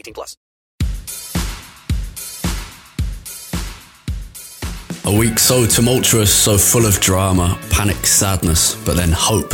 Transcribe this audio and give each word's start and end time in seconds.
18 0.00 0.14
plus. 0.14 0.36
A 5.10 5.18
week 5.18 5.40
so 5.40 5.66
tumultuous, 5.66 6.32
so 6.32 6.56
full 6.56 6.86
of 6.86 7.00
drama, 7.00 7.58
panic, 7.68 8.06
sadness, 8.06 8.76
but 8.84 8.94
then 8.96 9.10
hope 9.10 9.50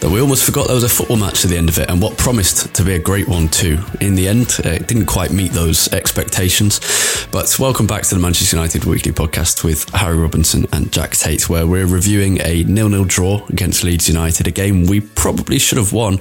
that 0.00 0.10
we 0.12 0.20
almost 0.20 0.44
forgot 0.44 0.66
there 0.66 0.74
was 0.74 0.84
a 0.84 0.88
football 0.88 1.16
match 1.16 1.46
at 1.46 1.50
the 1.50 1.56
end 1.56 1.70
of 1.70 1.78
it 1.78 1.88
and 1.88 2.02
what 2.02 2.18
promised 2.18 2.74
to 2.74 2.84
be 2.84 2.92
a 2.92 2.98
great 2.98 3.26
one 3.26 3.48
too. 3.48 3.78
In 4.02 4.14
the 4.14 4.28
end, 4.28 4.54
uh, 4.66 4.68
it 4.68 4.86
didn't 4.86 5.06
quite 5.06 5.30
meet 5.30 5.52
those 5.52 5.90
expectations. 5.94 6.80
But 7.32 7.58
welcome 7.58 7.86
back 7.86 8.02
to 8.02 8.14
the 8.14 8.20
Manchester 8.20 8.54
United 8.54 8.84
Weekly 8.84 9.12
Podcast 9.12 9.64
with 9.64 9.88
Harry 9.94 10.18
Robinson 10.18 10.66
and 10.74 10.92
Jack 10.92 11.12
Tait, 11.12 11.48
where 11.48 11.66
we're 11.66 11.86
reviewing 11.86 12.42
a 12.42 12.64
nil-nil 12.64 13.06
draw 13.06 13.46
against 13.48 13.84
Leeds 13.84 14.08
United, 14.08 14.46
a 14.46 14.50
game 14.50 14.86
we 14.86 15.00
probably 15.00 15.58
should 15.58 15.78
have 15.78 15.94
won. 15.94 16.18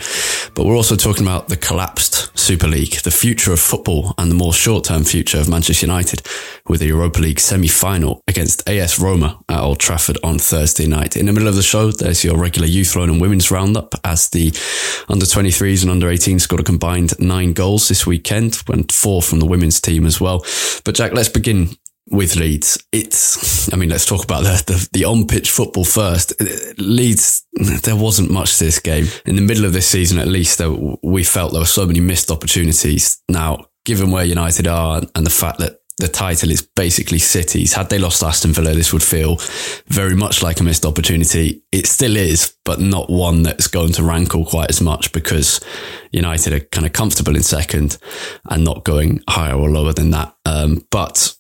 But 0.54 0.66
we're 0.66 0.78
also 0.78 0.96
talking 0.96 1.24
about 1.24 1.50
the 1.50 1.58
collapsed 1.58 2.38
Super 2.38 2.68
League, 2.68 2.94
the 3.02 3.12
future 3.12 3.52
of 3.52 3.60
football, 3.60 4.14
and 4.18 4.32
the 4.32 4.36
more 4.36 4.54
short-term 4.54 5.04
future 5.04 5.40
of 5.40 5.50
Manchester 5.50 5.86
United 5.86 6.22
with 6.68 6.80
the 6.80 6.88
Europa 6.88 7.20
League 7.20 7.42
semi-final 7.42 8.22
against 8.28 8.64
AS 8.80 9.00
Roma 9.00 9.40
at 9.50 9.60
Old 9.60 9.80
Trafford 9.80 10.18
on 10.24 10.40
Thursday 10.40 10.88
night. 10.88 11.18
In 11.18 11.26
the 11.26 11.34
middle 11.34 11.48
of 11.48 11.56
the 11.56 11.64
show, 11.64 11.92
there's 11.92 12.24
your 12.24 12.38
regular 12.38 12.68
youth 12.68 12.96
loan 12.96 13.10
and 13.10 13.22
women's 13.22 13.52
roundup 13.52 13.96
as 14.04 14.30
the 14.30 14.52
under 15.10 15.26
23s 15.26 15.82
and 15.82 15.92
under 15.92 16.08
18s 16.08 16.42
scored 16.42 16.62
a 16.62 16.64
combined 16.64 17.20
nine 17.20 17.54
goals 17.54 17.88
this 17.88 18.06
weekend, 18.06 18.62
and 18.68 18.92
four 18.92 19.22
from 19.22 19.40
the 19.40 19.46
women's 19.46 19.82
team 19.82 20.06
as 20.06 20.22
well. 20.22 20.46
But 20.84 20.96
Jack, 20.96 21.14
let's 21.14 21.30
begin 21.30 21.70
with 22.10 22.36
Leeds. 22.36 22.84
It's, 22.92 23.72
I 23.74 23.78
mean, 23.78 23.90
let's 23.90 24.06
talk 24.06 24.24
about 24.24 24.44
the, 24.44 24.64
the, 24.66 24.90
the 24.94 25.06
on 25.06 25.28
pitch 25.28 25.52
football 25.52 25.84
first. 25.84 26.34
Leeds, 26.78 27.46
there 27.84 27.96
wasn't 27.96 28.32
much 28.32 28.58
to 28.58 28.66
this 28.66 28.80
game. 28.80 29.08
In 29.26 29.36
the 29.36 29.42
middle 29.42 29.66
of 29.66 29.74
this 29.74 29.88
season, 29.88 30.20
at 30.20 30.28
least, 30.28 30.62
we 31.04 31.24
felt 31.24 31.52
there 31.52 31.62
were 31.62 31.66
so 31.66 31.86
many 31.86 32.00
missed 32.00 32.32
opportunities. 32.32 33.22
Now, 33.28 33.66
given 33.86 34.12
where 34.12 34.26
United 34.26 34.68
are 34.68 35.02
and 35.16 35.26
the 35.26 35.32
fact 35.32 35.60
that 35.60 35.77
the 35.98 36.08
title 36.08 36.52
is 36.52 36.62
basically 36.62 37.18
City's. 37.18 37.74
Had 37.74 37.90
they 37.90 37.98
lost 37.98 38.22
Aston 38.22 38.54
Villa, 38.54 38.74
this 38.74 38.94
would 38.94 39.02
feel 39.02 39.38
very 39.88 40.16
much 40.16 40.44
like 40.44 40.60
a 40.60 40.64
missed 40.64 40.86
opportunity. 40.86 41.64
It 41.72 41.88
still 41.88 42.16
is, 42.16 42.56
but 42.66 42.80
not 42.80 43.10
one 43.10 43.42
that's 43.42 43.68
going 43.68 43.94
to 43.94 44.04
rankle 44.04 44.46
quite 44.46 44.70
as 44.70 44.80
much 44.80 45.12
because 45.12 45.60
United 46.12 46.54
are 46.54 46.60
kind 46.60 46.86
of 46.86 46.94
comfortable 46.94 47.36
in 47.36 47.42
second 47.42 47.98
and 48.46 48.64
not 48.64 48.84
going 48.84 49.24
higher 49.28 49.56
or 49.56 49.70
lower 49.70 49.92
than 49.92 50.12
that. 50.12 50.36
Um, 50.46 50.86
but 50.92 51.36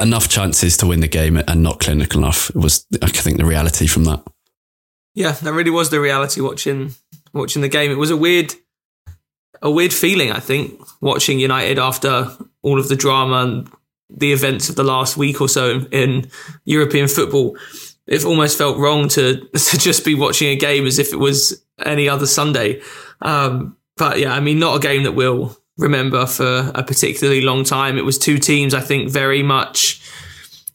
enough 0.00 0.28
chances 0.28 0.76
to 0.76 0.86
win 0.86 1.00
the 1.00 1.08
game 1.08 1.36
and 1.36 1.62
not 1.62 1.80
clinical 1.80 2.20
enough 2.20 2.54
was, 2.54 2.86
I 3.00 3.08
think, 3.08 3.38
the 3.38 3.44
reality 3.44 3.88
from 3.88 4.04
that. 4.04 4.22
Yeah, 5.14 5.32
that 5.32 5.52
really 5.52 5.70
was 5.70 5.90
the 5.90 6.00
reality 6.00 6.40
watching 6.40 6.94
watching 7.34 7.62
the 7.62 7.68
game. 7.68 7.90
It 7.90 7.98
was 7.98 8.10
a 8.10 8.16
weird 8.16 8.54
a 9.62 9.70
weird 9.70 9.92
feeling, 9.92 10.32
I 10.32 10.40
think, 10.40 10.80
watching 11.00 11.38
United 11.38 11.78
after 11.78 12.28
all 12.62 12.78
of 12.78 12.88
the 12.88 12.96
drama 12.96 13.36
and 13.36 13.70
the 14.10 14.32
events 14.32 14.68
of 14.68 14.76
the 14.76 14.84
last 14.84 15.16
week 15.16 15.40
or 15.40 15.48
so 15.48 15.80
in, 15.90 16.28
European 16.64 17.08
football. 17.08 17.56
It 18.06 18.24
almost 18.24 18.58
felt 18.58 18.76
wrong 18.78 19.08
to 19.10 19.36
to 19.54 19.78
just 19.78 20.04
be 20.04 20.14
watching 20.14 20.48
a 20.48 20.56
game 20.56 20.86
as 20.86 20.98
if 20.98 21.12
it 21.12 21.18
was 21.18 21.64
any 21.84 22.08
other 22.08 22.26
Sunday. 22.26 22.82
Um, 23.22 23.76
but 23.96 24.18
yeah, 24.18 24.34
I 24.34 24.40
mean, 24.40 24.58
not 24.58 24.76
a 24.76 24.80
game 24.80 25.04
that 25.04 25.12
we'll 25.12 25.56
remember 25.78 26.26
for 26.26 26.70
a 26.74 26.82
particularly 26.82 27.40
long 27.40 27.64
time. 27.64 27.96
It 27.96 28.04
was 28.04 28.18
two 28.18 28.38
teams, 28.38 28.74
I 28.74 28.80
think, 28.80 29.10
very 29.10 29.42
much 29.42 30.00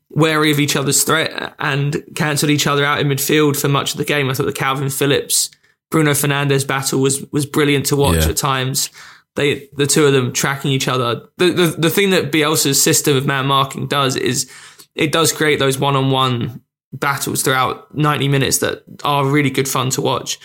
wary 0.10 0.52
of 0.52 0.60
each 0.60 0.76
other's 0.76 1.04
threat 1.04 1.54
and 1.60 2.02
cancelled 2.16 2.50
each 2.50 2.66
other 2.66 2.86
out 2.86 3.00
in 3.00 3.08
midfield 3.08 3.60
for 3.60 3.68
much 3.68 3.92
of 3.92 3.98
the 3.98 4.06
game. 4.06 4.30
I 4.30 4.34
thought 4.34 4.46
the 4.46 4.54
Kalvin 4.54 4.96
Phillips 4.96 5.52
Bruno 5.90 6.12
Fernandes 6.12 6.68
battle 6.68 7.00
was 7.00 7.26
was 7.32 7.46
brilliant 7.46 7.86
to 7.88 7.96
watch 7.96 8.18
Yeah. 8.24 8.30
at 8.30 8.38
times. 8.38 8.90
They 9.36 9.70
the 9.74 9.86
two 9.88 10.06
of 10.06 10.14
them 10.14 10.34
tracking 10.34 10.72
each 10.72 10.88
other. 10.88 11.24
The, 11.38 11.52
the 11.52 11.68
the 11.78 11.90
thing 11.90 12.10
that 12.12 12.32
Bielsa's 12.32 12.82
system 12.82 13.16
of 13.16 13.26
man 13.26 13.46
marking 13.46 13.88
does 13.88 14.16
is 14.16 14.50
it 14.96 15.12
does 15.12 15.32
create 15.32 15.60
those 15.60 15.78
one 15.78 15.96
on 15.96 16.10
one 16.12 16.62
battles 16.94 17.44
throughout 17.44 17.94
90 17.96 18.28
minutes 18.30 18.58
that 18.60 18.84
are 19.04 19.26
really 19.26 19.50
good 19.52 19.68
fun 19.68 19.90
to 19.92 20.02
watch. 20.02 20.40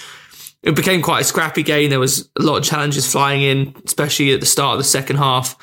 It 0.63 0.77
became 0.77 1.01
quite 1.03 1.21
a 1.23 1.25
scrappy 1.25 1.63
game. 1.63 1.89
There 1.91 1.99
was 2.01 2.29
a 2.39 2.43
lot 2.43 2.59
of 2.59 2.65
challenges 2.65 3.11
flying 3.11 3.43
in, 3.43 3.75
especially 3.87 4.33
at 4.33 4.41
the 4.41 4.47
start 4.47 4.75
of 4.75 4.79
the 4.79 4.85
second 4.85 5.17
half. 5.17 5.57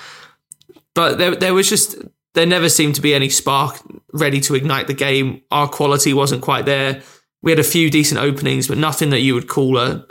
But 0.96 1.18
there 1.18 1.36
there 1.36 1.54
was 1.54 1.70
just 1.70 1.96
there 2.34 2.46
never 2.46 2.68
seemed 2.70 2.96
to 2.96 3.02
be 3.02 3.14
any 3.14 3.30
spark 3.30 3.80
ready 4.12 4.40
to 4.42 4.56
ignite 4.56 4.88
the 4.88 4.94
game. 4.94 5.42
Our 5.52 5.68
quality 5.68 6.14
wasn't 6.14 6.42
quite 6.42 6.66
there. 6.66 7.02
We 7.42 7.52
had 7.52 7.60
a 7.60 7.64
few 7.64 7.90
decent 7.90 8.20
openings, 8.20 8.68
but 8.68 8.78
nothing 8.78 9.12
that 9.12 9.20
you 9.20 9.34
would 9.34 9.48
call 9.48 9.78
a 9.78 10.06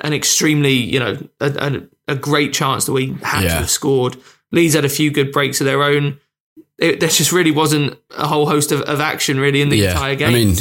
an 0.00 0.12
extremely, 0.12 0.72
you 0.72 0.98
know, 0.98 1.16
a, 1.40 1.52
a, 2.08 2.12
a 2.12 2.16
great 2.16 2.52
chance 2.52 2.86
that 2.86 2.92
we 2.92 3.16
had 3.22 3.42
to 3.42 3.50
have 3.50 3.70
scored. 3.70 4.16
Leeds 4.50 4.74
had 4.74 4.84
a 4.84 4.88
few 4.88 5.10
good 5.10 5.32
breaks 5.32 5.60
of 5.60 5.66
their 5.66 5.82
own. 5.82 6.18
It, 6.78 6.98
there 6.98 7.08
just 7.08 7.30
really 7.30 7.52
wasn't 7.52 7.96
a 8.10 8.26
whole 8.26 8.46
host 8.46 8.72
of, 8.72 8.82
of 8.82 9.00
action 9.00 9.38
really 9.38 9.62
in 9.62 9.68
the 9.68 9.84
entire 9.86 10.16
game. 10.16 10.28
I 10.28 10.32
mean, 10.32 10.56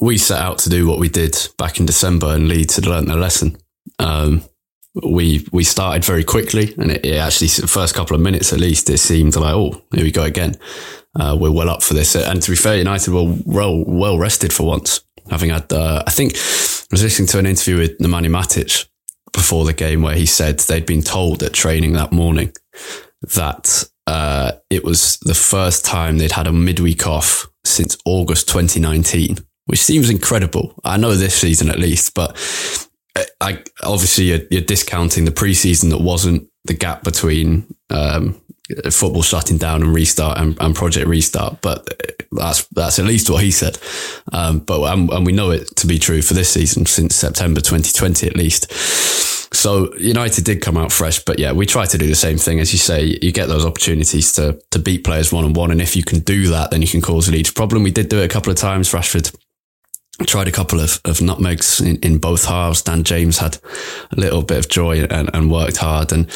we 0.00 0.18
set 0.18 0.40
out 0.40 0.58
to 0.58 0.68
do 0.68 0.86
what 0.86 0.98
we 0.98 1.08
did 1.08 1.36
back 1.56 1.80
in 1.80 1.86
December, 1.86 2.34
and 2.34 2.48
Leeds 2.48 2.76
had 2.76 2.86
learnt 2.86 3.08
their 3.08 3.16
lesson. 3.16 3.56
Um, 3.98 4.42
we 5.02 5.46
we 5.52 5.64
started 5.64 6.04
very 6.04 6.24
quickly, 6.24 6.74
and 6.78 6.90
it, 6.90 7.04
it 7.04 7.16
actually 7.16 7.48
the 7.48 7.66
first 7.66 7.94
couple 7.94 8.14
of 8.14 8.22
minutes 8.22 8.52
at 8.52 8.60
least, 8.60 8.90
it 8.90 8.98
seemed 8.98 9.34
like 9.36 9.54
oh 9.54 9.82
here 9.92 10.04
we 10.04 10.12
go 10.12 10.22
again. 10.24 10.56
Uh, 11.18 11.36
we're 11.38 11.50
well 11.50 11.70
up 11.70 11.82
for 11.82 11.94
this, 11.94 12.14
and 12.14 12.42
to 12.42 12.50
be 12.50 12.56
fair, 12.56 12.76
United 12.76 13.12
were 13.12 13.36
well 13.44 13.84
well 13.84 14.18
rested 14.18 14.52
for 14.52 14.64
once, 14.64 15.00
having 15.30 15.50
had 15.50 15.72
uh, 15.72 16.02
I 16.06 16.10
think 16.10 16.34
I 16.34 16.86
was 16.90 17.02
listening 17.02 17.28
to 17.28 17.38
an 17.38 17.46
interview 17.46 17.78
with 17.78 17.98
Nemanja 17.98 18.28
Matic 18.28 18.86
before 19.32 19.64
the 19.64 19.72
game 19.72 20.02
where 20.02 20.14
he 20.14 20.26
said 20.26 20.60
they'd 20.60 20.86
been 20.86 21.02
told 21.02 21.42
at 21.42 21.52
training 21.52 21.92
that 21.94 22.12
morning 22.12 22.52
that 23.34 23.84
uh, 24.06 24.52
it 24.70 24.84
was 24.84 25.18
the 25.22 25.34
first 25.34 25.84
time 25.84 26.18
they'd 26.18 26.32
had 26.32 26.46
a 26.46 26.52
midweek 26.52 27.06
off 27.06 27.46
since 27.64 27.96
August 28.04 28.48
2019, 28.48 29.38
which 29.66 29.82
seems 29.82 30.10
incredible. 30.10 30.74
I 30.84 30.96
know 30.96 31.14
this 31.14 31.34
season 31.34 31.68
at 31.68 31.78
least, 31.78 32.14
but 32.14 32.36
I, 33.16 33.24
I 33.40 33.64
obviously 33.82 34.24
you're, 34.24 34.40
you're 34.50 34.60
discounting 34.62 35.24
the 35.24 35.30
preseason 35.30 35.90
that 35.90 36.00
wasn't 36.00 36.48
the 36.64 36.74
gap 36.74 37.02
between 37.02 37.66
um, 37.90 38.40
Uh, 38.70 38.90
football 38.90 39.20
shutting 39.20 39.58
down 39.58 39.82
and 39.82 39.94
restart 39.94 40.38
and, 40.38 40.58
and 40.58 40.74
project 40.74 41.06
restart. 41.06 41.60
But 41.60 41.80
uh, 41.90 42.24
that's 42.32 42.64
that's 42.68 42.98
at 42.98 43.04
least 43.04 43.28
what 43.28 43.44
he 43.44 43.50
said. 43.50 43.78
Um, 44.32 44.60
but 44.60 44.80
and, 44.90 45.10
and 45.10 45.26
we 45.26 45.32
know 45.32 45.50
it 45.50 45.76
to 45.76 45.86
be 45.86 45.98
true 45.98 46.22
for 46.22 46.32
this 46.32 46.48
season 46.48 46.86
since 46.86 47.14
September 47.14 47.60
2020 47.60 48.26
at 48.26 48.36
least. 48.36 48.72
So 49.54 49.94
United 49.96 50.44
did 50.44 50.62
come 50.62 50.78
out 50.78 50.92
fresh, 50.92 51.20
but 51.20 51.38
yeah, 51.38 51.52
we 51.52 51.66
try 51.66 51.84
to 51.84 51.98
do 51.98 52.06
the 52.06 52.14
same 52.14 52.38
thing. 52.38 52.58
As 52.58 52.72
you 52.72 52.78
say, 52.78 53.18
you 53.20 53.32
get 53.32 53.48
those 53.48 53.66
opportunities 53.66 54.32
to 54.32 54.58
to 54.70 54.78
beat 54.78 55.04
players 55.04 55.30
one 55.30 55.44
on 55.44 55.52
one, 55.52 55.70
and 55.70 55.82
if 55.82 55.94
you 55.94 56.02
can 56.02 56.20
do 56.20 56.48
that, 56.48 56.70
then 56.70 56.80
you 56.80 56.88
can 56.88 57.02
cause 57.02 57.28
a 57.28 57.32
Leeds 57.32 57.50
problem. 57.50 57.82
We 57.82 57.90
did 57.90 58.08
do 58.08 58.22
it 58.22 58.24
a 58.24 58.32
couple 58.32 58.50
of 58.50 58.56
times. 58.56 58.92
Rashford 58.92 59.36
tried 60.26 60.48
a 60.48 60.52
couple 60.52 60.80
of, 60.80 61.00
of 61.04 61.20
nutmegs 61.20 61.80
in, 61.80 61.96
in 61.96 62.18
both 62.18 62.46
halves. 62.46 62.80
Dan 62.80 63.04
James 63.04 63.38
had 63.38 63.58
a 64.10 64.16
little 64.16 64.42
bit 64.42 64.58
of 64.58 64.68
joy 64.68 65.02
and, 65.02 65.28
and 65.34 65.50
worked 65.50 65.76
hard. 65.76 66.12
And 66.12 66.30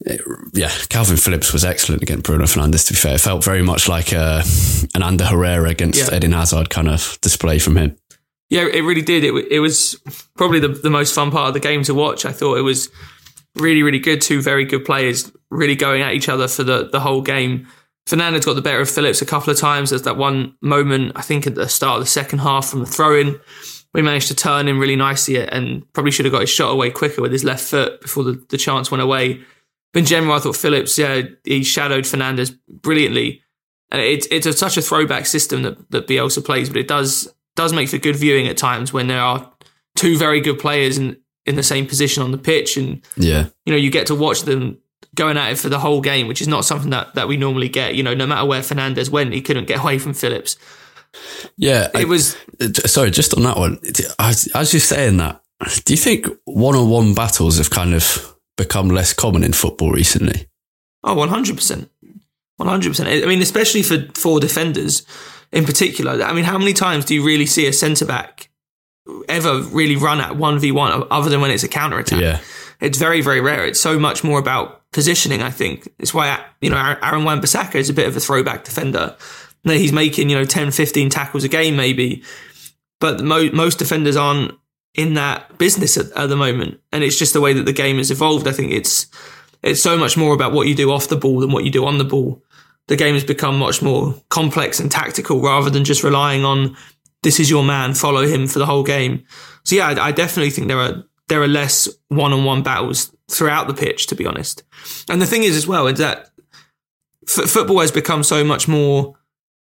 it, 0.00 0.20
yeah, 0.52 0.68
Kalvin 0.68 1.22
Phillips 1.22 1.52
was 1.52 1.64
excellent 1.64 2.02
against 2.02 2.24
Bruno 2.24 2.44
Fernandes, 2.44 2.86
to 2.86 2.92
be 2.92 2.98
fair. 2.98 3.16
It 3.16 3.20
felt 3.20 3.44
very 3.44 3.62
much 3.62 3.88
like 3.88 4.12
a, 4.12 4.42
an 4.94 5.02
Ander 5.02 5.24
Herrera 5.26 5.68
against 5.68 5.98
Yeah. 6.10 6.16
Eden 6.16 6.32
Hazard 6.32 6.70
kind 6.70 6.88
of 6.88 7.18
display 7.20 7.58
from 7.58 7.76
him. 7.76 7.96
Yeah, 8.50 8.62
it 8.66 8.80
really 8.82 9.02
did. 9.02 9.24
It, 9.24 9.34
it 9.50 9.60
was 9.60 10.00
probably 10.36 10.60
the, 10.60 10.68
the 10.68 10.88
most 10.90 11.14
fun 11.14 11.30
part 11.30 11.48
of 11.48 11.54
the 11.54 11.60
game 11.60 11.82
to 11.84 11.94
watch. 11.94 12.24
I 12.24 12.32
thought 12.32 12.56
it 12.58 12.62
was 12.62 12.90
really, 13.56 13.82
really 13.82 13.98
good. 13.98 14.20
Two 14.20 14.40
very 14.40 14.64
good 14.64 14.84
players 14.84 15.30
really 15.50 15.76
going 15.76 16.02
at 16.02 16.14
each 16.14 16.28
other 16.28 16.48
for 16.48 16.62
the, 16.62 16.88
the 16.90 17.00
whole 17.00 17.20
game. 17.20 17.66
Fernandes 18.08 18.46
got 18.46 18.54
the 18.54 18.62
better 18.62 18.80
of 18.80 18.88
Phillips 18.88 19.20
a 19.20 19.26
couple 19.26 19.50
of 19.50 19.58
times. 19.58 19.90
There's 19.90 20.02
that 20.02 20.16
one 20.16 20.54
moment, 20.62 21.12
I 21.14 21.20
think, 21.20 21.46
at 21.46 21.56
the 21.56 21.68
start 21.68 21.98
of 21.98 22.04
the 22.04 22.10
second 22.10 22.38
half 22.38 22.68
from 22.70 22.80
the 22.80 22.86
throw 22.86 23.18
in. 23.18 23.38
We 23.92 24.00
managed 24.00 24.28
to 24.28 24.34
turn 24.34 24.66
him 24.68 24.78
really 24.78 24.96
nicely 24.96 25.36
and 25.46 25.90
probably 25.92 26.10
should 26.12 26.24
have 26.24 26.32
got 26.32 26.42
his 26.42 26.50
shot 26.50 26.70
away 26.70 26.90
quicker 26.90 27.20
with 27.20 27.32
his 27.32 27.44
left 27.44 27.64
foot 27.64 28.00
before 28.00 28.24
the, 28.24 28.42
the 28.48 28.56
chance 28.56 28.90
went 28.90 29.02
away. 29.02 29.40
But 29.92 30.00
in 30.00 30.06
general, 30.06 30.34
I 30.34 30.38
thought 30.40 30.56
Phillips, 30.56 30.98
yeah, 30.98 31.22
he 31.44 31.64
shadowed 31.64 32.04
Fernandes 32.04 32.56
brilliantly. 32.68 33.42
And 33.90 34.02
it's 34.02 34.26
it's 34.30 34.46
a, 34.46 34.52
such 34.52 34.76
a 34.76 34.82
throwback 34.82 35.24
system 35.26 35.62
that, 35.62 35.90
that 35.90 36.06
Bielsa 36.06 36.44
plays, 36.44 36.68
but 36.68 36.76
it 36.78 36.88
does 36.88 37.32
does 37.56 37.72
make 37.72 37.88
for 37.88 37.98
good 37.98 38.16
viewing 38.16 38.46
at 38.46 38.56
times 38.56 38.92
when 38.92 39.06
there 39.08 39.20
are 39.20 39.50
two 39.96 40.16
very 40.18 40.40
good 40.40 40.58
players 40.58 40.98
in, 40.98 41.16
in 41.46 41.56
the 41.56 41.62
same 41.62 41.86
position 41.86 42.22
on 42.22 42.30
the 42.30 42.38
pitch 42.38 42.76
and 42.76 43.00
Yeah. 43.16 43.46
you 43.64 43.72
know 43.72 43.78
you 43.78 43.90
get 43.90 44.06
to 44.08 44.14
watch 44.14 44.42
them 44.42 44.78
going 45.14 45.36
at 45.38 45.52
it 45.52 45.58
for 45.58 45.68
the 45.70 45.78
whole 45.78 46.00
game, 46.02 46.28
which 46.28 46.40
is 46.42 46.46
not 46.48 46.64
something 46.66 46.90
that, 46.90 47.14
that 47.14 47.26
we 47.26 47.36
normally 47.38 47.68
get. 47.68 47.94
You 47.94 48.02
know, 48.02 48.14
no 48.14 48.26
matter 48.26 48.44
where 48.46 48.60
Fernandes 48.60 49.08
went, 49.10 49.32
he 49.32 49.40
couldn't 49.40 49.66
get 49.66 49.80
away 49.80 49.98
from 49.98 50.12
Phillips. 50.14 50.56
Yeah. 51.56 51.88
It 51.94 52.06
was 52.08 52.36
Uh, 52.60 52.66
Sorry, 52.86 53.10
just 53.10 53.34
on 53.34 53.42
that 53.44 53.56
one, 53.56 53.78
as, 54.18 54.48
as 54.54 54.72
you're 54.72 54.80
saying 54.80 55.16
that, 55.16 55.42
do 55.84 55.92
you 55.94 55.96
think 55.96 56.26
one 56.44 56.76
on 56.76 56.88
one 56.90 57.14
battles 57.14 57.58
have 57.58 57.70
kind 57.70 57.94
of 57.94 58.36
become 58.58 58.90
less 58.90 59.14
common 59.14 59.42
in 59.42 59.54
football 59.54 59.90
recently? 59.90 60.46
Oh, 61.02 61.16
100%. 61.16 61.88
100%. 62.60 63.22
I 63.22 63.26
mean, 63.26 63.40
especially 63.40 63.82
for, 63.82 64.06
for 64.14 64.40
defenders 64.40 65.06
in 65.52 65.64
particular. 65.64 66.22
I 66.22 66.34
mean, 66.34 66.44
how 66.44 66.58
many 66.58 66.74
times 66.74 67.06
do 67.06 67.14
you 67.14 67.24
really 67.24 67.46
see 67.46 67.66
a 67.66 67.72
centre 67.72 68.04
back 68.04 68.50
ever 69.28 69.62
really 69.62 69.96
run 69.96 70.20
at 70.20 70.32
1v1 70.32 71.06
other 71.10 71.30
than 71.30 71.40
when 71.40 71.50
it's 71.50 71.62
a 71.62 71.68
counter 71.68 71.98
attack? 71.98 72.20
Yeah. 72.20 72.40
It's 72.80 72.98
very, 72.98 73.22
very 73.22 73.40
rare. 73.40 73.64
It's 73.64 73.80
so 73.80 73.98
much 73.98 74.22
more 74.22 74.38
about 74.38 74.82
positioning, 74.92 75.42
I 75.42 75.50
think. 75.50 75.88
It's 75.98 76.12
why, 76.12 76.44
you 76.60 76.70
know, 76.70 76.76
Aaron 76.76 77.24
Wan-Bissaka 77.24 77.76
is 77.76 77.88
a 77.88 77.94
bit 77.94 78.06
of 78.06 78.16
a 78.16 78.20
throwback 78.20 78.64
defender. 78.64 79.16
Now, 79.64 79.72
He's 79.72 79.92
making, 79.92 80.30
you 80.30 80.36
know, 80.36 80.44
10, 80.44 80.70
15 80.70 81.10
tackles 81.10 81.44
a 81.44 81.48
game 81.48 81.76
maybe, 81.76 82.22
but 83.00 83.20
mo- 83.20 83.50
most 83.52 83.78
defenders 83.78 84.16
aren't 84.16 84.52
in 84.94 85.14
that 85.14 85.58
business 85.58 85.96
at, 85.96 86.10
at 86.12 86.28
the 86.28 86.36
moment. 86.36 86.80
And 86.92 87.04
it's 87.04 87.18
just 87.18 87.32
the 87.32 87.40
way 87.40 87.52
that 87.52 87.66
the 87.66 87.72
game 87.72 87.98
has 87.98 88.10
evolved. 88.10 88.48
I 88.48 88.52
think 88.52 88.72
it's, 88.72 89.06
it's 89.62 89.82
so 89.82 89.96
much 89.96 90.16
more 90.16 90.34
about 90.34 90.52
what 90.52 90.66
you 90.66 90.74
do 90.74 90.90
off 90.90 91.08
the 91.08 91.16
ball 91.16 91.40
than 91.40 91.52
what 91.52 91.64
you 91.64 91.70
do 91.70 91.84
on 91.84 91.98
the 91.98 92.04
ball. 92.04 92.42
The 92.88 92.96
game 92.96 93.14
has 93.14 93.24
become 93.24 93.58
much 93.58 93.82
more 93.82 94.14
complex 94.30 94.80
and 94.80 94.90
tactical 94.90 95.40
rather 95.40 95.70
than 95.70 95.84
just 95.84 96.02
relying 96.02 96.44
on 96.44 96.76
this 97.22 97.40
is 97.40 97.50
your 97.50 97.64
man, 97.64 97.94
follow 97.94 98.26
him 98.26 98.46
for 98.46 98.58
the 98.58 98.66
whole 98.66 98.84
game. 98.84 99.24
So 99.64 99.76
yeah, 99.76 99.88
I, 99.88 100.06
I 100.06 100.12
definitely 100.12 100.50
think 100.50 100.68
there 100.68 100.80
are 100.80 101.04
there 101.28 101.42
are 101.42 101.48
less 101.48 101.88
one-on-one 102.08 102.62
battles 102.62 103.14
throughout 103.30 103.68
the 103.68 103.74
pitch, 103.74 104.06
to 104.06 104.14
be 104.14 104.24
honest. 104.24 104.62
And 105.10 105.20
the 105.20 105.26
thing 105.26 105.42
is, 105.42 105.56
as 105.56 105.66
well, 105.66 105.86
is 105.86 105.98
that 105.98 106.30
f- 107.28 107.50
football 107.50 107.80
has 107.80 107.92
become 107.92 108.22
so 108.22 108.42
much 108.42 108.66
more 108.66 109.14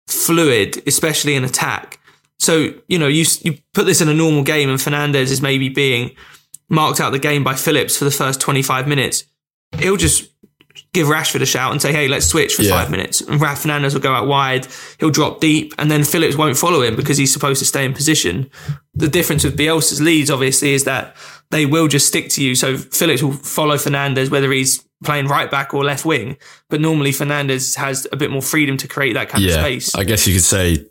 fluid, 0.08 0.84
especially 0.86 1.36
in 1.36 1.46
attack. 1.46 2.00
So 2.44 2.74
you 2.88 3.00
know, 3.00 3.07
you 3.07 3.25
you 3.42 3.57
put 3.74 3.86
this 3.86 4.01
in 4.01 4.10
a 4.10 4.13
normal 4.13 4.44
game, 4.44 4.69
and 4.69 4.80
Fernandes 4.80 5.31
is 5.31 5.42
maybe 5.42 5.69
being 5.69 6.12
marked 6.69 7.00
out 7.00 7.12
the 7.12 7.19
game 7.19 7.44
by 7.44 7.56
Phillips 7.56 7.98
for 7.98 8.06
the 8.06 8.12
first 8.12 8.42
twenty-five 8.42 8.88
minutes. 8.88 9.24
He'll 9.80 9.98
just 9.98 10.30
give 10.92 11.07
Rashford 11.07 11.42
a 11.42 11.45
shout 11.45 11.72
and 11.72 11.81
say, 11.81 11.92
"Hey, 11.94 12.07
let's 12.07 12.25
switch 12.25 12.56
for 12.56 12.63
Yeah. 12.63 12.72
five 12.72 12.92
minutes." 12.92 13.22
And 13.22 13.40
Raf 13.40 13.63
Fernandes 13.63 13.94
will 13.94 14.01
go 14.01 14.13
out 14.13 14.28
wide. 14.28 14.68
He'll 15.00 15.10
drop 15.10 15.40
deep, 15.40 15.74
and 15.78 15.90
then 15.90 16.04
Phillips 16.04 16.36
won't 16.36 16.57
follow 16.57 16.81
him 16.81 16.95
because 16.95 17.18
he's 17.18 17.31
supposed 17.31 17.60
to 17.60 17.66
stay 17.66 17.86
in 17.86 17.94
position. 17.94 18.50
The 18.94 19.07
difference 19.07 19.44
with 19.44 19.57
Bielsa's 19.57 20.01
Leeds, 20.01 20.30
obviously, 20.30 20.74
is 20.74 20.84
that 20.84 21.16
they 21.51 21.66
will 21.66 21.88
just 21.88 22.07
stick 22.07 22.30
to 22.31 22.44
you. 22.44 22.56
So 22.56 22.78
Phillips 22.78 23.24
will 23.24 23.34
follow 23.34 23.75
Fernandes 23.78 24.30
whether 24.30 24.51
he's 24.51 24.84
playing 25.04 25.28
right 25.28 25.50
back 25.51 25.74
or 25.74 25.84
left 25.84 26.06
wing. 26.06 26.38
But 26.69 26.81
normally 26.81 27.12
Fernandes 27.12 27.75
has 27.75 28.07
a 28.12 28.18
bit 28.18 28.31
more 28.31 28.42
freedom 28.42 28.78
to 28.78 28.88
create 28.88 29.13
that 29.13 29.30
kind 29.30 29.44
of 29.46 29.51
space. 29.51 29.94
I 29.96 30.04
guess 30.04 30.28
you 30.28 30.34
could 30.36 30.44
say 30.44 30.86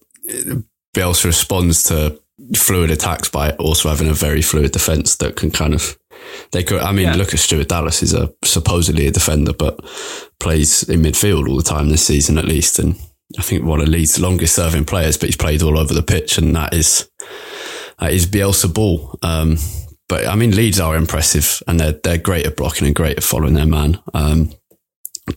Bielsa 0.94 1.24
responds 1.26 1.84
to 1.84 2.20
fluid 2.56 2.90
attacks 2.90 3.28
by 3.28 3.52
also 3.52 3.88
having 3.88 4.08
a 4.08 4.14
very 4.14 4.42
fluid 4.42 4.72
defense 4.72 5.16
that 5.16 5.36
can 5.36 5.50
kind 5.50 5.74
of 5.74 5.98
they 6.52 6.62
could. 6.62 6.80
I 6.80 6.92
mean, 6.92 7.06
Yeah. 7.06 7.14
look 7.16 7.32
at 7.34 7.40
Stuart 7.40 7.68
Dallas. 7.68 8.00
He's 8.00 8.14
a 8.14 8.32
supposedly 8.44 9.06
a 9.06 9.10
defender, 9.10 9.52
but 9.52 9.80
plays 10.38 10.82
in 10.84 11.02
midfield 11.02 11.48
all 11.48 11.56
the 11.56 11.62
time 11.62 11.88
this 11.88 12.06
season 12.06 12.38
at 12.38 12.44
least, 12.44 12.78
and 12.78 12.94
I 13.38 13.42
think 13.42 13.64
one 13.64 13.80
of 13.80 13.88
Leeds' 13.88 14.20
longest 14.20 14.54
serving 14.54 14.84
players. 14.84 15.16
But 15.16 15.28
he's 15.28 15.36
played 15.36 15.62
all 15.62 15.78
over 15.78 15.92
the 15.94 16.02
pitch, 16.02 16.38
and 16.38 16.54
that 16.56 16.74
is 16.74 17.08
that 17.98 18.12
is 18.12 18.26
Bielsa 18.26 18.72
ball. 18.72 19.18
Um, 19.22 19.58
but 20.08 20.26
I 20.26 20.34
mean, 20.36 20.54
Leeds 20.54 20.78
are 20.80 20.96
impressive, 20.96 21.62
and 21.66 21.80
they're 21.80 21.92
they're 22.04 22.18
great 22.18 22.46
at 22.46 22.56
blocking 22.56 22.86
and 22.86 22.94
great 22.96 23.16
at 23.16 23.24
following 23.24 23.54
their 23.54 23.66
man. 23.66 23.98
Um, 24.14 24.52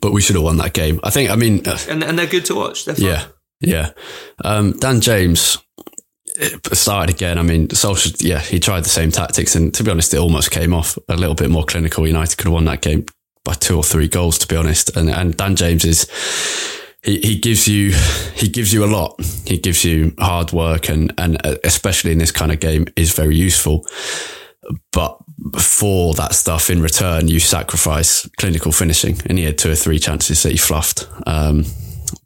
but 0.02 0.12
we 0.12 0.22
should 0.22 0.36
have 0.36 0.44
won 0.44 0.58
that 0.58 0.74
game. 0.74 1.00
I 1.04 1.10
think. 1.10 1.30
I 1.30 1.36
mean, 1.36 1.68
uh, 1.68 1.78
and, 1.90 2.04
and 2.04 2.18
they're 2.20 2.26
good 2.28 2.46
to 2.46 2.56
watch. 2.56 2.86
They're 2.86 2.96
yeah, 3.00 3.26
yeah. 3.68 3.92
Um, 4.44 4.78
Dan 4.80 5.02
James 5.02 5.58
started 6.74 7.16
again. 7.16 7.38
I 7.38 7.44
mean, 7.44 7.68
Solskjaer, 7.70 8.24
yeah, 8.24 8.40
he 8.40 8.60
tried 8.60 8.84
the 8.84 8.90
same 8.90 9.12
tactics, 9.12 9.56
and 9.56 9.74
to 9.74 9.84
be 9.84 9.92
honest, 9.92 10.14
it 10.14 10.18
almost 10.18 10.52
came 10.52 10.74
off 10.74 10.98
a 11.08 11.16
little 11.16 11.36
bit 11.36 11.50
more 11.50 11.64
clinical. 11.64 12.08
United 12.08 12.38
could 12.38 12.46
have 12.46 12.54
won 12.54 12.66
that 12.66 12.82
game 12.82 13.06
by 13.44 13.54
two 13.54 13.78
or 13.78 13.84
three 13.84 14.08
goals, 14.08 14.38
to 14.40 14.48
be 14.48 14.56
honest. 14.56 14.96
And 14.96 15.10
and 15.10 15.38
Dan 15.38 15.56
James 15.56 15.86
is 15.86 16.10
he, 17.04 17.20
he 17.20 17.38
gives 17.38 17.68
you 17.68 17.92
he 18.34 18.50
gives 18.50 18.74
you 18.74 18.84
a 18.84 18.88
lot. 18.88 19.22
He 19.46 19.58
gives 19.58 19.86
you 19.86 20.14
hard 20.20 20.52
work, 20.52 20.90
and 20.90 21.14
and 21.18 21.40
especially 21.64 22.12
in 22.12 22.18
this 22.18 22.32
kind 22.32 22.52
of 22.52 22.60
game, 22.60 22.86
is 22.96 23.14
very 23.14 23.36
useful. 23.36 23.86
But 24.92 25.18
for 25.60 26.16
that 26.16 26.34
stuff 26.34 26.70
in 26.70 26.82
return, 26.82 27.28
you 27.28 27.40
sacrifice 27.40 28.28
clinical 28.38 28.72
finishing, 28.72 29.22
and 29.28 29.38
he 29.38 29.46
had 29.46 29.58
two 29.58 29.72
or 29.72 29.76
three 29.76 30.00
chances 30.00 30.44
that 30.44 30.52
he 30.52 30.58
fluffed. 30.58 31.08
Um, 31.28 31.66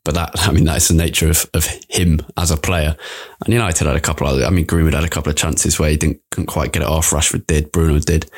but 0.03 0.15
that, 0.15 0.31
I 0.47 0.51
mean, 0.51 0.65
that's 0.65 0.87
the 0.87 0.93
nature 0.93 1.29
of, 1.29 1.49
of 1.53 1.65
him 1.89 2.19
as 2.37 2.51
a 2.51 2.57
player. 2.57 2.95
And 3.43 3.53
United 3.53 3.87
had 3.87 3.95
a 3.95 4.01
couple 4.01 4.27
of, 4.27 4.41
I 4.41 4.49
mean, 4.49 4.65
Greenwood 4.65 4.93
had 4.93 5.03
a 5.03 5.09
couple 5.09 5.29
of 5.29 5.35
chances 5.35 5.79
where 5.79 5.89
he 5.89 5.97
didn't 5.97 6.21
couldn't 6.31 6.47
quite 6.47 6.71
get 6.71 6.81
it 6.81 6.87
off. 6.87 7.11
Rashford 7.11 7.47
did, 7.47 7.71
Bruno 7.71 7.99
did. 7.99 8.29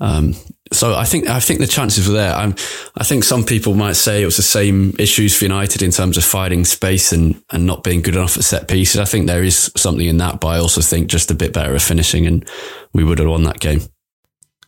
Um, 0.00 0.34
so 0.72 0.94
I 0.94 1.04
think 1.04 1.28
I 1.28 1.40
think 1.40 1.60
the 1.60 1.66
chances 1.66 2.06
were 2.06 2.14
there. 2.14 2.34
I'm, 2.34 2.54
I 2.96 3.04
think 3.04 3.24
some 3.24 3.44
people 3.44 3.74
might 3.74 3.96
say 3.96 4.22
it 4.22 4.26
was 4.26 4.36
the 4.36 4.42
same 4.42 4.94
issues 4.98 5.36
for 5.36 5.44
United 5.44 5.82
in 5.82 5.90
terms 5.90 6.16
of 6.16 6.24
finding 6.24 6.64
space 6.64 7.10
and, 7.10 7.42
and 7.50 7.66
not 7.66 7.82
being 7.82 8.02
good 8.02 8.14
enough 8.14 8.36
at 8.36 8.44
set 8.44 8.68
pieces. 8.68 9.00
I 9.00 9.06
think 9.06 9.26
there 9.26 9.42
is 9.42 9.72
something 9.76 10.06
in 10.06 10.18
that, 10.18 10.40
but 10.40 10.48
I 10.48 10.58
also 10.58 10.80
think 10.82 11.08
just 11.08 11.30
a 11.30 11.34
bit 11.34 11.52
better 11.52 11.74
at 11.74 11.82
finishing, 11.82 12.26
and 12.26 12.48
we 12.92 13.02
would 13.02 13.18
have 13.18 13.28
won 13.28 13.44
that 13.44 13.60
game. 13.60 13.80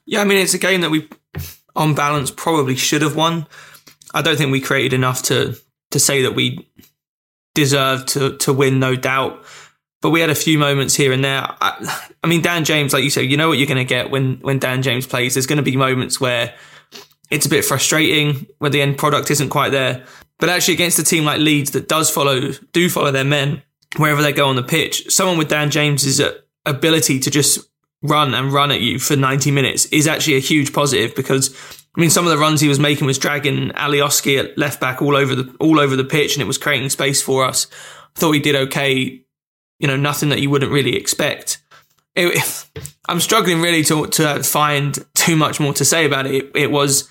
Yeah, 0.07 0.23
I 0.23 0.25
mean, 0.25 0.39
it's 0.39 0.55
a 0.55 0.59
game 0.59 0.81
that 0.81 0.91
we, 0.91 1.09
on 1.77 1.95
balance, 1.95 2.31
probably 2.31 2.77
should 2.77 3.03
have 3.03 3.15
won. 3.15 3.47
I 4.13 4.23
don't 4.23 4.37
think 4.37 4.51
we 4.51 4.61
created 4.61 4.95
enough 4.95 5.23
to 5.25 5.57
to 5.91 5.99
say 5.99 6.23
that 6.23 6.35
we 6.35 6.69
deserved 7.55 8.09
to 8.09 8.37
to 8.39 8.53
win, 8.53 8.79
no 8.79 8.97
doubt. 8.97 9.45
But 10.03 10.11
we 10.11 10.21
had 10.21 10.31
a 10.31 10.35
few 10.35 10.59
moments 10.59 10.95
here 10.95 11.13
and 11.13 11.23
there. 11.23 11.43
I, 11.61 12.07
I 12.25 12.27
mean, 12.27 12.41
Dan 12.41 12.65
James, 12.65 12.95
like 12.95 13.05
you 13.05 13.11
said, 13.11 13.27
you 13.27 13.37
know 13.37 13.49
what 13.49 13.59
you're 13.59 13.67
going 13.67 13.77
to 13.77 13.85
get 13.85 14.11
when 14.11 14.37
when 14.41 14.59
Dan 14.59 14.83
James 14.83 15.07
plays. 15.07 15.35
There's 15.35 15.47
going 15.47 15.59
to 15.59 15.63
be 15.63 15.77
moments 15.77 16.21
where 16.21 16.55
it's 17.31 17.47
a 17.47 17.51
bit 17.51 17.65
frustrating, 17.65 18.47
where 18.59 18.71
the 18.71 18.83
end 18.83 18.99
product 18.99 19.31
isn't 19.31 19.51
quite 19.51 19.71
there. 19.71 20.05
But 20.39 20.49
actually, 20.49 20.75
against 20.75 20.99
a 20.99 21.05
team 21.05 21.25
like 21.25 21.39
Leeds 21.39 21.73
that 21.73 21.89
does 21.89 22.11
follow 22.11 22.53
do 22.73 22.89
follow 22.89 23.11
their 23.11 23.25
men 23.25 23.63
wherever 23.97 24.23
they 24.23 24.33
go 24.33 24.49
on 24.49 24.57
the 24.57 24.63
pitch, 24.63 25.11
someone 25.11 25.37
with 25.37 25.49
Dan 25.49 25.71
James's 25.71 26.21
ability 26.65 27.19
to 27.21 27.31
just 27.31 27.59
run 28.03 28.35
and 28.35 28.53
run 28.53 28.71
at 28.71 28.81
you 28.81 28.99
for 28.99 29.17
90 29.17 29.51
minutes 29.51 29.87
is 29.87 30.07
actually 30.07 30.37
a 30.37 30.41
huge 30.41 30.73
positive 30.73 31.15
because 31.15 31.55
I 31.97 32.01
mean 32.01 32.11
some 32.11 32.25
of 32.25 32.31
the 32.31 32.39
runs 32.39 32.61
he 32.61 32.69
was 32.69 32.79
making 32.79 33.07
was 33.07 33.19
dragging 33.19 33.71
Alioski 33.71 34.39
at 34.39 34.57
left 34.57 34.81
back 34.81 35.03
all 35.03 35.17
over 35.17 35.35
the 35.35 35.55
all 35.59 35.81
over 35.81 35.97
the 35.97 36.05
pitch 36.05 36.35
and 36.35 36.43
it 36.43 36.47
was 36.47 36.59
creating 36.59 36.89
space 36.91 37.21
for 37.21 37.45
us. 37.45 37.67
I 38.17 38.21
thought 38.21 38.33
he 38.33 38.41
did 38.41 38.57
okay, 38.57 39.23
you 39.79 39.87
know, 39.89 39.97
nothing 39.97 40.29
that 40.29 40.41
you 40.41 40.51
wouldn't 40.51 40.73
really 40.73 40.97
expect. 40.97 41.63
It, 42.15 42.67
I'm 43.09 43.21
struggling 43.21 43.61
really 43.61 43.83
to 43.85 44.07
to 44.07 44.43
find 44.43 44.97
too 45.15 45.37
much 45.37 45.59
more 45.59 45.73
to 45.75 45.85
say 45.85 46.05
about 46.07 46.27
it. 46.27 46.35
It, 46.35 46.53
it 46.55 46.71
was 46.71 47.09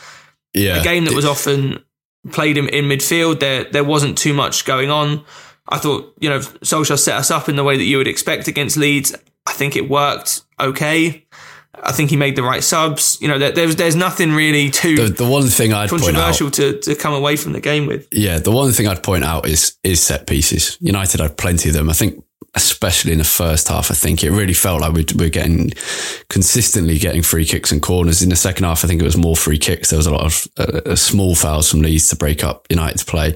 Yeah, 0.53 0.79
a 0.79 0.83
game 0.83 1.05
that 1.05 1.13
was 1.13 1.25
often 1.25 1.83
played 2.31 2.57
in, 2.57 2.69
in 2.69 2.85
midfield. 2.85 3.39
There 3.41 3.65
there 3.65 3.83
wasn't 3.83 4.17
too 4.17 4.33
much 4.33 4.65
going 4.65 4.89
on. 4.89 5.25
I 5.67 5.77
thought, 5.77 6.15
you 6.19 6.29
know, 6.29 6.39
Solskjaer 6.39 6.97
set 6.97 7.15
us 7.15 7.29
up 7.29 7.47
in 7.47 7.55
the 7.55 7.63
way 7.63 7.77
that 7.77 7.83
you 7.83 7.97
would 7.97 8.07
expect 8.07 8.47
against 8.47 8.75
Leeds. 8.75 9.15
I 9.45 9.51
think 9.53 9.75
it 9.75 9.89
worked 9.89 10.41
okay. 10.59 11.25
I 11.83 11.91
think 11.91 12.09
he 12.09 12.17
made 12.17 12.35
the 12.35 12.43
right 12.43 12.63
subs. 12.63 13.17
You 13.21 13.27
know, 13.27 13.37
there, 13.39 13.51
there's 13.51 13.75
there's 13.75 13.95
nothing 13.95 14.31
really 14.33 14.69
too 14.69 14.95
The, 14.95 15.23
the 15.23 15.29
one 15.29 15.47
thing 15.47 15.73
I'd 15.73 15.89
point 15.89 16.03
out, 16.03 16.05
controversial 16.05 16.51
to, 16.51 16.79
to 16.79 16.95
come 16.95 17.13
away 17.13 17.35
from 17.35 17.53
the 17.53 17.59
game 17.59 17.85
with. 17.85 18.07
yeah, 18.11 18.39
the 18.39 18.51
one 18.51 18.71
thing 18.71 18.87
I'd 18.87 19.03
point 19.03 19.23
out 19.23 19.47
is 19.47 19.77
is 19.83 20.01
set 20.01 20.27
pieces. 20.27 20.77
United 20.81 21.19
had 21.19 21.37
plenty 21.37 21.69
of 21.69 21.75
them. 21.75 21.89
I 21.89 21.93
think, 21.93 22.23
especially 22.55 23.11
in 23.11 23.19
the 23.19 23.23
first 23.23 23.67
half, 23.67 23.91
I 23.91 23.93
think 23.93 24.23
it 24.23 24.31
really 24.31 24.53
felt 24.53 24.81
like 24.81 24.93
we 24.93 25.05
we're 25.15 25.29
getting 25.29 25.71
consistently 26.29 26.97
getting 26.97 27.21
free 27.21 27.45
kicks 27.45 27.71
and 27.71 27.81
corners. 27.81 28.21
In 28.21 28.29
the 28.29 28.35
second 28.35 28.65
half, 28.65 28.83
I 28.83 28.87
think 28.87 29.01
it 29.01 29.05
was 29.05 29.17
more 29.17 29.35
free 29.35 29.57
kicks. 29.59 29.89
There 29.89 29.97
was 29.97 30.07
a 30.07 30.11
lot 30.13 30.25
of 30.25 30.47
uh, 30.57 30.91
uh, 30.91 30.95
small 30.95 31.35
fouls 31.35 31.69
from 31.69 31.81
Leeds 31.81 32.09
to 32.09 32.15
break 32.15 32.43
up 32.43 32.67
United's 32.69 33.03
play, 33.03 33.35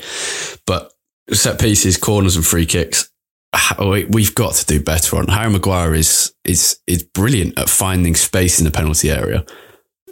but 0.65 0.91
set 1.31 1.59
pieces, 1.59 1.97
corners, 1.97 2.35
and 2.35 2.45
free 2.45 2.65
kicks. 2.65 3.09
How- 3.53 3.89
we- 3.91 4.05
We've 4.05 4.33
got 4.35 4.55
to 4.55 4.65
do 4.65 4.79
better 4.79 5.17
on. 5.17 5.27
Harry 5.27 5.51
Maguire 5.51 5.93
is 5.95 6.33
is 6.43 6.77
is 6.87 7.03
brilliant 7.03 7.57
at 7.59 7.69
finding 7.69 8.15
space 8.15 8.59
in 8.59 8.65
the 8.65 8.71
penalty 8.71 9.09
area. 9.11 9.45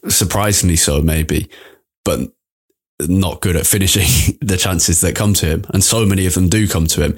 Surprisingly 0.07 0.75
so, 0.75 1.01
maybe, 1.01 1.49
but 2.05 2.19
not 3.07 3.41
good 3.41 3.55
at 3.55 3.67
finishing 3.67 4.37
the 4.41 4.57
chances 4.57 5.01
that 5.01 5.15
come 5.15 5.33
to 5.35 5.45
him. 5.45 5.65
And 5.73 5.83
so 5.83 6.05
many 6.05 6.25
of 6.25 6.33
them 6.33 6.49
do 6.49 6.67
come 6.67 6.87
to 6.87 7.03
him. 7.03 7.17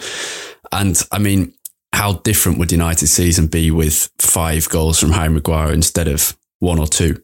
And 0.72 1.02
I 1.12 1.20
mean, 1.20 1.54
how 1.94 2.14
different 2.24 2.58
would 2.60 2.72
United's 2.72 3.12
season 3.12 3.48
be 3.48 3.70
with 3.72 4.10
five 4.20 4.68
goals 4.70 5.00
from 5.00 5.12
Harry 5.12 5.30
Maguire 5.30 5.72
instead 5.72 6.08
of 6.08 6.36
one 6.60 6.80
or 6.80 6.88
two? 6.88 7.22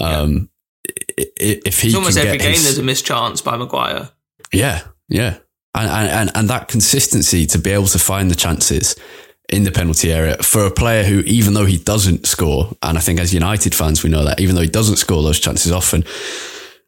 Um, 0.00 0.50
i- 0.88 1.22
i- 1.40 1.60
If 1.66 1.80
he 1.80 1.88
It's 1.88 1.96
almost 1.96 2.18
every 2.18 2.38
game 2.38 2.52
his- 2.52 2.64
there's 2.64 2.78
a 2.78 2.82
missed 2.82 3.06
chance 3.06 3.40
by 3.40 3.56
Maguire. 3.56 4.10
yeah, 4.52 4.82
yeah. 5.08 5.38
And, 5.74 6.10
and, 6.10 6.30
and, 6.34 6.50
that 6.50 6.68
consistency 6.68 7.46
to 7.46 7.58
be 7.58 7.70
able 7.70 7.86
to 7.86 7.98
find 7.98 8.30
the 8.30 8.34
chances 8.34 8.94
in 9.48 9.64
the 9.64 9.72
penalty 9.72 10.12
area 10.12 10.36
for 10.38 10.66
a 10.66 10.70
player 10.70 11.02
who, 11.02 11.20
even 11.20 11.54
though 11.54 11.64
he 11.64 11.78
doesn't 11.78 12.26
score, 12.26 12.70
and 12.82 12.98
I 12.98 13.00
think 13.00 13.20
as 13.20 13.32
United 13.32 13.74
fans, 13.74 14.02
we 14.02 14.10
know 14.10 14.24
that, 14.24 14.38
even 14.38 14.54
though 14.54 14.62
he 14.62 14.68
doesn't 14.68 14.96
score 14.96 15.22
those 15.22 15.40
chances 15.40 15.72
often, 15.72 16.04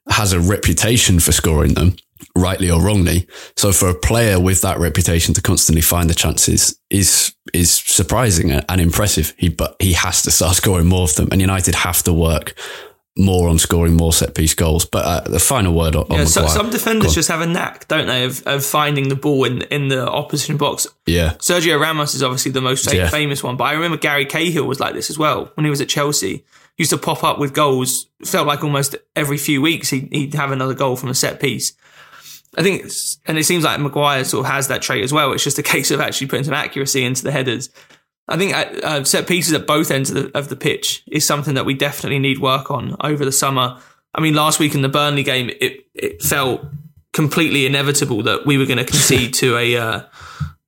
has 0.08 0.32
a 0.32 0.40
reputation 0.40 1.18
for 1.18 1.32
scoring 1.32 1.74
them, 1.74 1.96
rightly 2.36 2.70
or 2.70 2.80
wrongly. 2.80 3.26
So 3.56 3.72
for 3.72 3.88
a 3.88 3.94
player 3.94 4.40
with 4.40 4.60
that 4.62 4.78
reputation 4.78 5.34
to 5.34 5.42
constantly 5.42 5.82
find 5.82 6.10
the 6.10 6.14
chances 6.14 6.78
is 6.90 7.34
is 7.52 7.70
surprising 7.70 8.50
and 8.52 8.80
impressive. 8.80 9.34
He 9.38 9.48
but 9.48 9.76
he 9.80 9.92
has 9.94 10.22
to 10.22 10.30
start 10.30 10.56
scoring 10.62 10.86
more 10.86 11.04
of 11.04 11.14
them, 11.14 11.28
and 11.32 11.40
United 11.40 11.74
have 11.74 12.02
to 12.04 12.12
work 12.12 12.54
more 13.16 13.49
on 13.49 13.59
scoring 13.59 13.94
more 13.94 14.12
set 14.12 14.35
piece 14.35 14.54
goals. 14.54 14.85
But 14.85 15.04
uh, 15.04 15.21
the 15.30 15.38
final 15.38 15.73
word 15.73 15.94
on, 15.94 16.06
on 16.11 16.18
Yeah, 16.18 16.25
so, 16.25 16.40
Maguire. 16.42 16.56
some 16.56 16.71
defenders 16.71 17.14
just 17.14 17.28
have 17.28 17.40
a 17.40 17.47
knack, 17.47 17.87
don't 17.88 18.06
they, 18.06 18.25
of, 18.25 18.42
of 18.47 18.64
finding 18.64 19.09
the 19.09 19.14
ball 19.14 19.44
in 19.44 19.62
in 19.62 19.88
the 19.88 20.09
opposition 20.09 20.56
box. 20.56 20.87
yeah. 21.06 21.35
Sergio 21.35 21.78
Ramos 21.80 22.14
is 22.14 22.23
obviously 22.23 22.50
the 22.52 22.61
most 22.61 22.92
Yeah. 22.92 23.09
famous 23.09 23.42
one, 23.42 23.56
but 23.56 23.64
I 23.64 23.73
remember 23.75 23.97
Gary 23.97 24.26
Cahill 24.26 24.64
was 24.64 24.80
like 24.80 24.94
this 24.94 25.11
as 25.11 25.18
well 25.18 25.50
when 25.54 25.64
he 25.64 25.71
was 25.71 25.80
at 25.80 25.88
Chelsea. 25.88 26.44
He 26.76 26.83
used 26.83 26.90
to 26.90 26.99
pop 26.99 27.23
up 27.23 27.38
with 27.38 27.54
goals. 27.54 28.06
Felt 28.25 28.49
like 28.49 28.64
almost 28.64 28.97
every 29.14 29.37
few 29.38 29.62
weeks 29.62 29.90
he'd, 29.90 30.12
he'd 30.12 30.35
have 30.35 30.50
another 30.50 30.75
goal 30.75 30.97
from 30.97 31.09
a 31.09 31.14
set 31.14 31.38
piece. 31.40 31.73
I 32.56 32.62
think, 32.62 32.85
it's, 32.85 33.18
and 33.26 33.37
it 33.38 33.44
seems 33.44 33.62
like 33.64 33.78
Maguire 33.80 34.25
sort 34.25 34.47
of 34.47 34.52
has 34.52 34.68
that 34.68 34.80
trait 34.83 35.02
as 35.04 35.12
well. 35.12 35.33
It's 35.33 35.44
just 35.44 35.59
a 35.59 35.62
case 35.75 35.90
of 35.92 36.00
actually 36.00 36.26
putting 36.28 36.44
some 36.44 36.54
accuracy 36.54 37.04
into 37.04 37.23
the 37.23 37.30
headers. 37.33 37.68
I 38.26 38.38
think 38.38 38.54
uh, 38.54 38.87
uh, 38.87 39.04
set 39.04 39.26
pieces 39.26 39.52
at 39.52 39.66
both 39.66 39.90
ends 39.90 40.11
of 40.11 40.33
the, 40.33 40.38
of 40.38 40.49
the 40.49 40.57
pitch 40.57 41.02
is 41.07 41.26
something 41.26 41.54
that 41.54 41.66
we 41.66 41.75
definitely 41.75 42.19
need 42.19 42.38
work 42.38 42.71
on 42.71 42.97
over 43.00 43.25
the 43.25 43.33
summer. 43.33 43.78
I 44.14 44.21
mean, 44.21 44.35
last 44.35 44.59
week 44.59 44.75
in 44.75 44.83
the 44.83 44.88
Burnley 44.88 45.23
game, 45.23 45.50
it 45.61 45.87
it 45.95 46.23
felt 46.23 46.64
completely 47.12 47.66
inevitable 47.66 48.23
that 48.23 48.47
we 48.47 48.59
were 48.59 48.66
going 48.66 48.78
to 48.78 48.85
concede 48.85 49.35
to 49.35 49.57
a 49.59 49.76
uh, 49.76 50.02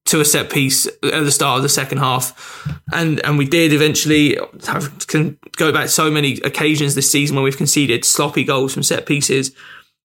to 0.07 0.21
a 0.21 0.25
set 0.25 0.51
piece 0.51 0.87
at 0.87 1.01
the 1.25 1.31
start 1.31 1.57
of 1.57 1.63
the 1.63 1.69
second 1.69 1.99
half, 1.99 2.69
and 2.93 3.25
and 3.25 3.39
we 3.39 3.47
did 3.47 3.73
eventually. 3.73 4.39
Have, 4.67 5.07
can 5.07 5.39
go 5.57 5.73
back 5.73 5.89
so 5.89 6.11
many 6.11 6.39
occasions 6.41 6.95
this 6.95 7.11
season 7.11 7.37
where 7.37 7.45
we've 7.45 7.57
conceded 7.57 8.05
sloppy 8.05 8.45
goals 8.45 8.75
from 8.75 8.83
set 8.83 9.07
pieces. 9.07 9.53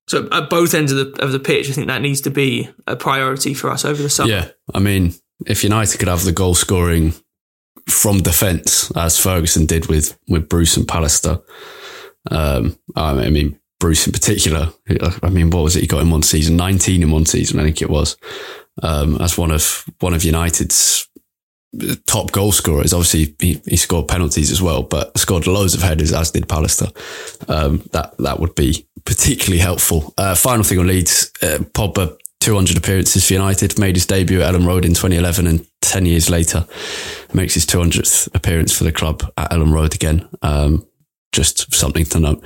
So 0.07 0.27
at 0.31 0.49
both 0.49 0.73
ends 0.73 0.91
of 0.91 0.97
the 0.97 1.23
of 1.23 1.31
the 1.31 1.39
pitch, 1.39 1.69
I 1.69 1.73
think 1.73 1.87
that 1.87 2.01
needs 2.01 2.21
to 2.21 2.29
be 2.29 2.69
a 2.87 2.95
priority 2.95 3.53
for 3.53 3.69
us 3.69 3.83
over 3.83 4.01
the 4.01 4.09
summer. 4.09 4.31
Yeah, 4.31 4.49
I 4.73 4.79
mean, 4.79 5.15
if 5.45 5.63
United 5.63 5.97
could 5.97 6.07
have 6.07 6.23
the 6.23 6.31
goal 6.31 6.53
scoring 6.53 7.13
from 7.87 8.19
defence 8.19 8.91
as 8.95 9.19
Ferguson 9.19 9.65
did 9.65 9.87
with 9.87 10.17
with 10.27 10.49
Bruce 10.49 10.77
and 10.77 10.87
Pallister, 10.87 11.41
um, 12.29 12.77
I 12.95 13.29
mean 13.29 13.59
Bruce 13.79 14.05
in 14.05 14.13
particular. 14.13 14.71
I 15.23 15.29
mean, 15.29 15.49
what 15.49 15.63
was 15.63 15.75
it? 15.75 15.81
He 15.81 15.87
got 15.87 16.01
in 16.01 16.11
one 16.11 16.23
season, 16.23 16.55
nineteen 16.55 17.03
in 17.03 17.11
one 17.11 17.25
season, 17.25 17.59
I 17.59 17.63
think 17.63 17.81
it 17.81 17.89
was, 17.89 18.15
um, 18.83 19.17
as 19.19 19.37
one 19.37 19.51
of 19.51 19.85
one 19.99 20.13
of 20.13 20.23
United's 20.23 21.07
top 22.05 22.31
goal 22.31 22.51
scorers. 22.51 22.93
Obviously, 22.93 23.35
he, 23.39 23.61
he 23.65 23.77
scored 23.77 24.07
penalties 24.07 24.51
as 24.51 24.61
well, 24.61 24.83
but 24.83 25.17
scored 25.17 25.47
loads 25.47 25.73
of 25.73 25.81
headers, 25.81 26.13
as 26.13 26.31
did 26.31 26.47
Pallister. 26.47 26.91
Um, 27.49 27.83
that 27.91 28.17
that 28.19 28.39
would 28.39 28.55
be 28.55 28.87
particularly 29.05 29.59
helpful. 29.59 30.13
Uh, 30.17 30.35
final 30.35 30.63
thing 30.63 30.79
on 30.79 30.87
Leeds, 30.87 31.31
uh, 31.41 31.59
Pogba, 31.73 32.17
200 32.41 32.77
appearances 32.77 33.25
for 33.25 33.33
United, 33.33 33.79
made 33.79 33.95
his 33.95 34.05
debut 34.05 34.41
at 34.41 34.53
Elland 34.53 34.65
Road 34.65 34.83
in 34.83 34.93
2011, 34.93 35.47
and 35.47 35.65
10 35.81 36.05
years 36.05 36.29
later 36.29 36.65
makes 37.33 37.53
his 37.53 37.65
200th 37.65 38.33
appearance 38.35 38.75
for 38.75 38.83
the 38.83 38.91
club 38.91 39.23
at 39.37 39.51
Elland 39.51 39.73
Road 39.73 39.95
again. 39.95 40.27
Um, 40.41 40.85
just 41.31 41.73
something 41.73 42.03
to 42.03 42.19
note. 42.19 42.43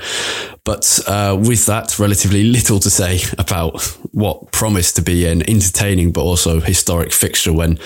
But 0.64 1.00
uh, 1.08 1.36
with 1.40 1.66
that, 1.66 1.98
relatively 1.98 2.44
little 2.44 2.80
to 2.80 2.90
say 2.90 3.20
about 3.40 3.82
what 4.12 4.52
promised 4.52 4.96
to 4.98 5.02
be 5.02 5.26
an 5.26 5.48
entertaining 5.50 6.12
but 6.12 6.22
also 6.22 6.60
historic 6.60 7.12
fixture 7.12 7.52
when 7.52 7.80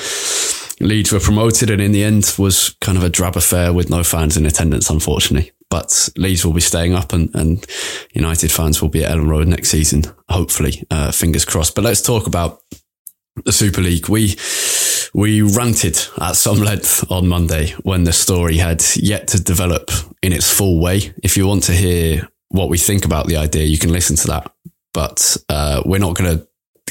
Leeds 0.81 1.11
were 1.11 1.19
promoted 1.19 1.69
and 1.69 1.81
in 1.81 1.91
the 1.91 2.03
end 2.03 2.33
was 2.37 2.75
kind 2.81 2.97
of 2.97 3.03
a 3.03 3.09
drab 3.09 3.37
affair 3.37 3.71
with 3.71 3.89
no 3.89 4.03
fans 4.03 4.35
in 4.35 4.45
attendance, 4.45 4.89
unfortunately. 4.89 5.51
But 5.69 6.09
Leeds 6.17 6.45
will 6.45 6.53
be 6.53 6.61
staying 6.61 6.95
up 6.95 7.13
and, 7.13 7.33
and 7.35 7.65
United 8.13 8.51
fans 8.51 8.81
will 8.81 8.89
be 8.89 9.05
at 9.05 9.11
Elland 9.11 9.29
Road 9.29 9.47
next 9.47 9.69
season, 9.69 10.03
hopefully. 10.27 10.83
Uh, 10.89 11.11
fingers 11.11 11.45
crossed. 11.45 11.75
But 11.75 11.83
let's 11.83 12.01
talk 12.01 12.25
about 12.25 12.61
the 13.45 13.51
Super 13.51 13.81
League. 13.81 14.09
We 14.09 14.35
we 15.13 15.41
ranted 15.41 15.97
at 16.21 16.35
some 16.35 16.59
length 16.59 17.09
on 17.11 17.27
Monday 17.27 17.71
when 17.83 18.03
the 18.03 18.13
story 18.13 18.57
had 18.57 18.83
yet 18.95 19.27
to 19.29 19.41
develop 19.41 19.89
in 20.21 20.33
its 20.33 20.51
full 20.51 20.79
way. 20.79 21.13
If 21.23 21.37
you 21.37 21.47
want 21.47 21.63
to 21.63 21.73
hear 21.73 22.27
what 22.49 22.69
we 22.69 22.77
think 22.77 23.05
about 23.05 23.27
the 23.27 23.37
idea, 23.37 23.63
you 23.63 23.77
can 23.77 23.91
listen 23.91 24.15
to 24.17 24.27
that. 24.27 24.51
But 24.93 25.37
uh, 25.49 25.81
we're 25.85 25.99
not 25.99 26.15
going 26.15 26.37
to 26.39 26.47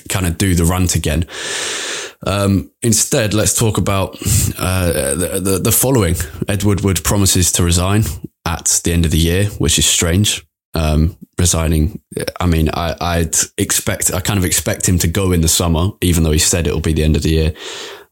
kind 0.08 0.26
of 0.26 0.38
do 0.38 0.54
the 0.54 0.64
rant 0.64 0.94
again. 0.94 1.26
Um, 2.26 2.72
instead, 2.82 3.34
let's 3.34 3.56
talk 3.56 3.78
about 3.78 4.16
uh, 4.58 5.14
the, 5.14 5.40
the, 5.40 5.58
the 5.62 5.72
following. 5.72 6.16
Ed 6.48 6.64
Woodward 6.64 7.04
promises 7.04 7.52
to 7.52 7.62
resign 7.62 8.02
at 8.48 8.80
the 8.82 8.92
end 8.92 9.04
of 9.04 9.10
the 9.10 9.18
year, 9.18 9.44
which 9.58 9.78
is 9.78 9.86
strange. 9.86 10.44
Um, 10.74 11.16
resigning. 11.38 12.00
I 12.40 12.46
mean, 12.46 12.68
I, 12.72 12.94
I'd 13.00 13.36
expect, 13.56 14.12
I 14.12 14.20
kind 14.20 14.38
of 14.38 14.44
expect 14.44 14.88
him 14.88 14.98
to 14.98 15.08
go 15.08 15.32
in 15.32 15.40
the 15.40 15.48
summer, 15.48 15.90
even 16.02 16.22
though 16.22 16.30
he 16.30 16.38
said 16.38 16.66
it'll 16.66 16.80
be 16.80 16.92
the 16.92 17.04
end 17.04 17.16
of 17.16 17.22
the 17.22 17.30
year, 17.30 17.52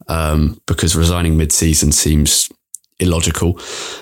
um, 0.08 0.60
because 0.66 0.96
resigning 0.96 1.36
mid-season 1.36 1.92
seems 1.92 2.50
illogical. 2.98 3.60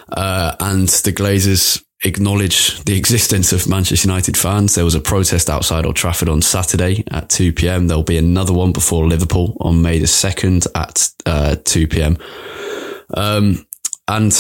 Uh, 0.09 0.55
and 0.61 0.89
the 0.89 1.13
Glazers 1.13 1.85
acknowledge 2.05 2.83
the 2.85 2.97
existence 2.97 3.53
of 3.53 3.69
Manchester 3.69 4.09
United 4.09 4.37
fans. 4.37 4.75
There 4.75 4.85
was 4.85 4.95
a 4.95 5.01
protest 5.01 5.51
outside 5.51 5.85
Old 5.85 5.97
Trafford 5.97 6.29
on 6.29 6.43
Saturday 6.43 7.05
at 7.11 7.31
2 7.31 7.53
p.m. 7.53 7.89
There'll 7.89 8.03
be 8.03 8.19
another 8.19 8.53
one 8.53 8.73
before 8.73 9.07
Liverpool 9.07 9.57
on 9.61 9.83
May 9.83 9.99
the 9.99 10.07
2nd 10.07 10.67
at 10.75 11.11
uh, 11.27 11.57
2 11.65 11.89
p.m. 11.89 12.19
Um, 13.15 13.67
and 14.07 14.33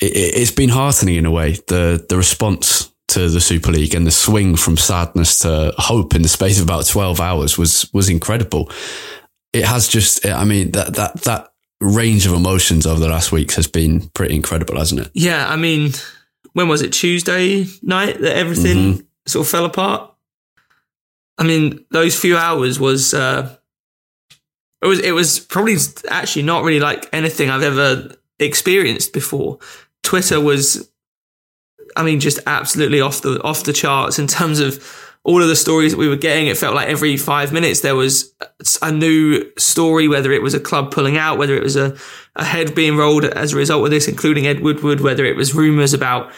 it, 0.00 0.12
it's 0.36 0.50
been 0.50 0.68
heartening 0.70 1.16
in 1.16 1.26
a 1.26 1.30
way, 1.30 1.52
the, 1.68 2.04
the 2.08 2.16
response 2.16 2.92
to 3.08 3.28
the 3.28 3.40
Super 3.40 3.72
League 3.72 3.94
and 3.94 4.06
the 4.06 4.10
swing 4.10 4.56
from 4.56 4.76
sadness 4.76 5.40
to 5.40 5.72
hope 5.78 6.14
in 6.14 6.22
the 6.22 6.28
space 6.28 6.58
of 6.58 6.64
about 6.64 6.86
12 6.86 7.20
hours 7.20 7.58
was, 7.58 7.90
was 7.92 8.08
incredible. 8.08 8.70
It 9.52 9.64
has 9.64 9.88
just, 9.88 10.24
I 10.24 10.44
mean, 10.44 10.70
that, 10.72 10.94
that, 10.94 11.22
that 11.22 11.52
range 11.80 12.24
of 12.26 12.32
emotions 12.34 12.86
over 12.86 13.00
the 13.00 13.08
last 13.08 13.32
weeks 13.32 13.56
has 13.56 13.66
been 13.66 14.08
pretty 14.10 14.36
incredible, 14.36 14.76
hasn't 14.76 15.00
it? 15.00 15.10
Yeah, 15.12 15.48
I 15.48 15.56
mean, 15.56 15.92
when 16.52 16.68
was 16.68 16.82
it? 16.82 16.92
Tuesday 16.92 17.66
night 17.82 18.20
that 18.20 18.36
everything 18.36 18.76
Mm-hmm. 18.76 19.00
sort 19.26 19.46
of 19.46 19.50
fell 19.50 19.64
apart. 19.64 20.12
I 21.38 21.42
mean, 21.44 21.84
those 21.90 22.18
few 22.18 22.36
hours 22.36 22.78
was 22.78 23.14
uh, 23.14 23.56
it 24.82 24.86
was 24.86 25.00
it 25.00 25.12
was 25.12 25.40
probably 25.40 25.76
actually 26.08 26.42
not 26.42 26.64
really 26.64 26.80
like 26.80 27.08
anything 27.12 27.48
I've 27.50 27.62
ever 27.62 28.14
experienced 28.38 29.12
before. 29.12 29.58
Twitter 30.02 30.40
was, 30.40 30.90
I 31.96 32.02
mean, 32.02 32.20
just 32.20 32.40
absolutely 32.46 33.00
off 33.00 33.22
the 33.22 33.40
off 33.42 33.64
the 33.64 33.72
charts 33.72 34.18
in 34.18 34.26
terms 34.26 34.60
of 34.60 34.82
all 35.22 35.42
of 35.42 35.48
the 35.48 35.56
stories 35.56 35.92
that 35.92 35.98
we 35.98 36.08
were 36.08 36.16
getting. 36.16 36.46
It 36.46 36.56
felt 36.56 36.74
like 36.74 36.88
every 36.88 37.16
five 37.16 37.52
minutes 37.52 37.80
there 37.80 37.96
was 37.96 38.34
a 38.80 38.90
new 38.90 39.44
story, 39.58 40.08
whether 40.08 40.32
it 40.32 40.42
was 40.42 40.54
a 40.54 40.60
club 40.60 40.92
pulling 40.92 41.16
out, 41.16 41.38
whether 41.38 41.54
it 41.54 41.62
was 41.62 41.76
a, 41.76 41.96
a 42.36 42.44
head 42.44 42.74
being 42.74 42.96
rolled 42.96 43.24
as 43.24 43.52
a 43.52 43.56
result 43.56 43.84
of 43.84 43.90
this, 43.90 44.08
including 44.08 44.46
Ed 44.46 44.60
Woodward, 44.60 45.00
whether 45.00 45.24
it 45.24 45.36
was 45.36 45.54
rumours 45.54 45.92
about 45.92 46.32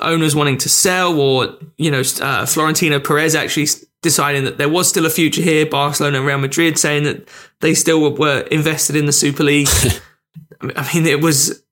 owners 0.00 0.34
wanting 0.34 0.58
to 0.58 0.68
sell 0.68 1.18
or, 1.20 1.56
you 1.76 1.90
know, 1.90 2.02
uh, 2.20 2.46
Florentino 2.46 2.98
Perez 2.98 3.34
actually 3.34 3.66
deciding 4.00 4.44
that 4.44 4.58
there 4.58 4.68
was 4.68 4.88
still 4.88 5.06
a 5.06 5.10
future 5.10 5.42
here, 5.42 5.66
Barcelona 5.66 6.18
and 6.18 6.26
Real 6.26 6.38
Madrid 6.38 6.78
saying 6.78 7.04
that 7.04 7.28
they 7.60 7.74
still 7.74 8.16
were 8.16 8.40
invested 8.50 8.96
in 8.96 9.06
the 9.06 9.12
Super 9.12 9.44
League. 9.44 9.68
I 10.62 10.94
mean, 10.94 11.06
it 11.06 11.20
was 11.20 11.62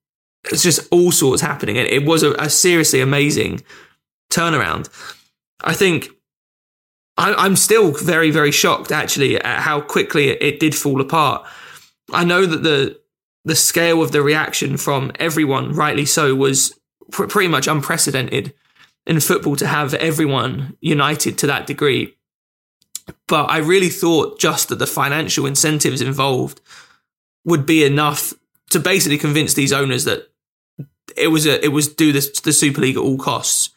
it's 0.45 0.63
just 0.63 0.87
all 0.91 1.11
sorts 1.11 1.41
happening. 1.41 1.75
It, 1.75 1.87
it 1.87 2.05
was 2.05 2.23
a, 2.23 2.33
a 2.33 2.49
seriously 2.49 3.01
amazing 3.01 3.63
turnaround. 4.31 4.89
I 5.63 5.73
think 5.73 6.09
I, 7.17 7.45
am 7.45 7.55
still 7.55 7.91
very, 7.91 8.31
very 8.31 8.51
shocked 8.51 8.91
actually 8.91 9.39
at 9.39 9.59
how 9.59 9.81
quickly 9.81 10.29
it, 10.29 10.41
it 10.41 10.59
did 10.59 10.75
fall 10.75 11.01
apart. 11.01 11.45
I 12.11 12.23
know 12.23 12.45
that 12.45 12.63
the 12.63 12.99
the 13.43 13.55
scale 13.55 14.03
of 14.03 14.11
the 14.11 14.21
reaction 14.21 14.77
from 14.77 15.11
everyone, 15.15 15.73
rightly 15.73 16.05
so, 16.05 16.35
was 16.35 16.77
pr- 17.11 17.25
pretty 17.25 17.47
much 17.47 17.67
unprecedented 17.67 18.53
in 19.07 19.19
football 19.19 19.55
to 19.55 19.65
have 19.65 19.95
everyone 19.95 20.77
united 20.79 21.39
to 21.39 21.47
that 21.47 21.65
degree. 21.65 22.15
But 23.27 23.45
I 23.45 23.57
really 23.57 23.89
thought 23.89 24.39
just 24.39 24.69
that 24.69 24.77
the 24.77 24.85
financial 24.85 25.47
incentives 25.47 26.01
involved 26.01 26.61
would 27.43 27.65
be 27.65 27.83
enough 27.83 28.33
to 28.69 28.79
basically 28.79 29.17
convince 29.17 29.55
these 29.55 29.73
owners 29.73 30.05
that 30.05 30.30
it 31.17 31.27
was 31.27 31.45
a 31.45 31.63
it 31.63 31.69
was 31.69 31.87
do 31.87 32.11
this 32.11 32.39
the 32.41 32.53
Super 32.53 32.81
League 32.81 32.97
at 32.97 33.01
all 33.01 33.17
costs. 33.17 33.69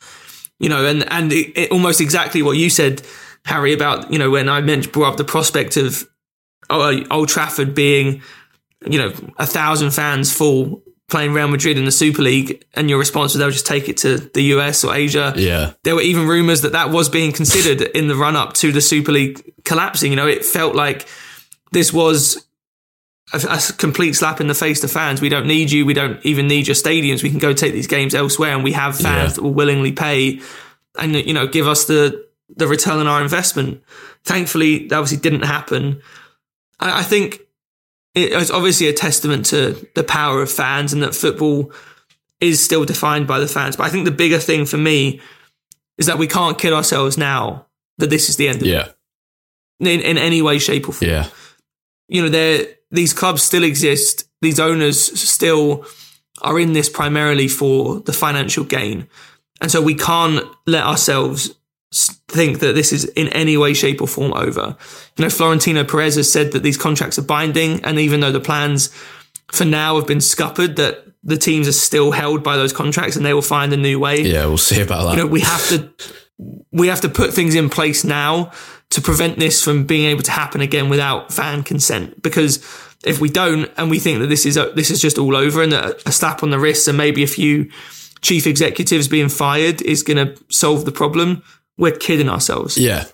You 0.59 0.69
know, 0.69 0.87
and 0.87 1.11
and 1.11 1.33
it, 1.33 1.59
it, 1.59 1.71
almost 1.73 2.01
exactly 2.01 2.43
what 2.43 2.57
you 2.57 2.71
said, 2.71 3.03
Harry, 3.45 3.73
about 3.73 4.13
you 4.13 4.19
know 4.19 4.31
when 4.31 4.49
I 4.49 4.61
mentioned 4.61 4.93
brought 4.93 5.13
up 5.13 5.17
the 5.17 5.25
prospect 5.25 5.77
of 5.77 6.09
uh, 6.71 7.01
Old 7.11 7.29
Trafford 7.29 7.75
being, 7.75 8.23
you 8.87 8.99
know, 8.99 9.13
a 9.37 9.47
thousand 9.47 9.91
fans 9.91 10.33
full 10.33 10.83
playing 11.11 11.33
Real 11.33 11.49
Madrid 11.49 11.77
in 11.77 11.85
the 11.85 11.93
Super 11.93 12.23
League, 12.23 12.65
and 12.75 12.89
your 12.89 12.99
response 12.99 13.33
was 13.33 13.39
they'll 13.39 13.51
just 13.51 13.67
take 13.67 13.89
it 13.89 13.99
to 13.99 14.19
the 14.19 14.43
US 14.55 14.85
or 14.85 14.95
Asia. 14.95 15.33
Yeah, 15.37 15.73
there 15.83 15.95
were 15.95 16.03
even 16.03 16.27
rumors 16.27 16.63
that 16.63 16.73
that 16.73 16.91
was 16.91 17.09
being 17.09 17.33
considered 17.33 17.83
in 17.83 18.09
the 18.09 18.17
run 18.17 18.37
up 18.37 18.55
to 18.55 18.73
the 18.73 18.81
Super 18.81 19.13
League 19.13 19.55
collapsing. 19.65 20.13
You 20.13 20.17
know, 20.17 20.29
it 20.29 20.45
felt 20.45 20.75
like 20.75 21.07
this 21.73 21.93
was 21.93 22.47
a, 23.35 23.55
a, 23.55 23.73
complete 23.79 24.15
slap 24.15 24.41
in 24.41 24.47
the 24.47 24.55
face 24.55 24.81
to 24.81 24.89
fans. 24.89 25.21
We 25.21 25.29
don't 25.29 25.47
need 25.47 25.71
you. 25.71 25.87
We 25.87 25.95
don't 25.95 26.25
even 26.25 26.47
need 26.47 26.67
your 26.67 26.75
stadiums. 26.75 27.23
We 27.23 27.31
can 27.31 27.39
go 27.39 27.53
take 27.53 27.73
these 27.73 27.87
games 27.87 28.15
elsewhere, 28.15 28.55
and 28.55 28.65
we 28.65 28.73
have 28.73 28.97
fans 28.97 29.05
yeah. 29.05 29.35
that 29.35 29.43
will 29.43 29.55
willingly 29.55 29.93
pay 29.93 30.41
and 30.99 31.15
you 31.15 31.35
know 31.35 31.47
give 31.47 31.67
us 31.67 31.87
the 31.87 32.27
the 32.49 32.67
return 32.67 32.99
on 32.99 33.07
our 33.07 33.23
investment. 33.23 33.83
Thankfully, 34.25 34.87
that 34.89 34.97
obviously 34.97 35.19
didn't 35.19 35.45
happen. 35.45 36.03
I, 36.81 37.01
I 37.01 37.03
think 37.03 37.41
it's 38.15 38.51
obviously 38.51 38.87
a 38.87 38.93
testament 38.93 39.47
to 39.47 39.87
the 39.95 40.05
power 40.05 40.41
of 40.41 40.51
fans 40.51 40.93
and 40.93 41.03
that 41.03 41.15
football 41.15 41.73
is 42.41 42.65
still 42.65 42.85
defined 42.85 43.27
by 43.27 43.41
the 43.41 43.49
fans. 43.49 43.77
But 43.77 43.85
I 43.85 43.91
think 43.91 44.05
the 44.05 44.13
bigger 44.13 44.39
thing 44.39 44.67
for 44.67 44.77
me 44.77 45.21
is 45.99 46.07
that 46.07 46.19
we 46.19 46.29
can't 46.29 46.59
kid 46.59 46.73
ourselves 46.73 47.19
now 47.19 47.67
that 47.99 48.11
this 48.11 48.29
is 48.29 48.37
the 48.37 48.49
end 48.49 48.63
of 48.63 48.69
yeah. 48.69 48.87
it. 48.87 48.97
In, 49.81 50.01
in 50.01 50.19
any 50.19 50.43
way, 50.43 50.59
shape, 50.59 50.89
or 50.89 50.93
form. 50.93 51.11
Yeah. 51.11 51.29
You 52.09 52.23
know, 52.23 52.29
there 52.29 52.67
these 52.91 53.13
clubs 53.13 53.43
still 53.43 53.65
exist. 53.65 54.29
These 54.41 54.61
owners 54.61 55.01
still 55.21 55.85
are 56.43 56.59
in 56.59 56.73
this 56.73 56.89
primarily 56.89 57.49
for 57.49 58.01
the 58.01 58.13
financial 58.13 58.65
gain. 58.65 59.09
And 59.61 59.71
so 59.71 59.81
we 59.81 59.95
can't 59.95 60.45
let 60.67 60.85
ourselves 60.85 61.55
think 62.29 62.59
that 62.59 62.75
this 62.75 62.93
is 62.93 63.05
in 63.05 63.29
any 63.29 63.57
way, 63.57 63.73
shape, 63.73 64.03
or 64.03 64.09
form 64.09 64.33
over. 64.35 64.77
You 65.17 65.25
know, 65.25 65.31
Florentino 65.31 65.85
Perez 65.85 66.17
has 66.17 66.31
said 66.31 66.53
that 66.53 66.63
these 66.63 66.77
contracts 66.77 67.19
are 67.19 67.23
binding, 67.23 67.85
and 67.85 67.99
even 67.99 68.21
though 68.21 68.33
the 68.33 68.41
plans 68.41 68.89
for 69.53 69.65
now 69.65 69.97
have 69.97 70.07
been 70.07 70.21
scuppered, 70.21 70.77
that 70.77 71.05
the 71.23 71.37
teams 71.37 71.67
are 71.67 71.73
still 71.73 72.11
held 72.11 72.43
by 72.43 72.57
those 72.57 72.73
contracts 72.73 73.17
and 73.17 73.25
they 73.25 73.33
will 73.33 73.43
find 73.43 73.73
a 73.73 73.77
new 73.77 73.99
way. 73.99 74.21
Yeah, 74.21 74.47
we'll 74.47 74.59
see 74.59 74.83
about 74.83 75.05
that. 75.05 75.17
You 75.17 75.25
know, 75.25 75.27
we 75.27 75.41
have 75.41 75.69
to 75.69 75.91
we 76.73 76.89
have 76.89 77.01
to 77.03 77.09
put 77.09 77.33
things 77.33 77.55
in 77.55 77.71
place 77.71 78.05
now 78.05 78.51
to 78.95 79.01
prevent 79.01 79.41
this 79.41 79.63
from 79.63 79.85
being 79.85 80.07
able 80.07 80.23
to 80.23 80.31
happen 80.31 80.61
again 80.61 80.89
without 80.89 81.33
fan 81.33 81.65
consent. 81.65 82.23
Because 82.23 82.59
if 83.05 83.21
we 83.21 83.29
don't, 83.29 83.69
and 83.77 83.91
we 83.91 83.99
think 83.99 84.21
that 84.21 84.29
this 84.29 84.47
is 84.47 84.57
a, 84.57 84.71
this 84.77 84.89
is 84.89 85.01
just 85.01 85.19
all 85.19 85.35
over, 85.35 85.63
and 85.65 85.73
a, 85.73 85.97
a 86.09 86.13
slap 86.13 86.45
on 86.45 86.51
the 86.51 86.61
wrist, 86.61 86.87
and 86.87 86.97
maybe 86.97 87.25
a 87.25 87.27
few 87.27 87.69
chief 88.21 88.47
executives 88.47 89.09
being 89.09 89.29
fired 89.29 89.83
is 89.83 90.05
going 90.05 90.17
to 90.17 90.41
solve 90.49 90.85
the 90.85 90.93
problem, 90.93 91.43
we're 91.77 91.97
kidding 91.97 92.29
ourselves. 92.29 92.79
Yeah, 92.79 93.07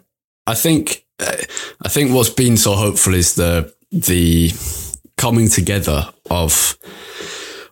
I 0.47 0.55
think 0.55 1.07
I 1.19 1.89
think 1.89 2.13
what's 2.13 2.31
been 2.31 2.59
so 2.59 2.75
hopeful 2.75 3.15
is 3.15 3.35
the 3.35 3.73
the 3.91 4.53
coming 5.17 5.49
together 5.49 6.13
of 6.31 6.79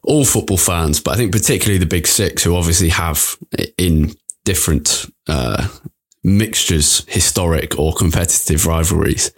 all 0.03 0.25
football 0.25 0.57
fans, 0.57 1.01
but 1.01 1.13
I 1.13 1.17
think 1.19 1.33
particularly 1.33 1.79
the 1.79 1.87
big 1.87 2.07
six, 2.07 2.43
who 2.43 2.57
obviously 2.57 2.89
have 2.89 3.37
in 3.77 4.15
different 4.47 5.05
uh, 5.29 5.69
mixtures, 6.23 7.05
historic 7.09 7.79
or 7.79 7.93
competitive 7.95 8.67
rivalries, 8.67 9.33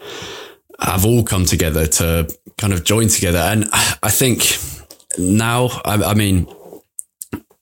have 0.81 1.05
all 1.05 1.23
come 1.23 1.45
together 1.45 1.87
to 1.87 2.29
kind 2.57 2.73
of 2.73 2.85
join 2.85 3.09
together. 3.09 3.38
And 3.38 3.69
I 4.03 4.11
think 4.11 4.59
now, 5.19 5.69
I, 5.85 6.03
I 6.03 6.14
mean, 6.14 6.47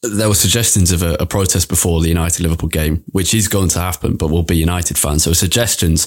there 0.03 0.29
were 0.29 0.35
suggestions 0.35 0.93
of 0.93 1.03
a, 1.03 1.15
a, 1.15 1.27
protest 1.27 1.69
before 1.69 2.01
the 2.01 2.09
United 2.09 2.41
Liverpool 2.41 2.69
game, 2.69 3.03
which 3.11 3.35
is 3.35 3.49
going 3.49 3.69
to 3.71 3.81
happen, 3.81 4.17
but 4.17 4.29
we'll 4.29 4.45
be 4.45 4.57
United 4.57 4.97
fans. 4.97 5.25
So 5.25 5.33
suggestions 5.33 6.07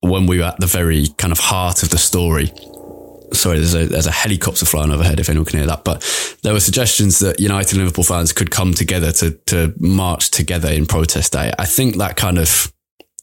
when 0.00 0.26
we 0.26 0.38
were 0.38 0.44
at 0.44 0.60
the 0.60 0.66
very 0.66 1.08
kind 1.18 1.32
of 1.32 1.38
heart 1.38 1.82
of 1.82 1.90
the 1.90 1.98
story. 1.98 2.52
Sorry, 3.34 3.58
there's 3.58 3.74
a 3.74 3.86
there's 3.86 4.06
a 4.06 4.12
helicopter 4.12 4.66
flying 4.66 4.90
overhead. 4.90 5.20
If 5.20 5.28
anyone 5.28 5.46
can 5.46 5.58
hear 5.58 5.66
that, 5.68 5.84
but 5.84 6.02
there 6.42 6.52
were 6.52 6.60
suggestions 6.60 7.18
that 7.18 7.40
United 7.40 7.72
and 7.72 7.78
Liverpool 7.78 8.04
fans 8.04 8.32
could 8.32 8.50
come 8.50 8.74
together 8.74 9.12
to 9.12 9.32
to 9.46 9.74
march 9.78 10.30
together 10.30 10.70
in 10.70 10.86
protest 10.86 11.32
day. 11.32 11.52
I 11.58 11.66
think 11.66 11.96
that 11.96 12.16
kind 12.16 12.38
of 12.38 12.72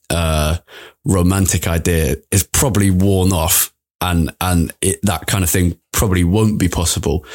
uh, 0.09 0.57
romantic 1.05 1.67
idea 1.67 2.17
is 2.31 2.43
probably 2.43 2.91
worn 2.91 3.31
off, 3.31 3.73
and 3.99 4.33
and 4.39 4.73
it, 4.81 4.99
that 5.03 5.27
kind 5.27 5.43
of 5.43 5.49
thing 5.49 5.79
probably 5.91 6.23
won't 6.23 6.59
be 6.59 6.67
possible. 6.67 7.25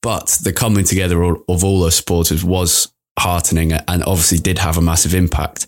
But 0.00 0.38
the 0.42 0.52
coming 0.52 0.84
together 0.84 1.22
of, 1.22 1.42
of 1.48 1.64
all 1.64 1.80
those 1.80 1.96
supporters 1.96 2.44
was 2.44 2.92
heartening 3.18 3.72
and 3.72 4.04
obviously 4.04 4.38
did 4.38 4.58
have 4.58 4.78
a 4.78 4.80
massive 4.80 5.14
impact. 5.14 5.66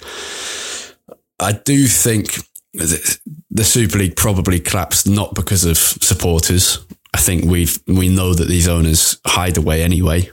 I 1.41 1.53
do 1.53 1.87
think 1.87 2.39
the 2.73 3.65
Super 3.65 3.99
League 3.99 4.17
probably 4.17 4.61
collapsed 4.61 5.09
not 5.09 5.35
because 5.35 5.65
of 5.65 5.77
supporters. 5.77 6.79
I 7.13 7.19
think 7.19 7.45
we've 7.45 7.79
we 7.87 8.09
know 8.09 8.35
that 8.35 8.49
these 8.49 8.69
owners 8.69 9.19
hide 9.27 9.57
away 9.57 9.83
anyway, 9.83 10.31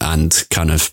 and 0.00 0.46
kind 0.50 0.70
of 0.70 0.92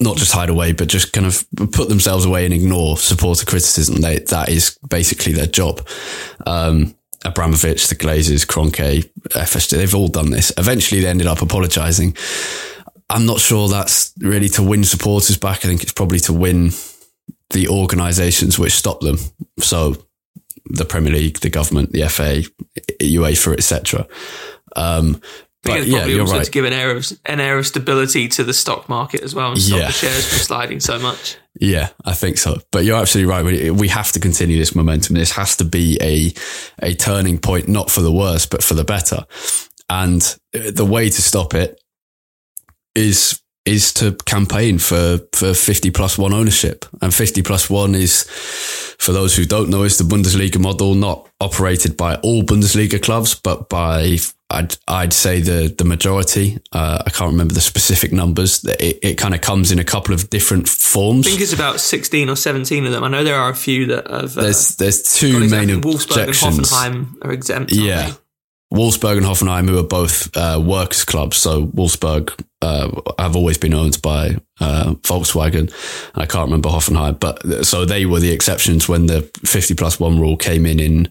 not 0.00 0.16
just 0.16 0.32
hide 0.32 0.48
away, 0.48 0.72
but 0.72 0.88
just 0.88 1.12
kind 1.12 1.26
of 1.26 1.44
put 1.72 1.88
themselves 1.88 2.24
away 2.24 2.44
and 2.44 2.54
ignore 2.54 2.96
supporter 2.96 3.44
criticism. 3.44 4.00
They, 4.00 4.20
that 4.20 4.48
is 4.48 4.78
basically 4.88 5.32
their 5.32 5.46
job. 5.46 5.86
Um, 6.46 6.94
Abramovich, 7.24 7.88
the 7.88 7.96
Glazers, 7.96 8.46
Kroenke, 8.46 9.10
FSG, 9.30 9.76
they've 9.76 9.94
all 9.94 10.08
done 10.08 10.30
this. 10.30 10.52
Eventually 10.56 11.00
they 11.00 11.08
ended 11.08 11.26
up 11.26 11.42
apologising. 11.42 12.16
I'm 13.10 13.26
not 13.26 13.40
sure 13.40 13.68
that's 13.68 14.12
really 14.18 14.48
to 14.50 14.62
win 14.62 14.84
supporters 14.84 15.36
back. 15.36 15.64
I 15.64 15.68
think 15.68 15.82
it's 15.82 15.92
probably 15.92 16.20
to 16.20 16.32
win 16.32 16.70
the 17.50 17.68
organisations 17.68 18.58
which 18.58 18.72
stop 18.72 19.00
them. 19.00 19.18
So 19.58 19.96
the 20.66 20.84
Premier 20.84 21.12
League, 21.12 21.40
the 21.40 21.50
government, 21.50 21.92
the 21.92 22.08
FA, 22.08 22.42
UEFA, 23.00 23.54
etc. 23.54 24.06
Um, 24.74 25.20
I 25.64 25.68
think 25.68 25.86
it's 25.86 25.94
probably 25.94 26.14
yeah, 26.14 26.20
also 26.20 26.36
right. 26.36 26.44
to 26.44 26.50
give 26.50 26.64
an 26.64 26.72
air 26.72 26.96
of 26.96 27.12
an 27.24 27.40
air 27.40 27.58
of 27.58 27.66
stability 27.66 28.28
to 28.28 28.44
the 28.44 28.54
stock 28.54 28.88
market 28.88 29.22
as 29.22 29.34
well 29.34 29.52
and 29.52 29.60
stop 29.60 29.80
yeah. 29.80 29.86
the 29.86 29.92
shares 29.92 30.28
from 30.28 30.38
sliding 30.38 30.80
so 30.80 30.98
much. 30.98 31.36
Yeah, 31.58 31.88
I 32.04 32.12
think 32.12 32.36
so. 32.36 32.58
But 32.70 32.84
you're 32.84 32.98
absolutely 32.98 33.30
right. 33.32 33.42
We, 33.42 33.70
we 33.70 33.88
have 33.88 34.12
to 34.12 34.20
continue 34.20 34.58
this 34.58 34.74
momentum. 34.74 35.14
This 35.16 35.32
has 35.32 35.56
to 35.56 35.64
be 35.64 35.96
a 36.02 36.34
a 36.86 36.94
turning 36.94 37.38
point, 37.38 37.66
not 37.66 37.90
for 37.90 38.02
the 38.02 38.12
worse, 38.12 38.44
but 38.44 38.62
for 38.62 38.74
the 38.74 38.84
better. 38.84 39.24
And 39.88 40.20
the 40.52 40.84
way 40.84 41.08
to 41.08 41.22
stop 41.22 41.54
it 41.54 41.82
is 42.94 43.40
is 43.66 43.92
to 43.94 44.12
campaign 44.24 44.78
for, 44.78 45.18
for 45.32 45.52
50 45.52 45.90
plus 45.90 46.16
one 46.16 46.32
ownership. 46.32 46.84
And 47.02 47.12
50 47.12 47.42
plus 47.42 47.68
one 47.68 47.94
is, 47.94 48.22
for 48.98 49.12
those 49.12 49.36
who 49.36 49.44
don't 49.44 49.68
know, 49.68 49.82
is 49.82 49.98
the 49.98 50.04
Bundesliga 50.04 50.60
model, 50.60 50.94
not 50.94 51.28
operated 51.40 51.96
by 51.96 52.16
all 52.16 52.42
Bundesliga 52.42 53.02
clubs, 53.02 53.34
but 53.34 53.68
by 53.68 54.18
I'd 54.48 54.76
I'd 54.86 55.12
say 55.12 55.40
the 55.40 55.74
the 55.76 55.84
majority. 55.84 56.58
Uh, 56.70 57.02
I 57.04 57.10
can't 57.10 57.32
remember 57.32 57.52
the 57.52 57.60
specific 57.60 58.12
numbers. 58.12 58.64
It, 58.64 59.00
it 59.02 59.14
kind 59.18 59.34
of 59.34 59.40
comes 59.40 59.72
in 59.72 59.80
a 59.80 59.84
couple 59.84 60.14
of 60.14 60.30
different 60.30 60.68
forms. 60.68 61.26
I 61.26 61.30
think 61.30 61.42
it's 61.42 61.52
about 61.52 61.80
sixteen 61.80 62.28
or 62.28 62.36
seventeen 62.36 62.86
of 62.86 62.92
them. 62.92 63.02
I 63.02 63.08
know 63.08 63.24
there 63.24 63.34
are 63.34 63.50
a 63.50 63.56
few 63.56 63.86
that 63.86 64.08
have. 64.08 64.38
Uh, 64.38 64.42
there's 64.42 64.76
there's 64.76 65.02
two 65.02 65.40
main 65.48 65.68
Wolfsburg 65.82 66.28
objections. 66.28 66.58
and 66.58 66.66
Hoffenheim 66.66 67.24
are 67.24 67.32
exempt. 67.32 67.72
Yeah, 67.72 68.12
Wolfsburg 68.72 69.16
and 69.16 69.26
Hoffenheim, 69.26 69.68
who 69.68 69.78
are 69.78 69.84
both 69.84 70.36
uh, 70.36 70.60
works 70.62 71.04
clubs. 71.04 71.36
So 71.36 71.66
Wolfsburg 71.66 72.32
uh, 72.62 73.00
have 73.18 73.36
always 73.36 73.58
been 73.58 73.74
owned 73.74 74.02
by 74.02 74.36
uh, 74.60 74.94
Volkswagen. 75.02 75.72
I 76.14 76.26
can't 76.26 76.46
remember 76.46 76.68
Hoffenheim, 76.68 77.20
but 77.20 77.64
so 77.64 77.84
they 77.84 78.06
were 78.06 78.20
the 78.20 78.32
exceptions 78.32 78.88
when 78.88 79.06
the 79.06 79.22
fifty 79.44 79.74
plus 79.74 80.00
one 80.00 80.18
rule 80.18 80.36
came 80.36 80.66
in 80.66 80.80
in 80.80 81.08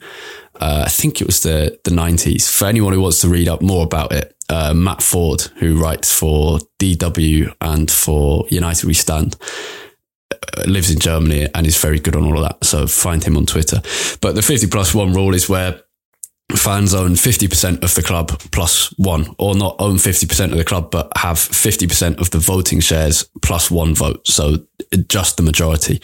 uh, 0.60 0.84
I 0.86 0.90
think 0.90 1.22
it 1.22 1.28
was 1.28 1.42
the 1.42 1.80
the 1.84 1.92
nineties. 1.92 2.50
For 2.50 2.66
anyone 2.66 2.94
who 2.94 3.02
wants 3.02 3.22
to 3.22 3.30
read 3.30 3.48
up 3.48 3.62
more 3.62 3.84
about 3.84 4.12
it, 4.12 4.36
uh, 4.50 4.74
Matt 4.74 5.02
Ford, 5.02 5.42
who 5.58 5.80
writes 5.80 6.14
for 6.14 6.60
DW 6.80 7.54
and 7.62 7.90
for 7.90 8.46
United 8.50 8.86
We 8.86 8.94
Stand, 8.94 9.36
uh, 10.32 10.64
lives 10.68 10.92
in 10.92 11.00
Germany 11.00 11.48
and 11.54 11.68
is 11.68 11.78
very 11.78 12.00
good 12.00 12.16
on 12.16 12.24
all 12.26 12.38
of 12.38 12.44
that. 12.44 12.66
So 12.66 12.88
find 12.88 13.24
him 13.24 13.38
on 13.38 13.46
Twitter. 13.46 13.82
But 14.22 14.36
the 14.36 14.42
fifty 14.42 14.68
plus 14.68 14.94
one 14.94 15.14
rule 15.14 15.34
is 15.34 15.50
where 15.50 15.82
fans 16.54 16.94
own 16.94 17.12
50% 17.12 17.84
of 17.84 17.96
the 17.96 18.04
club 18.04 18.40
plus 18.52 18.94
one, 18.98 19.36
or 19.40 19.56
not 19.56 19.76
own 19.80 19.96
50% 19.96 20.52
of 20.52 20.58
the 20.58 20.64
club, 20.64 20.92
but 20.92 21.12
have 21.18 21.38
50% 21.38 22.20
of 22.20 22.30
the 22.32 22.38
voting 22.38 22.80
shares 22.80 23.30
plus 23.42 23.72
one 23.72 23.96
vote. 23.96 24.28
So 24.28 24.66
just 25.08 25.38
the 25.38 25.44
majority. 25.44 26.02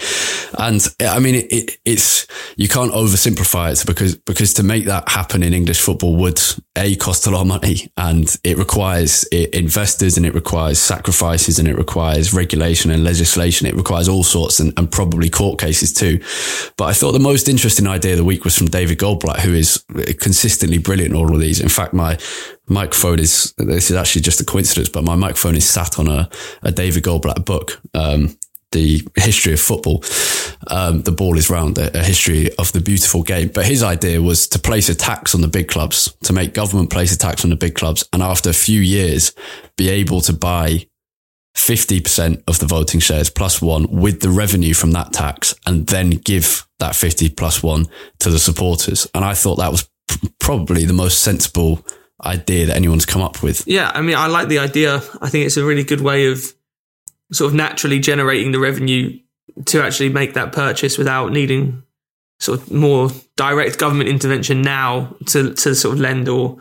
And 0.58 0.86
I 1.00 1.20
mean, 1.20 1.36
it, 1.36 1.52
it, 1.52 1.78
it's, 1.86 2.28
you 2.58 2.68
can't 2.68 2.92
oversimplify 2.92 3.72
it 3.74 3.86
because, 3.86 4.16
because 4.16 4.54
to 4.56 4.64
make 4.64 4.86
that 4.86 5.10
happen 5.10 5.44
in 5.44 5.54
English 5.54 5.80
football 5.80 6.16
would 6.18 6.42
A, 6.78 6.96
cost 6.96 7.28
a 7.28 7.32
lot 7.32 7.42
of 7.42 7.48
money 7.48 7.92
and 7.98 8.36
it 8.44 8.58
requires 8.58 9.24
investors 9.26 10.18
and 10.18 10.26
it 10.26 10.34
requires 10.34 10.80
sacrifices 10.80 11.60
and 11.60 11.68
it 11.68 11.78
requires 11.78 12.34
regulation 12.34 12.92
and 12.92 13.04
legislation. 13.04 13.68
It 13.68 13.76
requires 13.76 14.08
all 14.08 14.24
sorts 14.24 14.60
and, 14.60 14.74
and 14.78 14.92
probably 14.92 15.30
court 15.30 15.60
cases 15.60 15.94
too. 15.94 16.20
But 16.78 16.86
I 16.86 16.94
thought 16.94 17.12
the 17.12 17.20
most 17.20 17.48
interesting 17.48 17.88
idea 17.88 18.14
of 18.14 18.18
the 18.18 18.24
week 18.24 18.44
was 18.44 18.58
from 18.58 18.68
David 18.68 18.98
Goldblatt, 18.98 19.40
who 19.40 19.54
is 19.54 19.84
consistently 20.32 20.78
brilliant 20.78 21.14
all 21.14 21.34
of 21.34 21.42
these. 21.42 21.60
In 21.60 21.68
fact, 21.68 21.94
my 21.94 22.18
microphone 22.70 23.20
is, 23.20 23.54
this 23.58 23.92
is 23.92 23.98
actually 23.98 24.22
just 24.22 24.40
a 24.40 24.46
coincidence, 24.46 24.88
but 24.88 25.04
my 25.04 25.16
microphone 25.16 25.58
is 25.58 25.70
sat 25.70 26.00
on 26.00 26.08
a, 26.08 26.30
a 26.64 26.72
David 26.72 27.04
Goldblatt 27.04 27.44
book. 27.44 27.82
Um, 27.94 28.38
the 28.72 29.06
history 29.18 29.52
of 29.52 29.60
football. 29.60 30.02
Um, 30.68 31.02
the 31.02 31.12
ball 31.12 31.38
is 31.38 31.50
round, 31.50 31.78
a, 31.78 32.00
a, 32.00 32.02
history 32.02 32.50
of 32.56 32.72
the 32.72 32.80
beautiful 32.80 33.22
game. 33.22 33.52
But 33.54 33.66
his 33.66 33.84
idea 33.84 34.22
was 34.22 34.48
to 34.48 34.60
place 34.60 34.88
a 34.88 34.96
tax 34.96 35.36
on 35.36 35.42
the 35.42 35.50
big 35.50 35.68
clubs, 35.68 36.16
to 36.24 36.32
make 36.32 36.54
government 36.54 36.90
place 36.90 37.14
a 37.14 37.18
tax 37.18 37.44
on 37.44 37.50
the 37.50 37.58
big 37.58 37.76
clubs. 37.76 38.08
And 38.14 38.24
after 38.24 38.50
a 38.50 38.54
few 38.54 38.80
years, 38.80 39.34
be 39.76 39.90
able 39.90 40.22
to 40.22 40.32
buy 40.32 40.88
50% 41.58 42.44
of 42.48 42.60
the 42.60 42.66
voting 42.66 43.02
shares 43.02 43.30
plus 43.30 43.62
one 43.62 43.88
with 43.92 44.22
the 44.22 44.30
revenue 44.30 44.74
from 44.74 44.92
that 44.92 45.12
tax 45.12 45.54
and 45.66 45.88
then 45.88 46.12
give 46.12 46.66
that 46.80 46.96
50 46.96 47.28
plus 47.32 47.62
one 47.62 47.88
to 48.20 48.30
the 48.30 48.40
supporters. 48.40 49.06
And 49.14 49.26
I 49.26 49.34
thought 49.34 49.58
that 49.58 49.72
was 49.72 49.90
probably 50.40 50.86
the 50.86 50.94
most 50.94 51.20
sensible 51.20 51.86
idea 52.24 52.66
that 52.68 52.76
anyone's 52.76 53.06
come 53.06 53.22
up 53.22 53.42
with. 53.42 53.68
Yeah, 53.68 53.92
I 53.94 54.02
mean, 54.02 54.16
I 54.16 54.28
like 54.28 54.48
the 54.48 54.60
idea. 54.60 54.96
I 55.22 55.30
think 55.30 55.46
it's 55.46 55.58
a 55.58 55.66
really 55.66 55.84
good 55.84 56.02
way 56.02 56.28
of 56.28 56.54
sort 57.32 57.50
of 57.50 57.56
naturally 57.56 58.00
generating 58.00 58.52
the 58.52 58.60
revenue 58.60 59.20
to 59.66 59.82
actually 59.84 60.10
make 60.10 60.34
that 60.34 60.52
purchase 60.52 60.98
without 60.98 61.32
needing 61.32 61.84
sort 62.40 62.60
of 62.60 62.72
more 62.72 63.10
direct 63.36 63.78
government 63.78 64.10
intervention 64.10 64.62
now 64.62 65.16
to, 65.28 65.54
to 65.54 65.76
sort 65.76 65.94
of 65.94 66.00
lend 66.00 66.28
or 66.28 66.58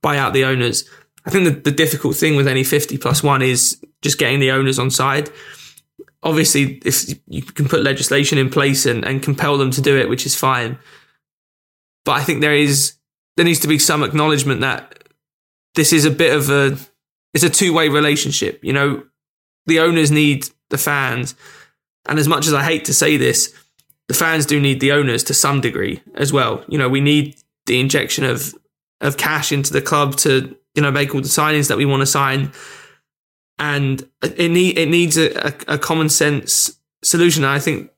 buy 0.00 0.16
out 0.16 0.32
the 0.32 0.44
owners. 0.44 0.88
I 1.26 1.30
think 1.30 1.44
the, 1.44 1.70
the 1.70 1.76
difficult 1.76 2.16
thing 2.16 2.36
with 2.36 2.46
any 2.46 2.64
50 2.64 2.98
plus 2.98 3.22
one 3.22 3.42
is 3.42 3.80
just 4.02 4.18
getting 4.18 4.40
the 4.40 4.50
owners 4.50 4.78
on 4.78 4.90
side. 4.90 5.30
Obviously, 6.22 6.80
if 6.84 7.08
you 7.26 7.42
can 7.42 7.66
put 7.66 7.82
legislation 7.82 8.38
in 8.38 8.48
place 8.48 8.86
and, 8.86 9.04
and 9.04 9.22
compel 9.22 9.58
them 9.58 9.70
to 9.72 9.80
do 9.80 9.96
it, 9.96 10.08
which 10.08 10.24
is 10.24 10.34
fine. 10.34 10.78
But 12.04 12.12
I 12.12 12.24
think 12.24 12.40
there 12.40 12.54
is 12.54 12.94
there 13.36 13.44
needs 13.44 13.60
to 13.60 13.68
be 13.68 13.78
some 13.78 14.02
acknowledgement 14.02 14.60
that 14.60 15.04
this 15.74 15.92
is 15.92 16.04
a 16.04 16.10
bit 16.10 16.34
of 16.34 16.50
a 16.50 16.76
it's 17.32 17.44
a 17.44 17.50
two 17.50 17.72
way 17.72 17.88
relationship. 17.88 18.60
You 18.62 18.72
know, 18.72 19.04
the 19.66 19.80
owners 19.80 20.10
need 20.10 20.48
the 20.70 20.78
fans, 20.78 21.34
and 22.06 22.18
as 22.18 22.28
much 22.28 22.46
as 22.46 22.54
I 22.54 22.62
hate 22.62 22.84
to 22.86 22.94
say 22.94 23.16
this, 23.16 23.54
the 24.08 24.14
fans 24.14 24.46
do 24.46 24.60
need 24.60 24.80
the 24.80 24.92
owners 24.92 25.24
to 25.24 25.34
some 25.34 25.60
degree 25.60 26.02
as 26.14 26.32
well. 26.32 26.64
You 26.68 26.78
know, 26.78 26.88
we 26.88 27.00
need 27.00 27.36
the 27.66 27.80
injection 27.80 28.24
of 28.24 28.54
of 29.00 29.16
cash 29.16 29.52
into 29.52 29.72
the 29.72 29.82
club 29.82 30.16
to 30.16 30.56
you 30.74 30.82
know 30.82 30.90
make 30.90 31.14
all 31.14 31.20
the 31.20 31.28
signings 31.28 31.68
that 31.68 31.78
we 31.78 31.84
want 31.84 32.00
to 32.00 32.06
sign, 32.06 32.52
and 33.58 34.08
it 34.22 34.50
need 34.50 34.78
it 34.78 34.88
needs 34.88 35.16
a, 35.16 35.48
a, 35.48 35.74
a 35.74 35.78
common 35.78 36.08
sense 36.08 36.78
solution. 37.02 37.44
And 37.44 37.52
I 37.52 37.58
think 37.58 37.90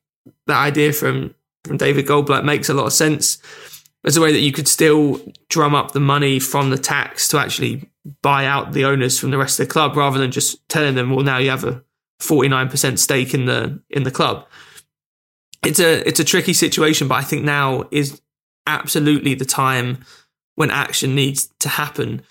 that 0.46 0.58
idea 0.58 0.92
from 0.92 1.34
from 1.64 1.76
David 1.76 2.06
Goldblatt 2.06 2.44
makes 2.44 2.68
a 2.68 2.74
lot 2.74 2.86
of 2.86 2.92
sense 2.92 3.38
as 4.06 4.16
a 4.16 4.20
way 4.20 4.32
that 4.32 4.40
you 4.40 4.52
could 4.52 4.68
still 4.68 5.20
drum 5.48 5.74
up 5.74 5.92
the 5.92 6.00
money 6.00 6.38
from 6.38 6.70
the 6.70 6.78
tax 6.78 7.26
to 7.28 7.38
actually 7.38 7.90
buy 8.22 8.46
out 8.46 8.72
the 8.72 8.84
owners 8.84 9.18
from 9.18 9.30
the 9.30 9.38
rest 9.38 9.58
of 9.58 9.66
the 9.66 9.72
club 9.72 9.96
rather 9.96 10.18
than 10.18 10.30
just 10.30 10.66
telling 10.68 10.94
them, 10.94 11.10
well, 11.10 11.24
now 11.24 11.38
you 11.38 11.50
have 11.50 11.64
a 11.64 11.82
49% 12.20 12.98
stake 12.98 13.34
in 13.34 13.46
the 13.46 13.80
in 13.90 14.04
the 14.04 14.10
club. 14.10 14.46
It's 15.64 15.80
a 15.80 16.06
it's 16.06 16.20
a 16.20 16.24
tricky 16.24 16.52
situation, 16.52 17.08
but 17.08 17.16
I 17.16 17.22
think 17.22 17.44
now 17.44 17.88
is 17.90 18.20
absolutely 18.66 19.34
the 19.34 19.44
time 19.44 20.04
when 20.54 20.70
action 20.70 21.14
needs 21.14 21.48
to 21.58 21.68
happen. 21.68 22.22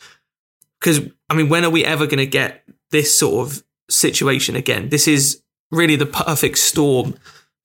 Because 0.80 1.02
I 1.30 1.34
mean, 1.36 1.50
when 1.50 1.66
are 1.66 1.70
we 1.70 1.84
ever 1.84 2.06
going 2.06 2.18
to 2.20 2.26
get 2.26 2.64
this 2.92 3.18
sort 3.18 3.48
of 3.48 3.64
situation 3.90 4.56
again? 4.56 4.90
This 4.90 5.08
is 5.08 5.42
really 5.72 5.98
the 5.98 6.06
perfect 6.06 6.58
storm 6.58 7.16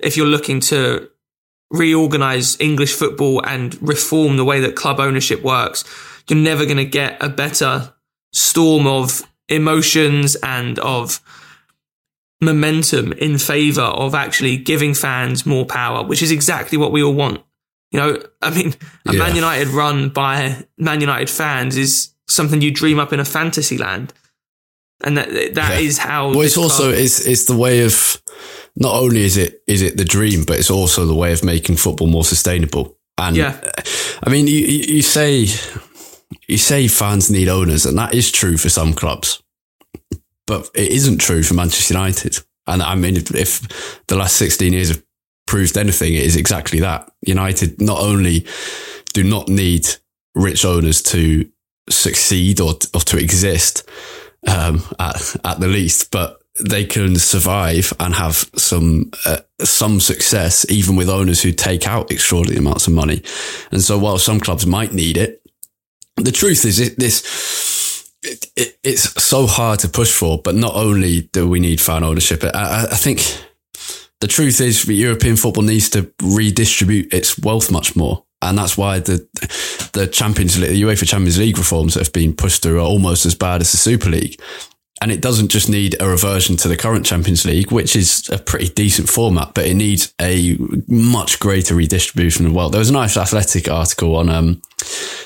if 0.01 0.17
you're 0.17 0.27
looking 0.27 0.61
to 0.61 1.09
reorganize 1.71 2.59
English 2.61 2.95
football 2.95 3.45
and 3.47 3.81
reform 3.87 4.37
the 4.37 4.45
way 4.45 4.61
that 4.61 4.77
club 4.77 4.99
ownership 4.99 5.43
works, 5.43 5.85
you're 6.29 6.39
never 6.39 6.65
going 6.65 6.77
to 6.77 6.85
get 6.85 7.17
a 7.23 7.29
better 7.29 7.95
storm 8.33 8.87
of 8.87 9.23
emotions 9.49 10.37
and 10.43 10.79
of 10.79 11.21
momentum 12.41 13.13
in 13.13 13.39
favor 13.39 13.83
of 13.83 14.15
actually 14.15 14.57
giving 14.57 14.95
fans 14.95 15.45
more 15.45 15.67
power, 15.67 16.05
which 16.05 16.23
is 16.23 16.31
exactly 16.31 16.79
what 16.79 16.93
we 16.93 17.03
all 17.03 17.15
want. 17.15 17.43
You 17.91 17.99
know, 17.99 18.23
I 18.41 18.51
mean, 18.51 18.75
a 19.07 19.13
yeah. 19.13 19.19
Man 19.19 19.35
United 19.35 19.69
run 19.69 20.11
by 20.11 20.65
Man 20.79 21.01
United 21.01 21.29
fans 21.29 21.77
is 21.77 22.15
something 22.29 22.63
you 22.63 22.71
dream 22.71 22.99
up 22.99 23.13
in 23.13 23.21
a 23.21 23.25
fantasy 23.25 23.77
land. 23.77 24.13
And 25.03 25.17
that 25.17 25.55
that 25.55 25.81
yeah. 25.81 25.87
is 25.87 25.99
how 25.99 26.29
Well 26.29 26.43
it's 26.43 26.59
also 26.59 26.91
it's 26.91 27.27
it's 27.27 27.47
the 27.47 27.57
way 27.57 27.85
of 27.85 28.23
not 28.77 28.95
only 28.95 29.23
is 29.23 29.37
it 29.37 29.63
is 29.67 29.83
it 29.83 29.97
the 29.97 30.05
dream, 30.05 30.45
but 30.45 30.59
it's 30.59 30.71
also 30.71 31.07
the 31.07 31.15
way 31.15 31.33
of 31.33 31.45
making 31.45 31.77
football 31.77 32.09
more 32.09 32.25
sustainable. 32.25 32.97
And 33.19 33.37
yeah. 33.37 33.61
I 34.23 34.31
mean, 34.31 34.47
you, 34.47 34.59
you 34.59 35.03
say 35.03 35.47
you 36.47 36.59
say 36.59 36.89
fans 36.89 37.31
need 37.31 37.49
owners, 37.49 37.87
and 37.87 37.99
that 37.99 38.15
is 38.15 38.31
true 38.31 38.57
for 38.57 38.69
some 38.69 38.93
clubs, 38.95 39.43
but 40.47 40.71
it 40.75 40.91
isn't 40.93 41.19
true 41.19 41.43
for 41.43 41.55
Manchester 41.55 41.95
United. 41.95 42.39
And 42.67 42.83
I 42.83 42.95
mean, 42.95 43.17
if, 43.17 43.35
if 43.35 44.03
the 44.07 44.17
last 44.17 44.37
sixteen 44.37 44.73
years 44.73 44.89
have 44.89 45.03
proved 45.47 45.77
anything, 45.77 46.15
it 46.15 46.23
is 46.23 46.37
exactly 46.37 46.81
that. 46.81 47.11
United 47.27 47.81
not 47.81 48.01
only 48.01 48.47
do 49.13 49.25
not 49.25 49.49
need 49.49 49.87
rich 50.35 50.65
owners 50.65 51.03
to 51.03 51.51
succeed 51.89 52.61
or, 52.61 52.75
or 52.95 53.01
to 53.01 53.19
exist 53.19 53.89
um, 54.47 54.81
at, 55.01 55.37
at 55.45 55.59
the 55.59 55.67
least, 55.67 56.13
but 56.13 56.41
they 56.65 56.85
can 56.85 57.17
survive 57.17 57.93
and 58.01 58.15
have 58.15 58.51
some 58.57 59.11
uh, 59.27 59.39
some 59.61 60.01
success 60.01 60.67
even 60.71 60.97
with 60.97 61.09
owners 61.09 61.43
who 61.43 61.53
take 61.53 61.87
out 61.87 62.11
extraordinary 62.11 62.59
amounts 62.59 62.87
of 62.87 62.93
money. 62.93 63.23
And 63.71 63.83
so, 63.83 63.99
while 63.99 64.19
some 64.19 64.41
clubs 64.41 64.67
might 64.67 64.93
need 64.93 65.17
it, 65.17 65.43
the 66.17 66.33
truth 66.33 66.65
is 66.65 66.79
it, 66.79 66.99
this 66.99 68.11
it, 68.23 68.47
it, 68.57 68.79
it's 68.83 69.23
so 69.23 69.47
hard 69.47 69.81
to 69.81 69.89
push 69.89 70.13
for. 70.13 70.41
But 70.43 70.55
not 70.55 70.75
only 70.75 71.23
do 71.33 71.49
we 71.49 71.61
need 71.61 71.81
fan 71.81 72.05
ownership, 72.05 72.45
I, 72.45 72.87
I 72.91 72.97
think 72.97 73.21
the 74.21 74.29
truth 74.29 74.61
is 74.61 74.83
that 74.83 74.93
European 74.93 75.37
football 75.37 75.65
needs 75.65 75.89
to 75.91 76.13
redistribute 76.23 77.13
its 77.13 77.39
wealth 77.39 77.71
much 77.71 77.97
more. 77.97 78.25
And 78.43 78.57
that's 78.57 78.77
why 78.77 79.01
the 79.01 79.27
the 79.93 80.07
Champions 80.07 80.59
League, 80.59 80.71
the 80.71 80.83
UEFA 80.83 81.07
Champions 81.07 81.39
League 81.39 81.59
reforms 81.59 81.95
that 81.95 82.05
have 82.05 82.13
been 82.13 82.35
pushed 82.35 82.63
through 82.63 82.79
are 82.79 82.87
almost 82.87 83.27
as 83.27 83.35
bad 83.35 83.61
as 83.61 83.71
the 83.71 83.77
Super 83.77 84.09
League 84.09 84.41
and 85.01 85.11
it 85.11 85.23
doesn't 85.23 85.49
just 85.49 85.71
need 85.71 85.97
a 85.99 86.07
reversion 86.07 86.57
to 86.57 86.69
the 86.69 86.77
current 86.77 87.07
Champions 87.07 87.47
League, 87.47 87.73
which 87.73 87.97
is 87.97 88.29
a 88.31 88.39
pretty 88.39 88.69
decent 88.69 89.09
format, 89.09 89.55
but 89.55 89.67
it 89.67 89.75
needs 89.75 90.13
a 90.21 90.59
much 90.89 91.41
greater 91.41 91.75
redistribution 91.75 92.45
of 92.45 92.53
wealth. 92.53 92.73
There 92.73 92.81
was 92.81 92.91
a 92.91 92.95
nice 92.95 93.17
athletic 93.17 93.71
article 93.71 94.17
on 94.17 94.29
um, 94.29 94.61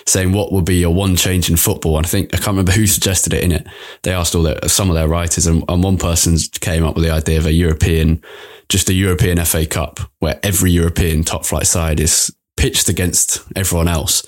saying 0.07 0.33
what 0.33 0.53
would 0.53 0.65
be 0.65 0.85
a 0.85 0.91
one 0.91 1.17
change 1.17 1.51
in 1.51 1.57
football. 1.57 1.97
And 1.97 2.07
I 2.07 2.09
think 2.09 2.33
I 2.33 2.37
can't 2.37 2.49
remember 2.49 2.71
who 2.71 2.87
suggested 2.87 3.35
it 3.35 3.43
in 3.43 3.51
it. 3.51 3.67
They 4.03 4.13
asked 4.13 4.37
all 4.37 4.45
their, 4.45 4.61
some 4.69 4.91
of 4.91 4.95
their 4.95 5.09
writers, 5.09 5.47
and, 5.47 5.65
and 5.69 5.83
one 5.83 5.99
person 5.99 6.37
came 6.61 6.85
up 6.85 6.95
with 6.95 7.05
the 7.05 7.11
idea 7.11 7.39
of 7.39 7.47
a 7.47 7.53
European, 7.53 8.23
just 8.69 8.89
a 8.89 8.95
European 8.95 9.45
FA 9.45 9.67
Cup, 9.67 9.99
where 10.21 10.39
every 10.45 10.71
European 10.71 11.25
top 11.25 11.45
flight 11.45 11.67
side 11.67 11.99
is 11.99 12.33
pitched 12.57 12.89
against 12.89 13.43
everyone 13.57 13.89
else 13.89 14.25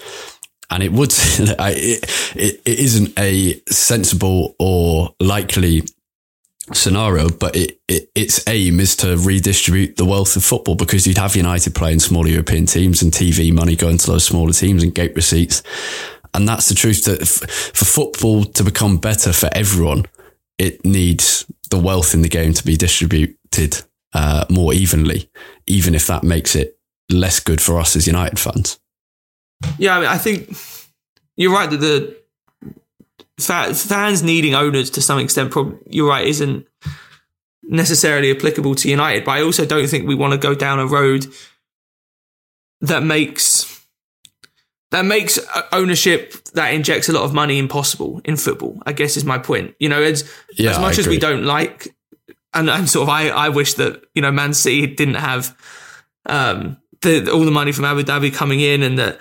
and 0.71 0.83
it 0.83 0.93
would 0.93 1.13
it, 1.15 2.37
it, 2.37 2.63
it 2.65 2.79
isn't 2.79 3.19
a 3.19 3.61
sensible 3.69 4.55
or 4.59 5.15
likely 5.21 5.83
scenario, 6.73 7.29
but 7.29 7.55
it, 7.55 7.81
it, 7.89 8.11
its 8.15 8.47
aim 8.49 8.81
is 8.81 8.97
to 8.97 9.17
redistribute 9.17 9.97
the 9.97 10.05
wealth 10.05 10.37
of 10.37 10.45
football 10.45 10.75
because 10.75 11.07
you'd 11.07 11.19
have 11.19 11.37
United 11.37 11.75
playing 11.75 12.01
smaller 12.01 12.29
European 12.29 12.67
teams 12.67 13.03
and 13.03 13.13
TV 13.13 13.53
money 13.53 13.77
going 13.77 13.99
to 13.99 14.07
those 14.07 14.25
smaller 14.25 14.53
teams 14.53 14.83
and 14.83 14.95
gate 14.95 15.15
receipts. 15.15 15.63
And 16.35 16.49
that's 16.49 16.69
the 16.69 16.75
truth 16.75 17.05
that 17.05 17.23
f- 17.23 17.49
for 17.75 17.85
football 17.85 18.45
to 18.45 18.65
become 18.65 18.99
better 18.99 19.33
for 19.33 19.49
everyone, 19.53 20.07
it 20.59 20.85
needs 20.85 21.47
the 21.71 21.79
wealth 21.79 22.15
in 22.15 22.23
the 22.23 22.29
game 22.29 22.53
to 22.53 22.65
be 22.65 22.77
distributed 22.77 23.83
uh, 24.13 24.45
more 24.51 24.75
evenly, 24.75 25.31
even 25.67 25.95
if 25.95 26.07
that 26.07 26.25
makes 26.25 26.57
it 26.57 26.79
less 27.11 27.41
good 27.41 27.61
for 27.61 27.79
us 27.79 27.97
as 27.97 28.07
United 28.07 28.39
fans. 28.39 28.79
Yeah, 29.79 29.97
I 29.97 30.01
mean, 30.01 30.09
I 30.09 30.19
think 30.19 30.57
you're 31.37 31.53
right 31.53 31.71
that 31.71 31.79
the 31.79 32.17
fans 33.39 34.23
needing 34.23 34.55
owners 34.55 34.91
to 34.91 35.03
some 35.03 35.19
extent, 35.19 35.51
probably, 35.51 35.79
you're 35.89 36.09
right, 36.09 36.27
isn't 36.27 36.67
necessarily 37.63 38.31
applicable 38.31 38.75
to 38.77 38.89
United. 38.89 39.25
But 39.25 39.33
I 39.33 39.43
also 39.43 39.67
don't 39.67 39.87
think 39.87 40.07
we 40.07 40.15
want 40.15 40.33
to 40.33 40.39
go 40.39 40.55
down 40.55 40.79
a 40.79 40.87
road 40.87 41.27
that 42.81 43.03
makes 43.03 43.73
that 44.91 45.05
makes 45.05 45.39
ownership 45.73 46.33
that 46.55 46.73
injects 46.73 47.09
a 47.09 47.13
lot 47.13 47.25
of 47.25 47.35
money 47.35 47.59
impossible 47.59 48.21
in 48.25 48.37
football. 48.37 48.81
I 48.87 48.93
guess 48.93 49.17
is 49.17 49.25
my 49.25 49.39
point. 49.39 49.75
You 49.79 49.89
know, 49.89 50.03
as 50.03 50.31
Yeah, 50.57 50.71
as 50.71 50.79
much 50.79 50.99
as 50.99 51.07
we 51.07 51.19
don't 51.19 51.45
like, 51.45 51.95
and, 52.55 52.71
and 52.71 52.89
sort 52.89 53.05
of 53.05 53.09
I 53.09 53.29
I 53.29 53.49
wish 53.49 53.75
that 53.75 54.05
you 54.15 54.23
know 54.23 54.31
Man 54.31 54.55
City 54.55 54.87
didn't 54.87 55.15
have 55.15 55.57
um 56.27 56.77
the 57.03 57.31
all 57.31 57.45
the 57.45 57.51
money 57.51 57.73
from 57.73 57.85
Abu 57.85 58.03
Dhabi 58.03 58.33
coming 58.33 58.61
in 58.61 58.83
and 58.83 58.99
that 58.99 59.21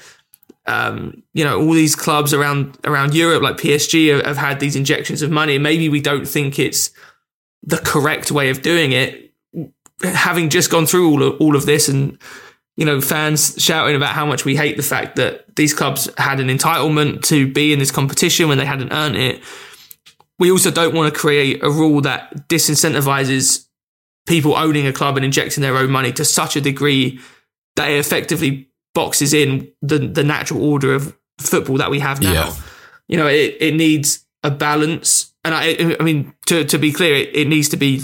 um, 0.68 1.24
you 1.34 1.44
know, 1.44 1.60
all 1.62 1.74
these 1.74 1.96
clubs 1.96 2.34
around 2.34 2.78
around 2.84 3.14
Europe, 3.14 3.44
like 3.44 3.58
PSG, 3.58 4.16
have, 4.16 4.26
have 4.26 4.38
had 4.38 4.60
these 4.60 4.76
injections 4.76 5.22
of 5.22 5.32
money. 5.32 5.58
Maybe 5.58 5.90
we 5.90 6.02
don't 6.02 6.28
think 6.28 6.58
it's 6.58 6.92
the 7.64 7.78
correct 7.78 8.32
way 8.32 8.50
of 8.50 8.62
doing 8.62 8.92
it. 8.92 9.34
Having 10.02 10.50
just 10.50 10.70
gone 10.70 10.86
through 10.86 11.10
all 11.10 11.24
of, 11.24 11.40
all 11.40 11.56
of 11.56 11.66
this, 11.66 11.88
and 11.88 12.18
you 12.78 12.86
know, 12.86 13.00
fans 13.00 13.56
shouting 13.58 13.96
about 13.96 14.14
how 14.14 14.26
much 14.26 14.44
we 14.44 14.56
hate 14.56 14.76
the 14.76 14.84
fact 14.84 15.16
that 15.16 15.56
these 15.56 15.74
clubs 15.74 16.10
had 16.18 16.40
an 16.40 16.48
entitlement 16.48 17.24
to 17.24 17.52
be 17.52 17.72
in 17.72 17.80
this 17.80 17.92
competition 17.92 18.50
when 18.50 18.58
they 18.58 18.66
hadn't 18.66 18.92
earned 18.92 19.16
it. 19.16 19.42
We 20.38 20.52
also 20.52 20.72
don't 20.72 20.94
want 20.94 21.14
to 21.14 21.18
create 21.18 21.64
a 21.64 21.70
rule 21.70 22.02
that 22.02 22.50
disincentivizes 22.50 23.66
people 24.28 24.56
owning 24.56 24.88
a 24.88 24.92
club 24.92 25.16
and 25.16 25.24
injecting 25.24 25.62
their 25.62 25.78
own 25.78 25.92
money 25.92 26.12
to 26.12 26.26
such 26.26 26.56
a 26.56 26.62
degree 26.62 27.20
that 27.76 27.90
it 27.90 28.00
effectively 28.00 28.70
boxes 28.96 29.34
in 29.34 29.72
the 29.84 30.00
the 30.00 30.24
natural 30.24 30.64
order 30.64 30.96
of 30.96 31.16
football 31.38 31.78
that 31.78 31.92
we 31.92 32.00
have 32.00 32.20
now. 32.22 32.34
Yeah. 32.34 32.56
You 33.08 33.18
know, 33.18 33.28
it, 33.28 33.58
it 33.60 33.76
needs 33.76 34.26
a 34.42 34.50
balance, 34.50 35.32
and 35.44 35.54
I 35.54 35.96
I 36.00 36.04
mean 36.04 36.34
to 36.48 36.66
to 36.66 36.80
be 36.80 36.92
clear, 36.92 37.14
it, 37.14 37.36
it 37.36 37.48
needs 37.48 37.70
to 37.70 37.78
be 37.78 38.02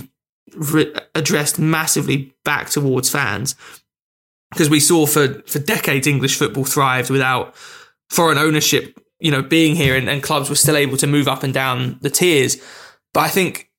re- 0.55 0.93
addressed 1.15 1.57
massively 1.57 2.35
back 2.45 2.69
towards 2.69 3.09
fans 3.09 3.55
because 4.51 4.69
we 4.69 4.79
saw 4.79 5.07
for 5.07 5.41
for 5.47 5.57
decades 5.57 6.05
English 6.05 6.37
football 6.37 6.65
thrived 6.65 7.09
without 7.09 7.55
foreign 8.11 8.37
ownership. 8.37 8.99
You 9.19 9.31
know, 9.31 9.41
being 9.41 9.75
here 9.75 9.95
and, 9.95 10.09
and 10.09 10.21
clubs 10.21 10.49
were 10.49 10.55
still 10.55 10.75
able 10.75 10.97
to 10.97 11.07
move 11.07 11.27
up 11.27 11.43
and 11.43 11.53
down 11.53 11.99
the 12.01 12.09
tiers. 12.09 12.57
But 13.13 13.21
I 13.21 13.27
think 13.29 13.69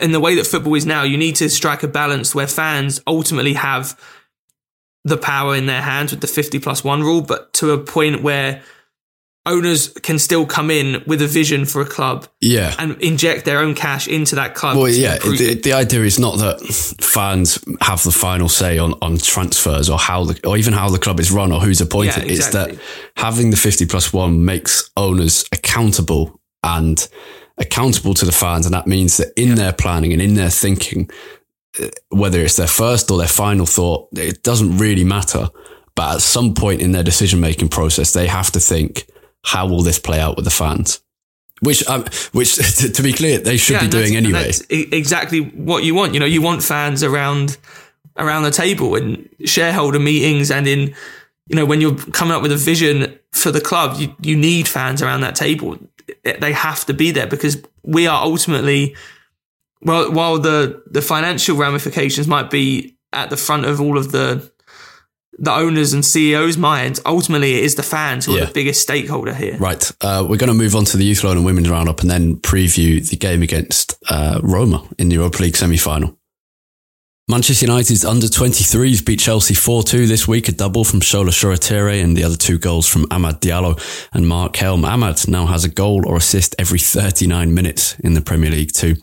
in 0.00 0.12
the 0.12 0.20
way 0.20 0.34
that 0.34 0.46
football 0.46 0.74
is 0.74 0.86
now, 0.86 1.02
you 1.02 1.16
need 1.16 1.36
to 1.36 1.48
strike 1.48 1.82
a 1.82 1.88
balance 1.88 2.34
where 2.34 2.46
fans 2.46 3.00
ultimately 3.06 3.54
have 3.54 3.98
the 5.04 5.16
power 5.16 5.54
in 5.56 5.66
their 5.66 5.82
hands 5.82 6.10
with 6.10 6.20
the 6.20 6.26
50 6.26 6.58
plus 6.58 6.82
one 6.84 7.02
rule, 7.02 7.20
but 7.22 7.52
to 7.54 7.70
a 7.70 7.78
point 7.78 8.22
where 8.22 8.62
owners 9.46 9.88
can 10.02 10.18
still 10.18 10.44
come 10.44 10.70
in 10.70 11.02
with 11.06 11.22
a 11.22 11.26
vision 11.26 11.64
for 11.64 11.80
a 11.80 11.86
club 11.86 12.28
Yeah. 12.40 12.74
and 12.78 13.00
inject 13.00 13.46
their 13.46 13.60
own 13.60 13.74
cash 13.74 14.06
into 14.06 14.34
that 14.34 14.54
club. 14.54 14.76
Well, 14.76 14.88
yeah, 14.90 15.16
the, 15.18 15.54
the 15.62 15.72
idea 15.72 16.02
is 16.02 16.18
not 16.18 16.36
that 16.38 16.60
fans 17.00 17.58
have 17.80 18.02
the 18.02 18.10
final 18.10 18.50
say 18.50 18.76
on, 18.78 18.92
on 19.00 19.16
transfers 19.16 19.88
or 19.88 19.98
how 19.98 20.24
the, 20.24 20.38
or 20.46 20.58
even 20.58 20.74
how 20.74 20.90
the 20.90 20.98
club 20.98 21.18
is 21.18 21.30
run 21.30 21.50
or 21.50 21.60
who's 21.60 21.80
appointed. 21.80 22.24
Yeah, 22.26 22.32
It's 22.32 22.48
that 22.50 22.78
having 23.16 23.50
the 23.50 23.56
50 23.56 23.86
plus 23.86 24.12
one 24.12 24.44
makes 24.44 24.90
owners 24.98 25.46
accountable 25.50 26.38
and 26.62 27.08
accountable 27.56 28.12
to 28.14 28.26
the 28.26 28.32
fans. 28.32 28.66
And 28.66 28.74
that 28.74 28.86
means 28.86 29.16
that 29.16 29.32
in 29.40 29.54
their 29.54 29.72
planning 29.72 30.12
and 30.12 30.20
in 30.20 30.34
their 30.34 30.50
thinking, 30.50 31.08
whether 32.10 32.40
it's 32.40 32.56
their 32.56 32.66
first 32.66 33.10
or 33.10 33.18
their 33.18 33.28
final 33.28 33.66
thought, 33.66 34.08
it 34.12 34.42
doesn't 34.42 34.78
really 34.78 35.04
matter. 35.04 35.48
But 35.94 36.16
at 36.16 36.20
some 36.22 36.54
point 36.54 36.80
in 36.80 36.92
their 36.92 37.02
decision 37.02 37.40
making 37.40 37.68
process, 37.68 38.12
they 38.12 38.26
have 38.28 38.50
to 38.52 38.60
think, 38.60 39.06
how 39.44 39.66
will 39.66 39.82
this 39.82 39.98
play 39.98 40.20
out 40.20 40.36
with 40.36 40.44
the 40.44 40.50
fans? 40.50 41.00
Which, 41.60 41.84
um, 41.88 42.04
which 42.32 42.54
to, 42.94 43.02
be 43.02 43.12
clear, 43.12 43.38
they 43.38 43.56
should 43.56 43.74
Yeah, 43.74 43.80
be 43.82 43.88
doing 43.88 44.14
anyway. 44.16 44.44
that's 44.44 44.62
exactly 44.70 45.40
what 45.40 45.82
you 45.82 45.94
want. 45.94 46.14
You 46.14 46.20
know, 46.20 46.26
you 46.26 46.40
want 46.42 46.62
fans 46.62 47.02
around 47.02 47.58
around 48.16 48.42
the 48.42 48.50
table 48.50 48.96
in 48.96 49.28
shareholder 49.44 49.98
meetings 50.00 50.50
and 50.50 50.66
in 50.66 50.92
you 51.46 51.54
know 51.54 51.64
when 51.64 51.80
you're 51.80 51.94
coming 51.94 52.34
up 52.34 52.42
with 52.42 52.50
a 52.50 52.56
vision 52.56 53.16
for 53.32 53.50
the 53.50 53.60
club, 53.60 53.98
you 54.00 54.14
you 54.22 54.36
need 54.36 54.68
fans 54.68 55.02
around 55.02 55.20
that 55.22 55.34
table. 55.34 55.78
They 56.22 56.52
have 56.52 56.84
to 56.86 56.94
be 56.94 57.10
there 57.10 57.26
because 57.26 57.60
we 57.82 58.06
are 58.06 58.22
ultimately 58.22 58.94
well 59.82 60.12
while 60.12 60.38
the 60.38 60.82
the 60.86 61.02
financial 61.02 61.56
ramifications 61.56 62.26
might 62.26 62.50
be 62.50 62.96
at 63.12 63.30
the 63.30 63.36
front 63.36 63.64
of 63.64 63.80
all 63.80 63.96
of 63.96 64.12
the 64.12 64.50
the 65.38 65.52
owners 65.52 65.92
and 65.92 66.04
CEOs' 66.04 66.58
minds, 66.58 67.00
ultimately 67.06 67.54
it 67.54 67.64
is 67.64 67.76
the 67.76 67.82
fans 67.82 68.26
who 68.26 68.36
are 68.36 68.46
the 68.46 68.52
biggest 68.52 68.82
stakeholder 68.82 69.32
here. 69.32 69.56
Right. 69.56 69.90
Uh, 70.00 70.26
we're 70.28 70.36
going 70.36 70.48
to 70.48 70.54
move 70.54 70.74
on 70.74 70.84
to 70.86 70.96
the 70.96 71.04
Youth 71.04 71.22
Loan 71.22 71.36
and 71.36 71.46
Women's 71.46 71.70
Roundup 71.70 72.00
and 72.00 72.10
then 72.10 72.38
preview 72.38 73.08
the 73.08 73.16
game 73.16 73.42
against 73.42 73.96
uh, 74.10 74.40
Roma 74.42 74.84
in 74.98 75.08
the 75.08 75.14
Europa 75.14 75.42
League 75.42 75.56
semi 75.56 75.76
final. 75.76 76.17
Manchester 77.30 77.66
United's 77.66 78.06
under 78.06 78.26
23s 78.26 79.04
beat 79.04 79.20
Chelsea 79.20 79.52
4 79.52 79.82
2 79.82 80.06
this 80.06 80.26
week, 80.26 80.48
a 80.48 80.52
double 80.52 80.82
from 80.82 81.00
Shola 81.00 81.28
Shoretire 81.28 82.02
and 82.02 82.16
the 82.16 82.24
other 82.24 82.38
two 82.38 82.56
goals 82.56 82.88
from 82.88 83.04
Amad 83.08 83.40
Diallo 83.40 83.78
and 84.14 84.26
Mark 84.26 84.56
Helm. 84.56 84.80
Amad 84.80 85.28
now 85.28 85.44
has 85.44 85.62
a 85.62 85.68
goal 85.68 86.08
or 86.08 86.16
assist 86.16 86.54
every 86.58 86.78
39 86.78 87.52
minutes 87.52 87.98
in 87.98 88.14
the 88.14 88.22
Premier 88.22 88.50
League, 88.50 88.72
too. 88.72 88.94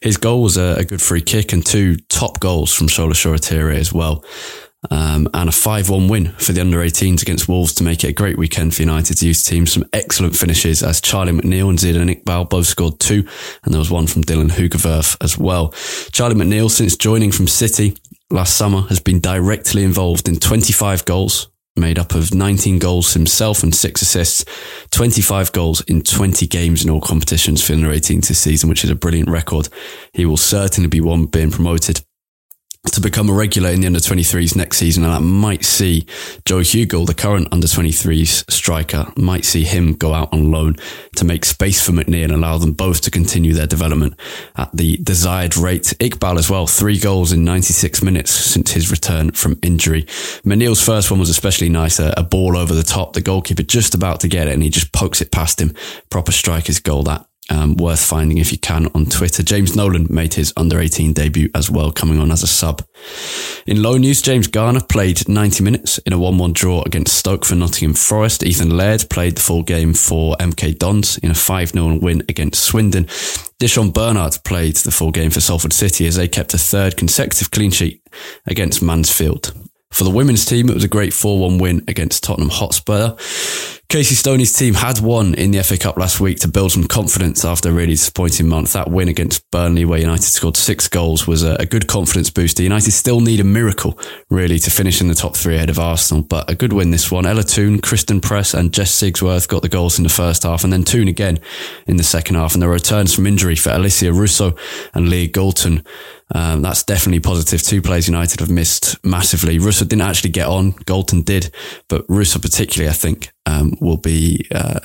His 0.00 0.16
goal 0.16 0.44
was 0.44 0.56
a, 0.56 0.84
good 0.84 1.02
free 1.02 1.22
kick 1.22 1.52
and 1.52 1.66
two 1.66 1.96
top 2.08 2.38
goals 2.38 2.72
from 2.72 2.86
Shola 2.86 3.14
Shoretire 3.14 3.74
as 3.74 3.92
well. 3.92 4.24
Um, 4.90 5.28
and 5.34 5.48
a 5.48 5.52
5-1 5.52 6.08
win 6.08 6.32
for 6.32 6.52
the 6.52 6.60
under-18s 6.60 7.22
against 7.22 7.48
Wolves 7.48 7.74
to 7.74 7.84
make 7.84 8.04
it 8.04 8.08
a 8.08 8.12
great 8.12 8.38
weekend 8.38 8.74
for 8.74 8.82
United's 8.82 9.22
youth 9.22 9.44
team. 9.44 9.66
Some 9.66 9.84
excellent 9.92 10.36
finishes 10.36 10.82
as 10.82 11.00
Charlie 11.00 11.32
McNeill 11.32 11.68
and 11.68 11.78
Zidane 11.78 12.22
Iqbal 12.22 12.48
both 12.48 12.66
scored 12.66 13.00
two, 13.00 13.26
and 13.64 13.72
there 13.72 13.78
was 13.78 13.90
one 13.90 14.06
from 14.06 14.22
Dillon 14.22 14.50
Hoogewerf 14.50 15.16
as 15.20 15.36
well. 15.36 15.70
Charlie 16.12 16.34
McNeill, 16.34 16.70
since 16.70 16.96
joining 16.96 17.32
from 17.32 17.48
City 17.48 17.96
last 18.30 18.56
summer, 18.56 18.82
has 18.82 19.00
been 19.00 19.20
directly 19.20 19.82
involved 19.82 20.28
in 20.28 20.36
25 20.36 21.04
goals, 21.04 21.48
made 21.76 21.98
up 21.98 22.14
of 22.14 22.34
19 22.34 22.78
goals 22.78 23.12
himself 23.14 23.62
and 23.62 23.74
six 23.74 24.02
assists, 24.02 24.44
25 24.92 25.52
goals 25.52 25.80
in 25.82 26.02
20 26.02 26.46
games 26.46 26.84
in 26.84 26.90
all 26.90 27.00
competitions 27.00 27.62
for 27.62 27.72
the 27.72 27.78
under-18s 27.78 28.28
this 28.28 28.38
season, 28.38 28.68
which 28.68 28.84
is 28.84 28.90
a 28.90 28.94
brilliant 28.94 29.28
record. 29.28 29.68
He 30.12 30.24
will 30.24 30.36
certainly 30.36 30.88
be 30.88 31.00
one 31.00 31.26
being 31.26 31.50
promoted 31.50 32.05
to 32.92 33.00
become 33.00 33.28
a 33.28 33.32
regular 33.32 33.70
in 33.70 33.80
the 33.80 33.86
under 33.86 33.98
23s 33.98 34.56
next 34.56 34.78
season, 34.78 35.04
and 35.04 35.12
that 35.12 35.20
might 35.20 35.64
see 35.64 36.06
Joe 36.44 36.60
Hugill, 36.60 37.06
the 37.06 37.14
current 37.14 37.48
under 37.52 37.66
23s 37.66 38.50
striker, 38.50 39.12
might 39.16 39.44
see 39.44 39.64
him 39.64 39.92
go 39.94 40.14
out 40.14 40.32
on 40.32 40.50
loan 40.50 40.76
to 41.16 41.24
make 41.24 41.44
space 41.44 41.84
for 41.84 41.92
McNeill 41.92 42.24
and 42.24 42.32
allow 42.32 42.58
them 42.58 42.72
both 42.72 43.00
to 43.02 43.10
continue 43.10 43.52
their 43.52 43.66
development 43.66 44.14
at 44.56 44.70
the 44.74 44.96
desired 44.98 45.56
rate. 45.56 45.84
Iqbal 46.00 46.38
as 46.38 46.48
well, 46.48 46.66
three 46.66 46.98
goals 46.98 47.32
in 47.32 47.44
96 47.44 48.02
minutes 48.02 48.30
since 48.30 48.72
his 48.72 48.90
return 48.90 49.32
from 49.32 49.58
injury. 49.62 50.04
McNeill's 50.44 50.84
first 50.84 51.10
one 51.10 51.20
was 51.20 51.30
especially 51.30 51.68
nice, 51.68 51.98
a, 51.98 52.14
a 52.16 52.22
ball 52.22 52.56
over 52.56 52.74
the 52.74 52.82
top, 52.82 53.12
the 53.12 53.20
goalkeeper 53.20 53.62
just 53.62 53.94
about 53.94 54.20
to 54.20 54.28
get 54.28 54.48
it, 54.48 54.54
and 54.54 54.62
he 54.62 54.70
just 54.70 54.92
pokes 54.92 55.20
it 55.20 55.30
past 55.30 55.60
him. 55.60 55.74
Proper 56.10 56.32
striker's 56.32 56.80
goal 56.80 57.02
that 57.04 57.26
um, 57.50 57.76
worth 57.76 58.04
finding 58.04 58.38
if 58.38 58.52
you 58.52 58.58
can 58.58 58.88
on 58.94 59.06
Twitter. 59.06 59.42
James 59.42 59.76
Nolan 59.76 60.06
made 60.10 60.34
his 60.34 60.52
under 60.56 60.80
18 60.80 61.12
debut 61.12 61.48
as 61.54 61.70
well, 61.70 61.92
coming 61.92 62.18
on 62.18 62.30
as 62.30 62.42
a 62.42 62.46
sub. 62.46 62.86
In 63.66 63.82
low 63.82 63.96
news, 63.96 64.22
James 64.22 64.46
Garner 64.46 64.80
played 64.80 65.28
90 65.28 65.62
minutes 65.62 65.98
in 65.98 66.12
a 66.12 66.18
1 66.18 66.38
1 66.38 66.52
draw 66.52 66.82
against 66.82 67.16
Stoke 67.16 67.44
for 67.44 67.54
Nottingham 67.54 67.94
Forest. 67.94 68.42
Ethan 68.42 68.76
Laird 68.76 69.08
played 69.10 69.36
the 69.36 69.42
full 69.42 69.62
game 69.62 69.94
for 69.94 70.36
MK 70.36 70.78
Dons 70.78 71.18
in 71.18 71.30
a 71.30 71.34
5 71.34 71.70
0 71.70 71.98
win 72.00 72.22
against 72.28 72.64
Swindon. 72.64 73.04
Di'Shon 73.58 73.92
Bernard 73.92 74.38
played 74.44 74.76
the 74.76 74.90
full 74.90 75.10
game 75.10 75.30
for 75.30 75.40
Salford 75.40 75.72
City 75.72 76.06
as 76.06 76.16
they 76.16 76.28
kept 76.28 76.54
a 76.54 76.58
third 76.58 76.96
consecutive 76.96 77.50
clean 77.50 77.70
sheet 77.70 78.02
against 78.46 78.82
Mansfield. 78.82 79.54
For 79.90 80.04
the 80.04 80.10
women's 80.10 80.44
team, 80.44 80.68
it 80.68 80.74
was 80.74 80.84
a 80.84 80.88
great 80.88 81.12
4-1 81.12 81.60
win 81.60 81.82
against 81.88 82.22
Tottenham 82.22 82.50
Hotspur. 82.50 83.16
Casey 83.88 84.16
Stoney's 84.16 84.52
team 84.52 84.74
had 84.74 84.98
won 84.98 85.32
in 85.34 85.52
the 85.52 85.62
FA 85.62 85.78
Cup 85.78 85.96
last 85.96 86.18
week 86.18 86.40
to 86.40 86.48
build 86.48 86.72
some 86.72 86.88
confidence 86.88 87.44
after 87.44 87.68
a 87.68 87.72
really 87.72 87.92
disappointing 87.92 88.48
month. 88.48 88.72
That 88.72 88.90
win 88.90 89.06
against 89.06 89.48
Burnley, 89.52 89.84
where 89.84 90.00
United 90.00 90.24
scored 90.24 90.56
six 90.56 90.88
goals, 90.88 91.28
was 91.28 91.44
a, 91.44 91.54
a 91.60 91.66
good 91.66 91.86
confidence 91.86 92.28
booster. 92.28 92.64
United 92.64 92.90
still 92.90 93.20
need 93.20 93.38
a 93.38 93.44
miracle, 93.44 93.96
really, 94.28 94.58
to 94.58 94.72
finish 94.72 95.00
in 95.00 95.06
the 95.06 95.14
top 95.14 95.36
three 95.36 95.54
ahead 95.54 95.70
of 95.70 95.78
Arsenal, 95.78 96.24
but 96.24 96.50
a 96.50 96.56
good 96.56 96.72
win 96.72 96.90
this 96.90 97.12
one. 97.12 97.26
Ella 97.26 97.44
Toone, 97.44 97.80
Christen 97.80 98.20
Press, 98.20 98.54
and 98.54 98.72
Jess 98.72 98.90
Sigsworth 98.90 99.46
got 99.46 99.62
the 99.62 99.68
goals 99.68 99.98
in 99.98 100.02
the 100.02 100.08
first 100.08 100.42
half, 100.42 100.64
and 100.64 100.72
then 100.72 100.82
Toone 100.82 101.08
again 101.08 101.38
in 101.86 101.96
the 101.96 102.02
second 102.02 102.34
half. 102.34 102.54
And 102.54 102.62
there 102.62 102.68
were 102.68 102.74
returns 102.74 103.14
from 103.14 103.28
injury 103.28 103.54
for 103.54 103.70
Alessia 103.70 104.12
Russo 104.12 104.56
and 104.94 105.08
Leah 105.08 105.28
Galton. 105.28 105.84
Um, 106.34 106.60
that's 106.60 106.82
definitely 106.82 107.20
positive. 107.20 107.62
Two 107.62 107.82
players 107.82 108.08
United 108.08 108.40
have 108.40 108.50
missed 108.50 109.02
massively. 109.04 109.60
Russo 109.60 109.84
didn't 109.84 110.02
actually 110.02 110.30
get 110.30 110.48
on. 110.48 110.72
Galton 110.86 111.22
did, 111.22 111.54
but 111.88 112.04
Russo 112.08 112.40
particularly, 112.40 112.90
I 112.90 112.94
think, 112.94 113.30
um, 113.46 113.76
will 113.80 113.96
be 113.96 114.46
uh, 114.54 114.80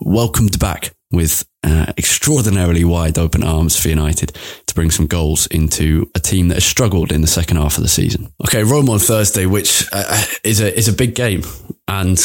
welcomed 0.00 0.58
back 0.58 0.94
with 1.10 1.46
uh, 1.62 1.92
extraordinarily 1.96 2.84
wide 2.84 3.18
open 3.18 3.42
arms 3.42 3.78
for 3.78 3.88
United 3.88 4.36
to 4.66 4.74
bring 4.74 4.90
some 4.90 5.06
goals 5.06 5.46
into 5.48 6.10
a 6.14 6.20
team 6.20 6.48
that 6.48 6.54
has 6.54 6.64
struggled 6.64 7.12
in 7.12 7.20
the 7.20 7.26
second 7.26 7.56
half 7.56 7.76
of 7.76 7.82
the 7.82 7.88
season. 7.88 8.32
Okay, 8.46 8.64
Rome 8.64 8.90
on 8.90 8.98
Thursday, 8.98 9.46
which 9.46 9.86
uh, 9.92 10.24
is 10.42 10.60
a 10.60 10.76
is 10.76 10.88
a 10.88 10.92
big 10.92 11.14
game 11.14 11.42
and 11.86 12.18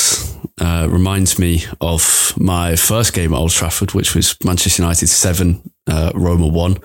uh, 0.60 0.88
reminds 0.90 1.38
me 1.38 1.64
of 1.82 2.34
my 2.38 2.76
first 2.76 3.14
game 3.14 3.34
at 3.34 3.38
Old 3.38 3.52
Trafford, 3.52 3.94
which 3.94 4.16
was 4.16 4.36
Manchester 4.44 4.82
United 4.82 5.08
seven, 5.08 5.62
uh, 5.88 6.12
Roma 6.16 6.48
one 6.48 6.78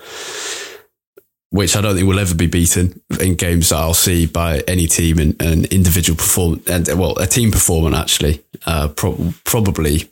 which 1.55 1.77
I 1.77 1.81
don't 1.81 1.95
think 1.95 2.05
will 2.05 2.19
ever 2.19 2.35
be 2.35 2.47
beaten 2.47 3.01
in 3.21 3.35
games 3.35 3.69
that 3.69 3.77
I'll 3.77 3.93
see 3.93 4.25
by 4.25 4.59
any 4.67 4.87
team 4.87 5.19
and 5.19 5.41
an 5.41 5.63
individual 5.65 6.17
performance 6.17 6.67
and 6.67 6.99
well, 6.99 7.17
a 7.17 7.27
team 7.27 7.49
performance 7.49 7.95
actually, 7.95 8.43
uh, 8.65 8.89
pro- 8.89 9.33
probably, 9.45 10.11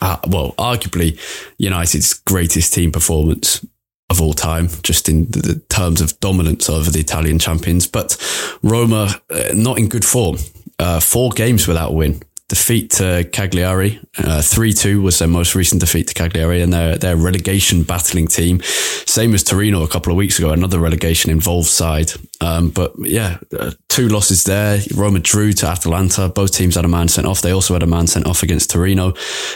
uh, 0.00 0.18
well, 0.28 0.52
arguably 0.52 1.18
United's 1.58 2.14
greatest 2.14 2.72
team 2.74 2.92
performance 2.92 3.66
of 4.08 4.22
all 4.22 4.34
time, 4.34 4.68
just 4.84 5.08
in 5.08 5.26
the, 5.30 5.40
the 5.40 5.54
terms 5.68 6.00
of 6.00 6.18
dominance 6.20 6.70
over 6.70 6.90
the 6.90 7.00
Italian 7.00 7.40
champions. 7.40 7.88
But 7.88 8.16
Roma, 8.62 9.20
uh, 9.30 9.48
not 9.54 9.78
in 9.78 9.88
good 9.88 10.04
form. 10.04 10.36
Uh, 10.78 11.00
four 11.00 11.30
games 11.30 11.66
without 11.66 11.90
a 11.90 11.94
win 11.94 12.22
defeat 12.48 12.90
to 12.90 13.28
Cagliari. 13.30 14.00
Uh, 14.16 14.40
3 14.40 14.72
2 14.72 15.02
was 15.02 15.18
their 15.18 15.28
most 15.28 15.54
recent 15.54 15.80
defeat 15.80 16.08
to 16.08 16.14
Cagliari 16.14 16.62
and 16.62 16.72
their, 16.72 16.96
their 16.96 17.16
relegation 17.16 17.82
battling 17.82 18.26
team. 18.26 18.60
Same 18.62 19.34
as 19.34 19.42
Torino 19.42 19.82
a 19.82 19.88
couple 19.88 20.10
of 20.10 20.16
weeks 20.16 20.38
ago, 20.38 20.50
another 20.50 20.78
relegation 20.78 21.30
involved 21.30 21.68
side. 21.68 22.10
Um, 22.40 22.70
but 22.70 22.94
yeah, 23.00 23.38
uh, 23.58 23.72
two 23.88 24.08
losses 24.08 24.44
there. 24.44 24.80
Roma 24.94 25.18
drew 25.18 25.52
to 25.54 25.66
Atalanta. 25.66 26.28
Both 26.28 26.54
teams 26.54 26.76
had 26.76 26.84
a 26.86 26.88
man 26.88 27.08
sent 27.08 27.26
off. 27.26 27.42
They 27.42 27.50
also 27.50 27.74
had 27.74 27.82
a 27.82 27.86
man 27.86 28.06
sent 28.06 28.26
off 28.26 28.42
against 28.42 28.70
Torino. 28.70 29.12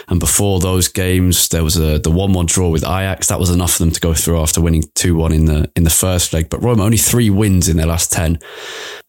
And 0.08 0.20
before 0.20 0.60
those 0.60 0.88
games, 0.88 1.48
there 1.48 1.64
was 1.64 1.76
a, 1.76 1.98
the 1.98 2.10
1 2.10 2.32
1 2.32 2.46
draw 2.46 2.68
with 2.68 2.84
Ajax. 2.84 3.28
That 3.28 3.40
was 3.40 3.50
enough 3.50 3.72
for 3.72 3.84
them 3.84 3.92
to 3.92 4.00
go 4.00 4.12
through 4.12 4.40
after 4.40 4.60
winning 4.60 4.84
2 4.96 5.16
1 5.16 5.32
in 5.32 5.46
the, 5.46 5.70
in 5.76 5.84
the 5.84 5.90
first 5.90 6.34
leg. 6.34 6.50
But 6.50 6.62
Roma 6.62 6.84
only 6.84 6.98
three 6.98 7.30
wins 7.30 7.68
in 7.68 7.78
their 7.78 7.86
last 7.86 8.12
10. 8.12 8.38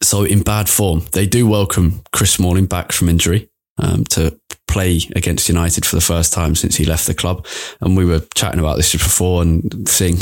So 0.01 0.23
in 0.23 0.41
bad 0.41 0.69
form. 0.69 1.01
They 1.11 1.25
do 1.25 1.47
welcome 1.47 2.03
Chris 2.13 2.31
Smalling 2.31 2.67
back 2.67 2.91
from 2.91 3.09
injury 3.09 3.49
um, 3.77 4.03
to 4.05 4.39
play 4.67 5.01
against 5.15 5.49
United 5.49 5.85
for 5.85 5.95
the 5.95 6.01
first 6.01 6.33
time 6.33 6.55
since 6.55 6.75
he 6.75 6.85
left 6.85 7.05
the 7.07 7.13
club. 7.13 7.45
And 7.81 7.95
we 7.95 8.05
were 8.05 8.21
chatting 8.35 8.59
about 8.59 8.77
this 8.77 8.91
before 8.91 9.41
and 9.41 9.87
seeing, 9.87 10.21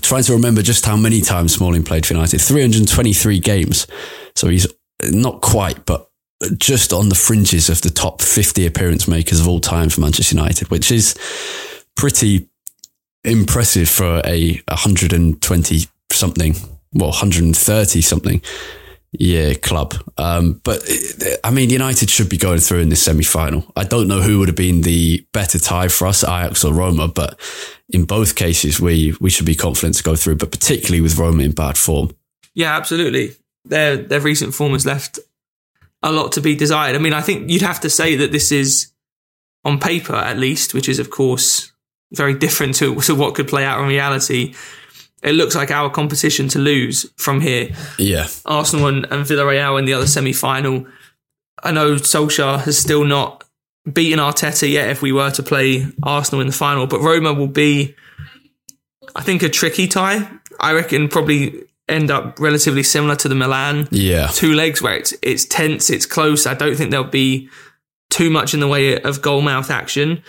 trying 0.00 0.24
to 0.24 0.32
remember 0.32 0.62
just 0.62 0.84
how 0.84 0.96
many 0.96 1.20
times 1.20 1.54
Smalling 1.54 1.84
played 1.84 2.04
for 2.04 2.14
United 2.14 2.40
323 2.40 3.38
games. 3.40 3.86
So 4.34 4.48
he's 4.48 4.66
not 5.02 5.40
quite, 5.42 5.86
but 5.86 6.10
just 6.56 6.92
on 6.92 7.08
the 7.08 7.14
fringes 7.14 7.68
of 7.68 7.80
the 7.82 7.90
top 7.90 8.22
50 8.22 8.66
appearance 8.66 9.08
makers 9.08 9.40
of 9.40 9.48
all 9.48 9.60
time 9.60 9.88
for 9.88 10.00
Manchester 10.00 10.36
United, 10.36 10.70
which 10.70 10.90
is 10.90 11.14
pretty 11.96 12.48
impressive 13.24 13.88
for 13.88 14.22
a 14.24 14.60
120 14.68 15.86
something, 16.10 16.54
well, 16.92 17.10
130 17.10 18.00
something 18.00 18.40
yeah, 19.12 19.54
club. 19.54 19.94
Um, 20.18 20.60
but 20.64 20.82
I 21.42 21.50
mean, 21.50 21.70
United 21.70 22.10
should 22.10 22.28
be 22.28 22.36
going 22.36 22.60
through 22.60 22.80
in 22.80 22.88
this 22.88 23.02
semi 23.02 23.24
final. 23.24 23.70
I 23.74 23.84
don't 23.84 24.08
know 24.08 24.20
who 24.20 24.38
would 24.38 24.48
have 24.48 24.56
been 24.56 24.82
the 24.82 25.26
better 25.32 25.58
tie 25.58 25.88
for 25.88 26.06
us, 26.06 26.22
Ajax 26.22 26.64
or 26.64 26.74
Roma, 26.74 27.08
but 27.08 27.40
in 27.88 28.04
both 28.04 28.34
cases, 28.34 28.80
we, 28.80 29.14
we 29.20 29.30
should 29.30 29.46
be 29.46 29.54
confident 29.54 29.96
to 29.96 30.02
go 30.02 30.14
through, 30.14 30.36
but 30.36 30.50
particularly 30.50 31.00
with 31.00 31.16
Roma 31.16 31.42
in 31.42 31.52
bad 31.52 31.78
form. 31.78 32.10
Yeah, 32.54 32.76
absolutely. 32.76 33.32
Their, 33.64 33.96
their 33.96 34.20
recent 34.20 34.54
form 34.54 34.72
has 34.72 34.84
left 34.84 35.18
a 36.02 36.12
lot 36.12 36.32
to 36.32 36.40
be 36.40 36.54
desired. 36.54 36.94
I 36.94 36.98
mean, 36.98 37.12
I 37.12 37.22
think 37.22 37.50
you'd 37.50 37.62
have 37.62 37.80
to 37.80 37.90
say 37.90 38.16
that 38.16 38.32
this 38.32 38.52
is, 38.52 38.92
on 39.64 39.80
paper 39.80 40.14
at 40.14 40.38
least, 40.38 40.74
which 40.74 40.88
is, 40.88 40.98
of 40.98 41.10
course, 41.10 41.72
very 42.12 42.34
different 42.34 42.74
to, 42.76 42.94
to 43.00 43.14
what 43.14 43.34
could 43.34 43.48
play 43.48 43.64
out 43.64 43.80
in 43.80 43.88
reality 43.88 44.54
it 45.22 45.32
looks 45.32 45.54
like 45.54 45.70
our 45.70 45.90
competition 45.90 46.48
to 46.48 46.58
lose 46.58 47.10
from 47.16 47.40
here. 47.40 47.70
Yeah. 47.98 48.28
Arsenal 48.46 48.86
and, 48.86 49.04
and 49.06 49.24
Villarreal 49.24 49.78
in 49.78 49.84
the 49.84 49.94
other 49.94 50.06
semi 50.06 50.32
final. 50.32 50.86
I 51.62 51.72
know 51.72 51.96
Solskjaer 51.96 52.60
has 52.60 52.78
still 52.78 53.04
not 53.04 53.44
beaten 53.92 54.18
Arteta 54.18 54.70
yet 54.70 54.90
if 54.90 55.02
we 55.02 55.12
were 55.12 55.30
to 55.30 55.42
play 55.42 55.86
Arsenal 56.02 56.40
in 56.40 56.46
the 56.46 56.52
final, 56.52 56.86
but 56.86 57.00
Roma 57.00 57.32
will 57.32 57.48
be, 57.48 57.96
I 59.16 59.22
think, 59.22 59.42
a 59.42 59.48
tricky 59.48 59.88
tie. 59.88 60.28
I 60.60 60.72
reckon 60.72 61.08
probably 61.08 61.64
end 61.88 62.10
up 62.10 62.38
relatively 62.38 62.82
similar 62.82 63.16
to 63.16 63.28
the 63.28 63.34
Milan 63.34 63.88
yeah. 63.90 64.26
two 64.26 64.52
legs 64.52 64.82
where 64.82 64.94
it's 64.94 65.14
it's 65.22 65.44
tense, 65.44 65.90
it's 65.90 66.06
close. 66.06 66.46
I 66.46 66.54
don't 66.54 66.76
think 66.76 66.90
there'll 66.90 67.06
be 67.06 67.48
too 68.10 68.30
much 68.30 68.54
in 68.54 68.60
the 68.60 68.68
way 68.68 69.00
of 69.00 69.22
goal 69.22 69.40
mouth 69.40 69.70
action. 69.70 70.22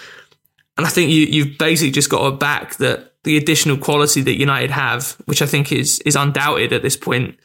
And 0.78 0.88
I 0.88 0.90
think 0.90 1.12
you 1.12 1.26
you've 1.26 1.58
basically 1.58 1.92
just 1.92 2.10
got 2.10 2.30
to 2.30 2.36
back 2.36 2.76
that 2.78 3.09
the 3.24 3.38
additional 3.38 3.78
quality 3.78 4.22
that 4.22 4.38
United 4.38 4.72
have, 4.72 5.18
which 5.26 5.42
I 5.42 5.46
think 5.46 5.72
is 5.72 6.00
is 6.00 6.16
undoubted 6.16 6.74
at 6.74 6.82
this 6.82 6.96
point, 6.96 7.38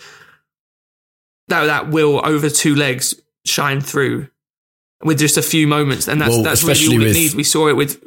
that 1.49 1.67
that 1.67 1.91
will 1.91 2.25
over 2.25 2.49
two 2.49 2.75
legs 2.75 3.15
shine 3.45 3.81
through 3.81 4.29
with 5.03 5.19
just 5.19 5.37
a 5.37 5.43
few 5.43 5.67
moments, 5.67 6.09
and 6.09 6.21
that's 6.21 6.31
well, 6.31 6.43
that's 6.43 6.63
really 6.65 6.87
all 6.87 6.99
with, 6.99 7.09
it 7.09 7.21
needs. 7.21 7.35
We 7.35 7.45
saw 7.45 7.69
it 7.69 7.77
with. 7.77 8.03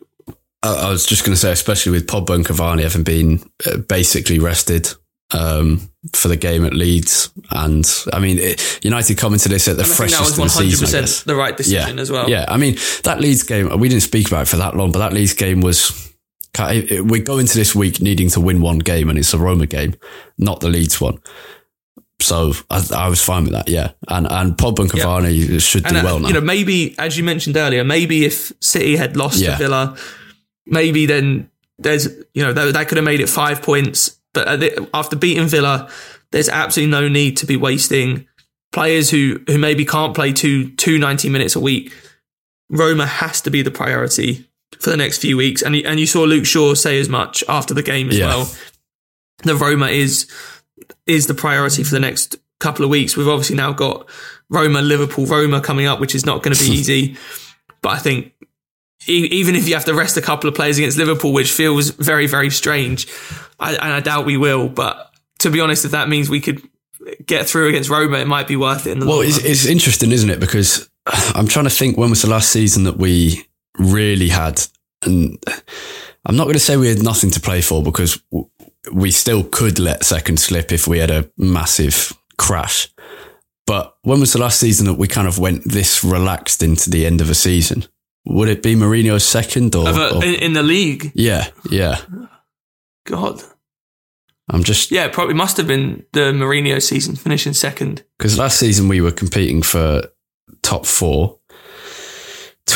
I 0.64 0.90
was 0.90 1.06
just 1.06 1.24
going 1.24 1.34
to 1.34 1.40
say, 1.40 1.52
especially 1.52 1.92
with 1.94 2.08
Pogba 2.08 2.34
and 2.34 2.46
Cavani 2.46 2.82
having 2.82 3.04
been 3.04 3.40
uh, 3.66 3.78
basically 3.78 4.40
rested 4.40 4.92
um, 5.32 5.90
for 6.14 6.28
the 6.28 6.36
game 6.36 6.66
at 6.66 6.74
Leeds, 6.74 7.32
and 7.52 7.86
I 8.12 8.20
mean, 8.20 8.40
it, 8.40 8.84
United 8.84 9.18
come 9.18 9.34
into 9.34 9.50
this 9.50 9.68
at 9.68 9.78
the 9.78 9.84
freshest 9.84 10.36
that 10.36 10.42
was 10.42 10.56
100% 10.56 10.74
of 10.74 10.80
the 10.80 10.88
season. 10.88 11.28
The 11.28 11.36
right 11.36 11.56
decision 11.56 11.98
yeah. 11.98 12.02
as 12.02 12.12
well. 12.12 12.30
Yeah, 12.30 12.46
I 12.48 12.58
mean 12.58 12.78
that 13.04 13.20
Leeds 13.20 13.44
game. 13.44 13.78
We 13.80 13.90
didn't 13.90 14.04
speak 14.04 14.28
about 14.28 14.44
it 14.44 14.48
for 14.48 14.58
that 14.58 14.76
long, 14.76 14.92
but 14.92 15.00
that 15.00 15.14
Leeds 15.14 15.34
game 15.34 15.62
was 15.62 16.07
we 16.60 17.20
go 17.20 17.38
into 17.38 17.58
this 17.58 17.76
week 17.76 18.02
needing 18.02 18.30
to 18.32 18.42
win 18.42 18.62
one 18.62 18.80
game, 18.80 19.10
and 19.10 19.18
it's 19.18 19.34
a 19.34 19.38
Roma 19.38 19.66
game, 19.66 19.96
not 20.38 20.60
the 20.60 20.70
Leeds 20.70 21.00
one. 21.00 21.20
So 22.20 22.54
I, 22.70 22.84
I 22.96 23.10
was 23.10 23.24
fine 23.24 23.44
with 23.44 23.54
that, 23.54 23.70
yeah. 23.70 23.92
And 24.08 24.28
and 24.30 24.58
Pogba 24.58 24.80
and 24.80 24.92
Cavani 24.92 25.62
should 25.62 25.84
do 25.84 25.90
and, 25.90 25.98
uh, 25.98 26.02
well 26.04 26.20
now. 26.20 26.28
You 26.30 26.34
know, 26.34 26.42
maybe 26.42 26.98
as 26.98 27.18
you 27.18 27.24
mentioned 27.24 27.58
earlier, 27.58 27.84
maybe 27.84 28.26
if 28.26 28.52
City 28.60 28.96
had 28.96 29.16
lost 29.16 29.40
yeah. 29.40 29.52
to 29.52 29.58
Villa, 29.58 29.98
maybe 30.66 31.06
then 31.06 31.50
there's 31.78 32.08
you 32.34 32.44
know 32.44 32.54
that, 32.54 32.74
that 32.74 32.88
could 32.88 32.98
have 32.98 33.06
made 33.06 33.20
it 33.20 33.30
five 33.30 33.62
points. 33.62 34.20
But 34.34 34.64
after 34.94 35.16
beating 35.16 35.48
Villa, 35.48 35.90
there's 36.32 36.50
absolutely 36.50 36.92
no 36.92 37.08
need 37.08 37.38
to 37.38 37.46
be 37.46 37.56
wasting 37.56 38.28
players 38.72 39.10
who 39.10 39.40
who 39.48 39.58
maybe 39.58 39.86
can't 39.86 40.16
play 40.16 40.34
two 40.34 40.72
two 40.72 40.98
90 40.98 41.30
minutes 41.30 41.56
a 41.56 41.60
week. 41.60 41.94
Roma 42.70 43.06
has 43.06 43.42
to 43.42 43.52
be 43.52 43.62
the 43.62 43.72
priority 43.72 44.47
for 44.80 44.90
the 44.90 44.98
next 44.98 45.20
few 45.20 45.38
weeks. 45.38 45.62
And 45.62 45.76
and 45.76 46.00
you 46.00 46.06
saw 46.06 46.24
Luke 46.24 46.46
Shaw 46.46 46.74
say 46.74 47.00
as 47.00 47.10
much 47.10 47.44
after 47.48 47.74
the 47.74 47.84
game 47.84 48.10
as 48.10 48.18
yeah. 48.18 48.28
well. 48.28 48.52
The 49.44 49.56
Roma 49.56 49.88
is 49.88 50.30
is 51.06 51.28
the 51.28 51.34
priority 51.34 51.84
for 51.84 51.92
the 51.92 52.00
next 52.00 52.38
couple 52.60 52.84
of 52.84 52.90
weeks. 52.90 53.16
We've 53.16 53.28
obviously 53.28 53.56
now 53.56 53.74
got 53.74 54.10
Roma, 54.50 54.82
Liverpool, 54.82 55.26
Roma 55.26 55.62
coming 55.62 55.86
up, 55.86 56.00
which 56.00 56.16
is 56.16 56.26
not 56.26 56.44
going 56.44 56.56
to 56.56 56.64
be 56.64 56.72
easy. 56.72 57.18
But 57.82 57.90
I 57.90 57.98
think 58.00 58.34
even 59.08 59.56
if 59.56 59.68
you 59.68 59.76
have 59.76 59.86
to 59.86 59.94
rest 59.94 60.18
a 60.18 60.22
couple 60.22 60.50
of 60.50 60.56
players 60.56 60.78
against 60.78 60.98
Liverpool, 60.98 61.32
which 61.32 61.52
feels 61.52 61.92
very, 61.92 62.28
very 62.28 62.50
strange, 62.50 63.08
I, 63.60 63.74
and 63.74 63.94
I 63.94 64.00
doubt 64.00 64.26
we 64.26 64.38
will. 64.38 64.68
But 64.68 65.12
to 65.40 65.50
be 65.50 65.62
honest, 65.62 65.86
if 65.86 65.92
that 65.92 66.10
means 66.10 66.30
we 66.30 66.42
could 66.42 66.62
get 67.26 67.48
through 67.48 67.70
against 67.70 67.90
Roma, 67.90 68.18
it 68.18 68.28
might 68.28 68.48
be 68.48 68.56
worth 68.56 68.88
it. 68.88 68.92
In 68.92 69.00
the 69.00 69.06
well, 69.06 69.22
it's, 69.22 69.38
it's, 69.38 69.66
interesting, 69.66 70.12
isn't 70.12 70.30
it? 70.30 70.40
Because 70.40 70.90
I'm 71.06 71.48
trying 71.48 71.66
to 71.66 71.72
think 71.72 71.98
when 71.98 72.10
was 72.10 72.24
the 72.24 72.30
last 72.30 72.50
season 72.50 72.84
that 72.84 72.98
we 72.98 73.46
really 73.78 74.30
had, 74.30 74.62
and 75.04 75.42
I'm 76.26 76.36
not 76.36 76.46
going 76.46 76.54
to 76.54 76.60
say 76.60 76.78
we 76.78 76.90
had 76.90 77.04
nothing 77.04 77.32
to 77.32 77.40
play 77.40 77.62
for 77.62 77.84
because 77.84 78.22
we 78.92 79.12
still 79.12 79.44
could 79.44 79.80
let 79.80 80.06
second 80.06 80.40
slip 80.40 80.72
if 80.72 80.88
we 80.88 81.00
had 81.00 81.12
a 81.12 81.30
massive 81.38 82.14
crash. 82.38 82.90
But 83.66 83.98
when 84.04 84.22
was 84.22 84.34
the 84.34 84.40
last 84.40 84.60
season 84.60 84.86
that 84.88 84.94
we 84.94 85.08
kind 85.08 85.28
of 85.28 85.40
went 85.40 85.64
this 85.66 86.04
relaxed 86.04 86.64
into 86.64 86.90
the 86.90 87.06
end 87.06 87.20
of 87.20 87.30
a 87.30 87.36
season? 87.36 87.86
Would 88.26 88.50
it 88.50 88.64
be 88.64 88.76
Mourinho's 88.76 89.26
second 89.26 89.76
or, 89.76 89.88
a, 89.88 90.16
or 90.16 90.24
in, 90.24 90.36
in, 90.36 90.54
the 90.54 90.64
league? 90.64 91.12
Yeah, 91.16 91.48
yeah. 91.70 92.02
God, 93.06 93.42
I'm 94.50 94.64
just 94.64 94.92
yeah. 94.92 95.08
Probably 95.08 95.34
must 95.34 95.58
have 95.58 95.68
been 95.68 96.06
the 96.12 96.32
Mourinho 96.32 96.82
season, 96.82 97.16
finishing 97.16 97.54
second. 97.54 98.04
Because 98.18 98.38
last 98.38 98.60
season 98.60 98.90
we 98.90 99.00
were 99.00 99.12
competing 99.12 99.62
for 99.62 100.04
top 100.62 100.86
four, 100.86 101.37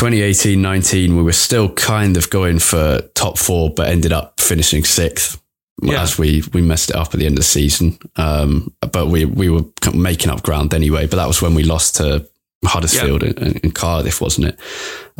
2018 0.01 0.59
19, 0.59 1.15
we 1.15 1.21
were 1.21 1.31
still 1.31 1.69
kind 1.73 2.17
of 2.17 2.27
going 2.31 2.57
for 2.57 3.01
top 3.13 3.37
four, 3.37 3.69
but 3.69 3.87
ended 3.87 4.11
up 4.11 4.41
finishing 4.41 4.83
sixth 4.83 5.39
yeah. 5.83 6.01
as 6.01 6.17
we, 6.17 6.41
we 6.53 6.61
messed 6.63 6.89
it 6.89 6.95
up 6.95 7.13
at 7.13 7.19
the 7.19 7.27
end 7.27 7.33
of 7.33 7.41
the 7.41 7.43
season. 7.43 7.99
Um, 8.15 8.73
but 8.91 9.09
we, 9.09 9.25
we 9.25 9.47
were 9.47 9.61
making 9.93 10.31
up 10.31 10.41
ground 10.41 10.73
anyway. 10.73 11.05
But 11.05 11.17
that 11.17 11.27
was 11.27 11.39
when 11.39 11.53
we 11.53 11.61
lost 11.61 11.97
to 11.97 12.27
Huddersfield 12.65 13.21
yeah. 13.21 13.33
and, 13.37 13.59
and, 13.63 13.75
Cardiff, 13.75 14.21
wasn't 14.21 14.47
it? 14.47 14.59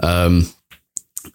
Um, 0.02 0.48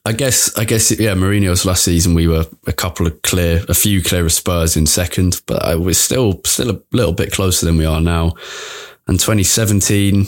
I 0.04 0.10
guess, 0.12 0.58
I 0.58 0.64
guess, 0.64 0.90
yeah, 0.98 1.14
Mourinho's 1.14 1.64
last 1.64 1.84
season, 1.84 2.14
we 2.14 2.26
were 2.26 2.46
a 2.66 2.72
couple 2.72 3.06
of 3.06 3.22
clear, 3.22 3.64
a 3.68 3.74
few 3.74 4.02
clear 4.02 4.28
Spurs 4.28 4.76
in 4.76 4.86
second, 4.86 5.40
but 5.46 5.62
I 5.64 5.76
was 5.76 6.00
still, 6.00 6.40
still 6.44 6.70
a 6.72 6.80
little 6.90 7.12
bit 7.12 7.30
closer 7.30 7.64
than 7.64 7.76
we 7.76 7.84
are 7.84 8.00
now. 8.00 8.32
And 9.06 9.20
2017, 9.20 10.26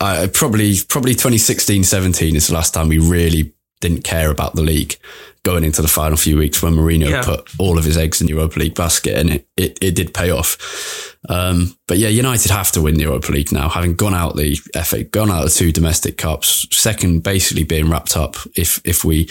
uh, 0.00 0.28
probably 0.32 0.74
probably 0.88 1.12
2016 1.12 1.84
17 1.84 2.36
is 2.36 2.48
the 2.48 2.54
last 2.54 2.74
time 2.74 2.88
we 2.88 2.98
really 2.98 3.52
didn't 3.80 4.02
care 4.02 4.30
about 4.30 4.54
the 4.54 4.62
league 4.62 4.96
going 5.44 5.62
into 5.62 5.82
the 5.82 5.88
final 5.88 6.16
few 6.16 6.38
weeks 6.38 6.62
when 6.62 6.72
Mourinho 6.72 7.10
yeah. 7.10 7.22
put 7.22 7.48
all 7.58 7.78
of 7.78 7.84
his 7.84 7.98
eggs 7.98 8.20
in 8.20 8.26
the 8.26 8.32
Europa 8.32 8.58
League 8.58 8.74
basket 8.74 9.16
and 9.16 9.30
it, 9.30 9.48
it, 9.58 9.78
it 9.82 9.94
did 9.94 10.14
pay 10.14 10.30
off. 10.30 11.16
Um, 11.28 11.76
but 11.86 11.98
yeah, 11.98 12.08
United 12.08 12.50
have 12.50 12.72
to 12.72 12.82
win 12.82 12.94
the 12.94 13.02
Europa 13.02 13.30
League 13.30 13.52
now, 13.52 13.68
having 13.68 13.94
gone 13.94 14.14
out 14.14 14.36
the 14.36 14.56
FA, 14.82 15.04
gone 15.04 15.30
out 15.30 15.44
the 15.44 15.50
two 15.50 15.70
domestic 15.70 16.16
cups, 16.16 16.66
second 16.74 17.22
basically 17.22 17.64
being 17.64 17.90
wrapped 17.90 18.16
up 18.16 18.36
if, 18.56 18.80
if 18.86 19.04
we 19.04 19.28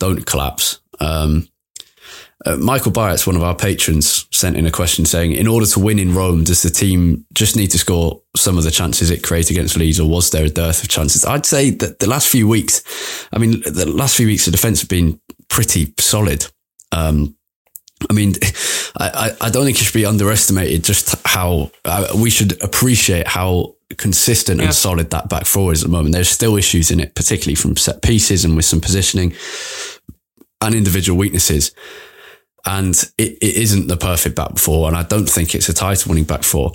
don't 0.00 0.26
collapse. 0.26 0.80
Um, 0.98 1.48
Uh, 2.44 2.56
Michael 2.56 2.92
Byat's 2.92 3.26
one 3.26 3.36
of 3.36 3.42
our 3.42 3.54
patrons 3.54 4.26
sent 4.30 4.56
in 4.56 4.66
a 4.66 4.70
question 4.70 5.06
saying, 5.06 5.32
in 5.32 5.46
order 5.46 5.66
to 5.66 5.80
win 5.80 5.98
in 5.98 6.14
Rome, 6.14 6.44
does 6.44 6.62
the 6.62 6.70
team 6.70 7.24
just 7.32 7.56
need 7.56 7.70
to 7.70 7.78
score 7.78 8.20
some 8.36 8.58
of 8.58 8.64
the 8.64 8.70
chances 8.70 9.10
it 9.10 9.22
created 9.22 9.52
against 9.52 9.76
Leeds 9.76 10.00
or 10.00 10.08
was 10.08 10.30
there 10.30 10.44
a 10.44 10.50
dearth 10.50 10.82
of 10.82 10.88
chances? 10.88 11.24
I'd 11.24 11.46
say 11.46 11.70
that 11.70 12.00
the 12.00 12.08
last 12.08 12.28
few 12.28 12.48
weeks, 12.48 12.82
I 13.32 13.38
mean, 13.38 13.62
the 13.62 13.88
last 13.88 14.16
few 14.16 14.26
weeks, 14.26 14.44
the 14.44 14.50
defence 14.50 14.80
have 14.80 14.90
been 14.90 15.20
pretty 15.48 15.94
solid. 15.98 16.46
Um, 16.92 17.36
I 18.10 18.12
mean, 18.12 18.34
I, 18.98 19.32
I 19.40 19.50
don't 19.50 19.64
think 19.64 19.80
it 19.80 19.84
should 19.84 19.94
be 19.94 20.06
underestimated 20.06 20.84
just 20.84 21.14
how 21.26 21.70
uh, 21.84 22.08
we 22.16 22.30
should 22.30 22.62
appreciate 22.62 23.26
how 23.26 23.76
consistent 23.96 24.60
yeah. 24.60 24.66
and 24.66 24.74
solid 24.74 25.10
that 25.10 25.28
back 25.28 25.46
four 25.46 25.72
is 25.72 25.82
at 25.82 25.90
the 25.90 25.96
moment. 25.96 26.14
There's 26.14 26.28
still 26.28 26.56
issues 26.56 26.90
in 26.90 27.00
it, 27.00 27.14
particularly 27.14 27.54
from 27.54 27.76
set 27.76 28.02
pieces 28.02 28.44
and 28.44 28.56
with 28.56 28.64
some 28.64 28.80
positioning 28.80 29.34
and 30.60 30.74
individual 30.74 31.18
weaknesses. 31.18 31.72
And 32.66 32.94
it, 33.18 33.38
it 33.42 33.56
isn't 33.56 33.88
the 33.88 33.96
perfect 33.96 34.36
back 34.36 34.58
four. 34.58 34.88
And 34.88 34.96
I 34.96 35.02
don't 35.02 35.28
think 35.28 35.54
it's 35.54 35.68
a 35.68 35.74
title 35.74 36.10
winning 36.10 36.24
back 36.24 36.42
four. 36.42 36.72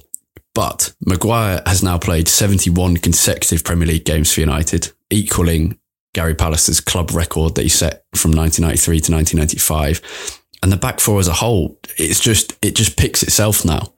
But 0.53 0.93
Maguire 1.05 1.61
has 1.65 1.83
now 1.83 1.97
played 1.97 2.27
71 2.27 2.97
consecutive 2.97 3.63
Premier 3.63 3.87
League 3.87 4.05
games 4.05 4.33
for 4.33 4.41
United, 4.41 4.91
equaling 5.09 5.79
Gary 6.13 6.35
Pallister's 6.35 6.81
club 6.81 7.11
record 7.11 7.55
that 7.55 7.63
he 7.63 7.69
set 7.69 8.05
from 8.15 8.31
1993 8.31 8.99
to 9.01 9.13
1995. 9.13 10.41
And 10.61 10.71
the 10.71 10.77
back 10.77 10.99
four 10.99 11.19
as 11.19 11.27
a 11.27 11.33
whole, 11.33 11.79
it's 11.97 12.19
just, 12.19 12.57
it 12.61 12.75
just 12.75 12.97
picks 12.97 13.23
itself 13.23 13.63
now. 13.63 13.93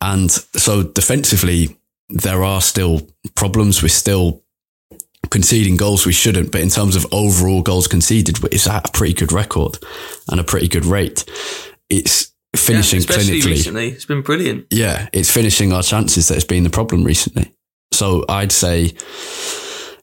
And 0.00 0.30
so 0.30 0.82
defensively, 0.82 1.78
there 2.08 2.42
are 2.42 2.60
still 2.60 3.08
problems. 3.34 3.82
We're 3.82 3.88
still 3.88 4.41
conceding 5.32 5.78
goals 5.78 6.04
we 6.04 6.12
shouldn't, 6.12 6.52
but 6.52 6.60
in 6.60 6.68
terms 6.68 6.94
of 6.94 7.06
overall 7.10 7.62
goals 7.62 7.88
conceded, 7.88 8.38
it's 8.52 8.66
at 8.66 8.86
a 8.86 8.92
pretty 8.92 9.14
good 9.14 9.32
record 9.32 9.78
and 10.28 10.38
a 10.38 10.44
pretty 10.44 10.68
good 10.68 10.84
rate. 10.84 11.24
It's 11.88 12.32
finishing 12.54 13.00
yeah, 13.00 13.06
clinically. 13.06 13.44
Recently, 13.46 13.88
it's 13.88 14.04
been 14.04 14.20
brilliant. 14.20 14.66
Yeah, 14.70 15.08
it's 15.12 15.30
finishing 15.30 15.72
our 15.72 15.82
chances 15.82 16.28
that 16.28 16.34
has 16.34 16.44
been 16.44 16.64
the 16.64 16.70
problem 16.70 17.02
recently. 17.02 17.50
So 17.92 18.26
I'd 18.28 18.52
say, 18.52 18.92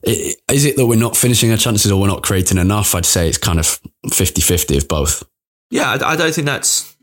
is 0.02 0.64
it 0.64 0.76
that 0.76 0.86
we're 0.86 0.98
not 0.98 1.16
finishing 1.16 1.52
our 1.52 1.56
chances 1.56 1.92
or 1.92 2.00
we're 2.00 2.08
not 2.08 2.24
creating 2.24 2.58
enough? 2.58 2.96
I'd 2.96 3.06
say 3.06 3.28
it's 3.28 3.38
kind 3.38 3.60
of 3.60 3.78
50 4.12 4.40
50 4.40 4.78
of 4.78 4.88
both. 4.88 5.22
Yeah, 5.70 5.96
I 6.04 6.16
don't 6.16 6.34
think 6.34 6.46
that's 6.46 6.96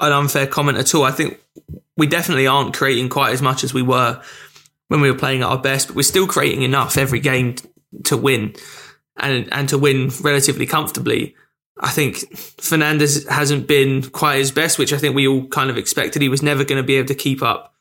an 0.00 0.12
unfair 0.12 0.48
comment 0.48 0.78
at 0.78 0.92
all. 0.92 1.04
I 1.04 1.12
think 1.12 1.40
we 1.96 2.08
definitely 2.08 2.48
aren't 2.48 2.74
creating 2.74 3.10
quite 3.10 3.32
as 3.32 3.42
much 3.42 3.62
as 3.62 3.72
we 3.72 3.82
were 3.82 4.20
when 4.88 5.00
we 5.00 5.10
were 5.10 5.18
playing 5.18 5.42
at 5.42 5.48
our 5.48 5.58
best, 5.58 5.88
but 5.88 5.96
we're 5.96 6.02
still 6.02 6.26
creating 6.26 6.62
enough 6.62 6.96
every 6.96 7.20
game 7.20 7.54
to 8.04 8.16
win 8.16 8.54
and 9.16 9.52
and 9.52 9.68
to 9.68 9.78
win 9.78 10.10
relatively 10.22 10.66
comfortably. 10.66 11.34
I 11.80 11.90
think 11.90 12.16
Fernandes 12.16 13.28
hasn't 13.28 13.68
been 13.68 14.02
quite 14.02 14.38
his 14.38 14.50
best, 14.50 14.78
which 14.78 14.92
I 14.92 14.98
think 14.98 15.14
we 15.14 15.28
all 15.28 15.46
kind 15.46 15.70
of 15.70 15.78
expected. 15.78 16.22
He 16.22 16.28
was 16.28 16.42
never 16.42 16.64
going 16.64 16.82
to 16.82 16.86
be 16.86 16.96
able 16.96 17.08
to 17.08 17.14
keep 17.14 17.42
up 17.42 17.72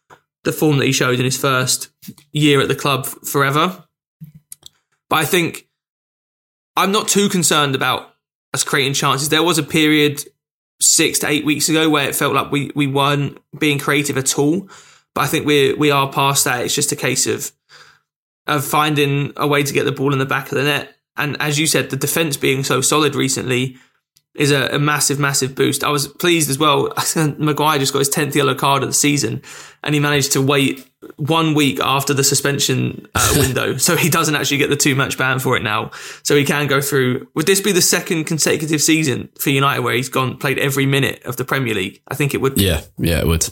the 0.44 0.52
form 0.52 0.78
that 0.78 0.86
he 0.86 0.92
showed 0.92 1.20
in 1.20 1.26
his 1.26 1.38
first 1.38 1.90
year 2.32 2.62
at 2.62 2.68
the 2.68 2.76
club 2.76 3.06
forever. 3.06 3.84
But 5.10 5.18
I 5.18 5.26
think 5.26 5.68
I'm 6.76 6.92
not 6.92 7.08
too 7.08 7.28
concerned 7.28 7.74
about 7.74 8.14
us 8.54 8.64
creating 8.64 8.94
chances. 8.94 9.30
There 9.30 9.44
was 9.44 9.58
a 9.58 9.64
period 9.64 10.24
six 10.80 11.20
to 11.20 11.28
eight 11.28 11.44
weeks 11.44 11.70
ago 11.70 11.90
where 11.90 12.08
it 12.08 12.16
felt 12.16 12.36
like 12.36 12.52
we, 12.52 12.72
we 12.76 12.86
weren't 12.86 13.40
being 13.58 13.80
creative 13.80 14.18
at 14.18 14.38
all. 14.38 14.70
But 15.18 15.24
I 15.24 15.28
think 15.30 15.48
we 15.48 15.74
we 15.74 15.90
are 15.90 16.12
past 16.12 16.44
that. 16.44 16.64
It's 16.64 16.76
just 16.76 16.92
a 16.92 16.96
case 16.96 17.26
of 17.26 17.52
of 18.46 18.64
finding 18.64 19.34
a 19.36 19.48
way 19.48 19.64
to 19.64 19.74
get 19.74 19.86
the 19.86 19.92
ball 19.92 20.14
in 20.14 20.20
the 20.20 20.28
back 20.28 20.52
of 20.52 20.60
the 20.60 20.64
net. 20.64 20.96
And 21.16 21.42
as 21.42 21.58
you 21.58 21.66
said, 21.66 21.90
the 21.90 21.98
defense 21.98 22.38
being 22.38 22.64
so 22.64 22.82
solid 22.82 23.16
recently 23.16 23.78
is 24.36 24.52
a, 24.52 24.68
a 24.68 24.78
massive, 24.78 25.18
massive 25.18 25.56
boost. 25.56 25.84
I 25.84 25.90
was 25.90 26.08
pleased 26.08 26.52
as 26.52 26.60
well. 26.60 26.94
Maguire 27.40 27.80
just 27.80 27.94
got 27.94 28.00
his 28.00 28.12
10th 28.12 28.36
yellow 28.36 28.54
card 28.54 28.84
of 28.84 28.90
the 28.90 28.94
season 28.94 29.42
and 29.82 29.96
he 29.96 30.00
managed 30.00 30.34
to 30.34 30.42
wait 30.42 30.88
one 31.16 31.56
week 31.56 31.80
after 31.80 32.14
the 32.14 32.24
suspension 32.24 33.08
uh, 33.16 33.34
window. 33.38 33.78
so 33.78 33.96
he 33.96 34.12
doesn't 34.12 34.36
actually 34.36 34.58
get 34.58 34.70
the 34.70 34.76
two 34.76 34.96
match 34.96 35.18
ban 35.18 35.40
for 35.40 35.58
it 35.58 35.64
now. 35.64 35.90
So 36.22 36.36
he 36.36 36.46
can 36.46 36.68
go 36.68 36.80
through. 36.80 37.28
Would 37.34 37.48
this 37.48 37.60
be 37.60 37.72
the 37.72 37.82
second 37.82 38.26
consecutive 38.26 38.84
season 38.84 39.30
for 39.40 39.50
United 39.50 39.82
where 39.82 39.96
he's 39.96 40.10
gone, 40.10 40.38
played 40.38 40.60
every 40.60 40.86
minute 40.86 41.24
of 41.26 41.38
the 41.38 41.44
Premier 41.44 41.74
League? 41.74 42.04
I 42.08 42.14
think 42.14 42.36
it 42.36 42.38
would. 42.42 42.62
Yeah. 42.62 42.82
Yeah, 43.00 43.22
it 43.22 43.26
would. 43.26 43.50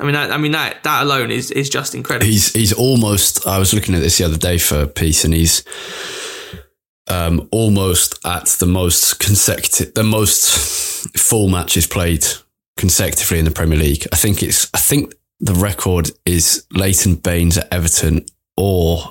I 0.00 0.04
mean, 0.04 0.14
that, 0.14 0.32
I 0.32 0.38
mean 0.38 0.52
that 0.52 0.82
that 0.84 1.02
alone 1.02 1.30
is 1.30 1.50
is 1.50 1.68
just 1.68 1.94
incredible. 1.94 2.26
He's 2.26 2.52
he's 2.52 2.72
almost. 2.72 3.46
I 3.46 3.58
was 3.58 3.74
looking 3.74 3.94
at 3.94 4.00
this 4.00 4.16
the 4.16 4.24
other 4.24 4.38
day 4.38 4.56
for 4.56 4.80
a 4.80 4.86
piece, 4.86 5.24
and 5.24 5.34
he's 5.34 5.62
um, 7.06 7.48
almost 7.52 8.18
at 8.24 8.46
the 8.46 8.66
most 8.66 9.20
consecutive, 9.20 9.92
the 9.94 10.02
most 10.02 11.16
full 11.18 11.48
matches 11.48 11.86
played 11.86 12.24
consecutively 12.78 13.38
in 13.38 13.44
the 13.44 13.50
Premier 13.50 13.78
League. 13.78 14.06
I 14.12 14.16
think 14.16 14.42
it's. 14.42 14.70
I 14.72 14.78
think 14.78 15.14
the 15.38 15.54
record 15.54 16.10
is 16.24 16.66
Leighton 16.72 17.16
Baines 17.16 17.58
at 17.58 17.68
Everton, 17.70 18.24
or 18.56 19.02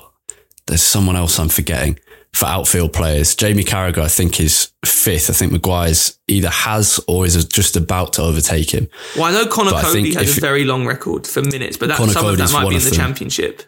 there's 0.66 0.82
someone 0.82 1.14
else 1.14 1.38
I'm 1.38 1.48
forgetting 1.48 2.00
for 2.32 2.46
outfield 2.46 2.92
players. 2.92 3.34
Jamie 3.34 3.64
Carragher, 3.64 3.98
I 3.98 4.08
think, 4.08 4.40
is 4.40 4.70
fifth. 4.84 5.30
I 5.30 5.32
think 5.32 5.52
Maguire's 5.52 6.18
either 6.28 6.48
has 6.48 7.00
or 7.08 7.26
is 7.26 7.44
just 7.44 7.76
about 7.76 8.14
to 8.14 8.22
overtake 8.22 8.70
him. 8.70 8.88
Well, 9.16 9.24
I 9.24 9.32
know 9.32 9.46
Conor 9.46 9.72
Coady 9.72 10.14
has 10.14 10.38
a 10.38 10.40
very 10.40 10.64
long 10.64 10.86
record 10.86 11.26
for 11.26 11.42
minutes, 11.42 11.76
but 11.76 11.88
that, 11.88 11.96
some 11.96 12.26
of 12.26 12.38
that 12.38 12.52
might 12.52 12.68
be 12.68 12.76
in 12.76 12.82
the 12.82 12.90
championship. 12.90 13.62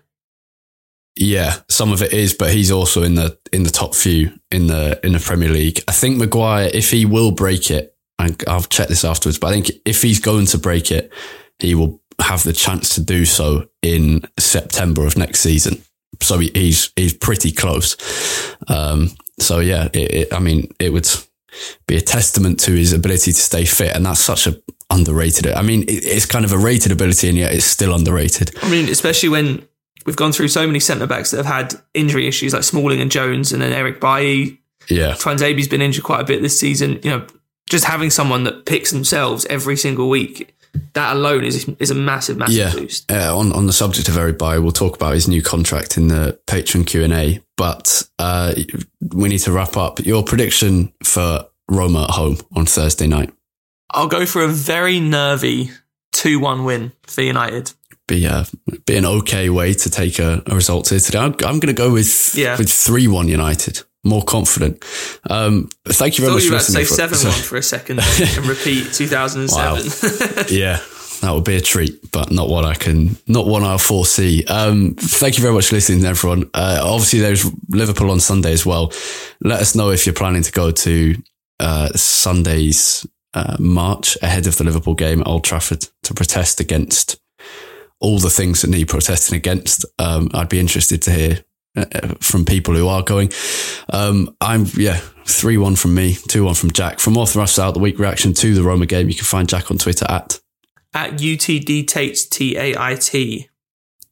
Yeah, 1.16 1.56
some 1.68 1.92
of 1.92 2.00
it 2.00 2.12
is, 2.12 2.32
but 2.32 2.52
he's 2.52 2.70
also 2.70 3.02
in 3.02 3.16
the 3.16 3.36
in 3.52 3.64
the 3.64 3.70
top 3.70 3.94
few 3.94 4.32
in 4.50 4.68
the 4.68 4.98
in 5.04 5.12
the 5.12 5.18
Premier 5.18 5.50
League. 5.50 5.82
I 5.86 5.92
think 5.92 6.16
Maguire, 6.16 6.70
if 6.72 6.90
he 6.90 7.04
will 7.04 7.32
break 7.32 7.70
it, 7.70 7.94
and 8.18 8.42
I'll 8.48 8.62
check 8.62 8.88
this 8.88 9.04
afterwards, 9.04 9.38
but 9.38 9.48
I 9.48 9.52
think 9.52 9.72
if 9.84 10.00
he's 10.00 10.20
going 10.20 10.46
to 10.46 10.58
break 10.58 10.90
it, 10.90 11.12
he 11.58 11.74
will 11.74 12.00
have 12.18 12.44
the 12.44 12.52
chance 12.52 12.94
to 12.94 13.02
do 13.02 13.24
so 13.24 13.66
in 13.82 14.22
September 14.38 15.04
of 15.04 15.18
next 15.18 15.40
season 15.40 15.82
so 16.20 16.38
he, 16.38 16.50
he's 16.54 16.92
he's 16.96 17.14
pretty 17.14 17.52
close. 17.52 17.96
Um, 18.68 19.10
so 19.38 19.60
yeah, 19.60 19.88
it, 19.92 20.14
it, 20.14 20.32
I 20.32 20.38
mean, 20.38 20.72
it 20.78 20.92
would 20.92 21.08
be 21.86 21.96
a 21.96 22.00
testament 22.00 22.60
to 22.60 22.72
his 22.72 22.92
ability 22.92 23.32
to 23.32 23.40
stay 23.40 23.64
fit, 23.64 23.94
and 23.94 24.06
that's 24.06 24.20
such 24.20 24.46
a 24.46 24.60
underrated. 24.90 25.46
I 25.48 25.62
mean, 25.62 25.82
it, 25.82 26.04
it's 26.04 26.26
kind 26.26 26.44
of 26.44 26.52
a 26.52 26.58
rated 26.58 26.92
ability, 26.92 27.28
and 27.28 27.38
yet 27.38 27.52
it's 27.52 27.64
still 27.64 27.94
underrated. 27.94 28.54
I 28.62 28.70
mean, 28.70 28.88
especially 28.88 29.28
when 29.30 29.66
we've 30.06 30.16
gone 30.16 30.32
through 30.32 30.48
so 30.48 30.66
many 30.66 30.80
centre 30.80 31.06
backs 31.06 31.30
that 31.30 31.38
have 31.38 31.46
had 31.46 31.80
injury 31.94 32.26
issues, 32.26 32.52
like 32.52 32.64
Smalling 32.64 33.00
and 33.00 33.10
Jones, 33.10 33.52
and 33.52 33.62
then 33.62 33.72
Eric 33.72 34.00
Bailly. 34.00 34.60
Yeah, 34.88 35.12
Tuanzebe's 35.12 35.68
been 35.68 35.82
injured 35.82 36.04
quite 36.04 36.20
a 36.20 36.24
bit 36.24 36.42
this 36.42 36.58
season. 36.58 36.98
You 37.02 37.10
know, 37.10 37.26
just 37.68 37.84
having 37.84 38.10
someone 38.10 38.44
that 38.44 38.66
picks 38.66 38.90
themselves 38.90 39.46
every 39.46 39.76
single 39.76 40.08
week 40.08 40.54
that 40.94 41.16
alone 41.16 41.44
is 41.44 41.68
is 41.78 41.90
a 41.90 41.94
massive, 41.94 42.36
massive 42.36 42.56
yeah. 42.56 42.72
boost. 42.72 43.10
Uh, 43.10 43.36
on 43.36 43.52
on 43.52 43.66
the 43.66 43.72
subject 43.72 44.08
of 44.08 44.16
Eric 44.16 44.38
Bailly, 44.38 44.60
we'll 44.60 44.72
talk 44.72 44.94
about 44.94 45.14
his 45.14 45.28
new 45.28 45.42
contract 45.42 45.96
in 45.96 46.08
the 46.08 46.38
Patreon 46.46 46.86
Q 46.86 47.04
and 47.04 47.12
A. 47.12 47.40
But 47.56 48.08
uh, 48.18 48.54
we 49.14 49.28
need 49.28 49.38
to 49.38 49.52
wrap 49.52 49.76
up. 49.76 50.00
Your 50.00 50.22
prediction 50.22 50.92
for 51.02 51.46
Roma 51.68 52.04
at 52.04 52.10
home 52.10 52.38
on 52.54 52.66
Thursday 52.66 53.06
night? 53.06 53.32
I'll 53.90 54.08
go 54.08 54.26
for 54.26 54.42
a 54.42 54.48
very 54.48 55.00
nervy 55.00 55.70
two 56.12 56.40
one 56.40 56.64
win 56.64 56.92
for 57.02 57.22
United. 57.22 57.72
Be 58.08 58.24
a 58.24 58.30
uh, 58.30 58.44
be 58.86 58.96
an 58.96 59.04
okay 59.04 59.48
way 59.50 59.74
to 59.74 59.90
take 59.90 60.18
a, 60.18 60.42
a 60.46 60.54
result 60.54 60.88
here 60.88 60.98
today. 60.98 61.18
I'm, 61.18 61.32
I'm 61.32 61.60
going 61.60 61.60
to 61.60 61.72
go 61.72 61.92
with 61.92 62.34
yeah. 62.34 62.56
with 62.56 62.70
three 62.70 63.08
one 63.08 63.28
United 63.28 63.82
more 64.05 64.22
confident. 64.22 64.84
Um, 65.28 65.68
thank 65.84 66.18
you 66.18 66.24
very 66.24 66.34
much. 66.34 66.44
You 66.44 66.50
for 66.50 66.57
listening. 66.57 66.84
Say 66.84 66.94
seven 66.94 67.18
one 67.28 67.40
for 67.40 67.57
a 67.57 67.62
second 67.62 68.00
and 68.00 68.46
repeat 68.46 68.84
two 68.92 69.07
thousand 69.07 69.42
and 69.42 69.50
seven. 69.50 70.46
yeah, 70.48 70.80
that 71.20 71.32
would 71.32 71.44
be 71.44 71.57
a 71.57 71.61
treat, 71.61 72.11
but 72.11 72.30
not 72.30 72.48
what 72.48 72.64
I 72.64 72.74
can, 72.74 73.16
not 73.26 73.46
one 73.46 73.62
I'll 73.62 73.78
foresee. 73.78 74.44
Um, 74.46 74.94
thank 74.96 75.36
you 75.38 75.42
very 75.42 75.55
much 75.55 75.68
for 75.68 75.76
listening, 75.76 76.05
everyone. 76.05 76.50
Uh, 76.53 76.80
obviously, 76.82 77.20
there's 77.20 77.48
Liverpool 77.68 78.11
on 78.11 78.20
Sunday 78.20 78.53
as 78.53 78.66
well. 78.66 78.92
Let 79.40 79.61
us 79.61 79.74
know 79.74 79.90
if 79.90 80.07
you're 80.07 80.14
planning 80.14 80.42
to 80.42 80.53
go 80.53 80.70
to 80.70 81.14
uh, 81.61 81.88
Sunday's 81.90 83.07
uh, 83.34 83.57
march 83.59 84.18
ahead 84.20 84.46
of 84.46 84.57
the 84.57 84.64
Liverpool 84.64 84.94
game 84.94 85.20
at 85.20 85.26
Old 85.26 85.44
Trafford 85.44 85.86
to 86.03 86.14
protest 86.14 86.61
against 86.61 87.20
all 88.00 88.18
the 88.18 88.30
things 88.30 88.62
that 88.62 88.70
need 88.70 88.88
protesting 88.88 89.36
against. 89.36 89.84
Um, 89.98 90.28
I'd 90.34 90.48
be 90.48 90.59
interested 90.59 91.00
to 91.03 91.12
hear 91.12 91.44
from 92.20 92.44
people 92.44 92.74
who 92.74 92.88
are 92.88 93.02
going. 93.02 93.32
Um, 93.90 94.36
I'm, 94.40 94.66
yeah, 94.74 95.00
3 95.26 95.56
1 95.56 95.76
from 95.76 95.94
me, 95.94 96.16
2 96.28 96.44
1 96.44 96.54
from 96.54 96.70
Jack. 96.72 97.00
From 97.00 97.14
more 97.14 97.26
Thrust 97.26 97.58
Out, 97.58 97.74
the 97.74 97.80
week 97.80 97.98
reaction 97.98 98.34
to 98.34 98.54
the 98.54 98.62
Roma 98.62 98.86
game, 98.86 99.08
you 99.08 99.14
can 99.14 99.24
find 99.24 99.48
Jack 99.48 99.70
on 99.70 99.78
Twitter 99.78 100.06
at. 100.08 100.38
At 100.94 101.12
UTD 101.12 101.86
Tait, 101.86 102.18
T 102.30 102.56
A 102.58 102.76
I 102.78 102.96
T. 102.96 103.48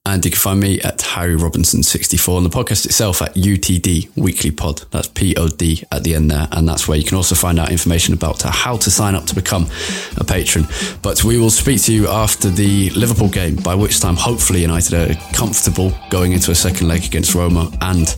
And 0.06 0.24
you 0.24 0.30
can 0.30 0.40
find 0.40 0.58
me 0.58 0.80
at 0.80 1.02
Harry 1.02 1.36
Robinson64 1.36 2.38
and 2.38 2.46
the 2.46 2.50
podcast 2.50 2.86
itself 2.86 3.20
at 3.20 3.34
UTD 3.34 4.16
Weekly 4.16 4.50
Pod. 4.50 4.82
That's 4.90 5.08
P 5.08 5.36
O 5.36 5.46
D 5.48 5.84
at 5.92 6.04
the 6.04 6.14
end 6.14 6.30
there. 6.30 6.48
And 6.52 6.66
that's 6.66 6.88
where 6.88 6.96
you 6.96 7.04
can 7.04 7.18
also 7.18 7.34
find 7.34 7.58
out 7.58 7.70
information 7.70 8.14
about 8.14 8.40
how 8.42 8.78
to 8.78 8.90
sign 8.90 9.14
up 9.14 9.26
to 9.26 9.34
become 9.34 9.68
a 10.16 10.24
patron. 10.24 10.66
But 11.02 11.22
we 11.22 11.38
will 11.38 11.50
speak 11.50 11.82
to 11.82 11.92
you 11.92 12.08
after 12.08 12.48
the 12.48 12.88
Liverpool 12.90 13.28
game, 13.28 13.56
by 13.56 13.74
which 13.74 14.00
time 14.00 14.16
hopefully 14.16 14.62
United 14.62 14.94
are 14.94 15.14
comfortable 15.34 15.92
going 16.08 16.32
into 16.32 16.50
a 16.50 16.54
second 16.54 16.88
leg 16.88 17.04
against 17.04 17.34
Roma 17.34 17.70
and 17.82 18.08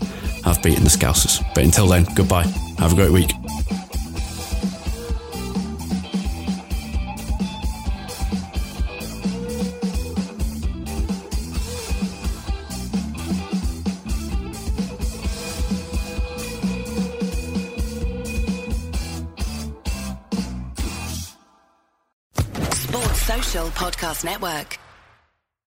have 0.44 0.62
beaten 0.62 0.84
the 0.84 0.90
Scousers. 0.90 1.44
But 1.52 1.64
until 1.64 1.88
then, 1.88 2.06
goodbye. 2.14 2.46
Have 2.78 2.92
a 2.92 2.96
great 2.96 3.10
week. 3.10 3.32
Podcast 24.12 24.24
Network. 24.24 24.91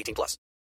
18 0.00 0.14
plus. 0.14 0.38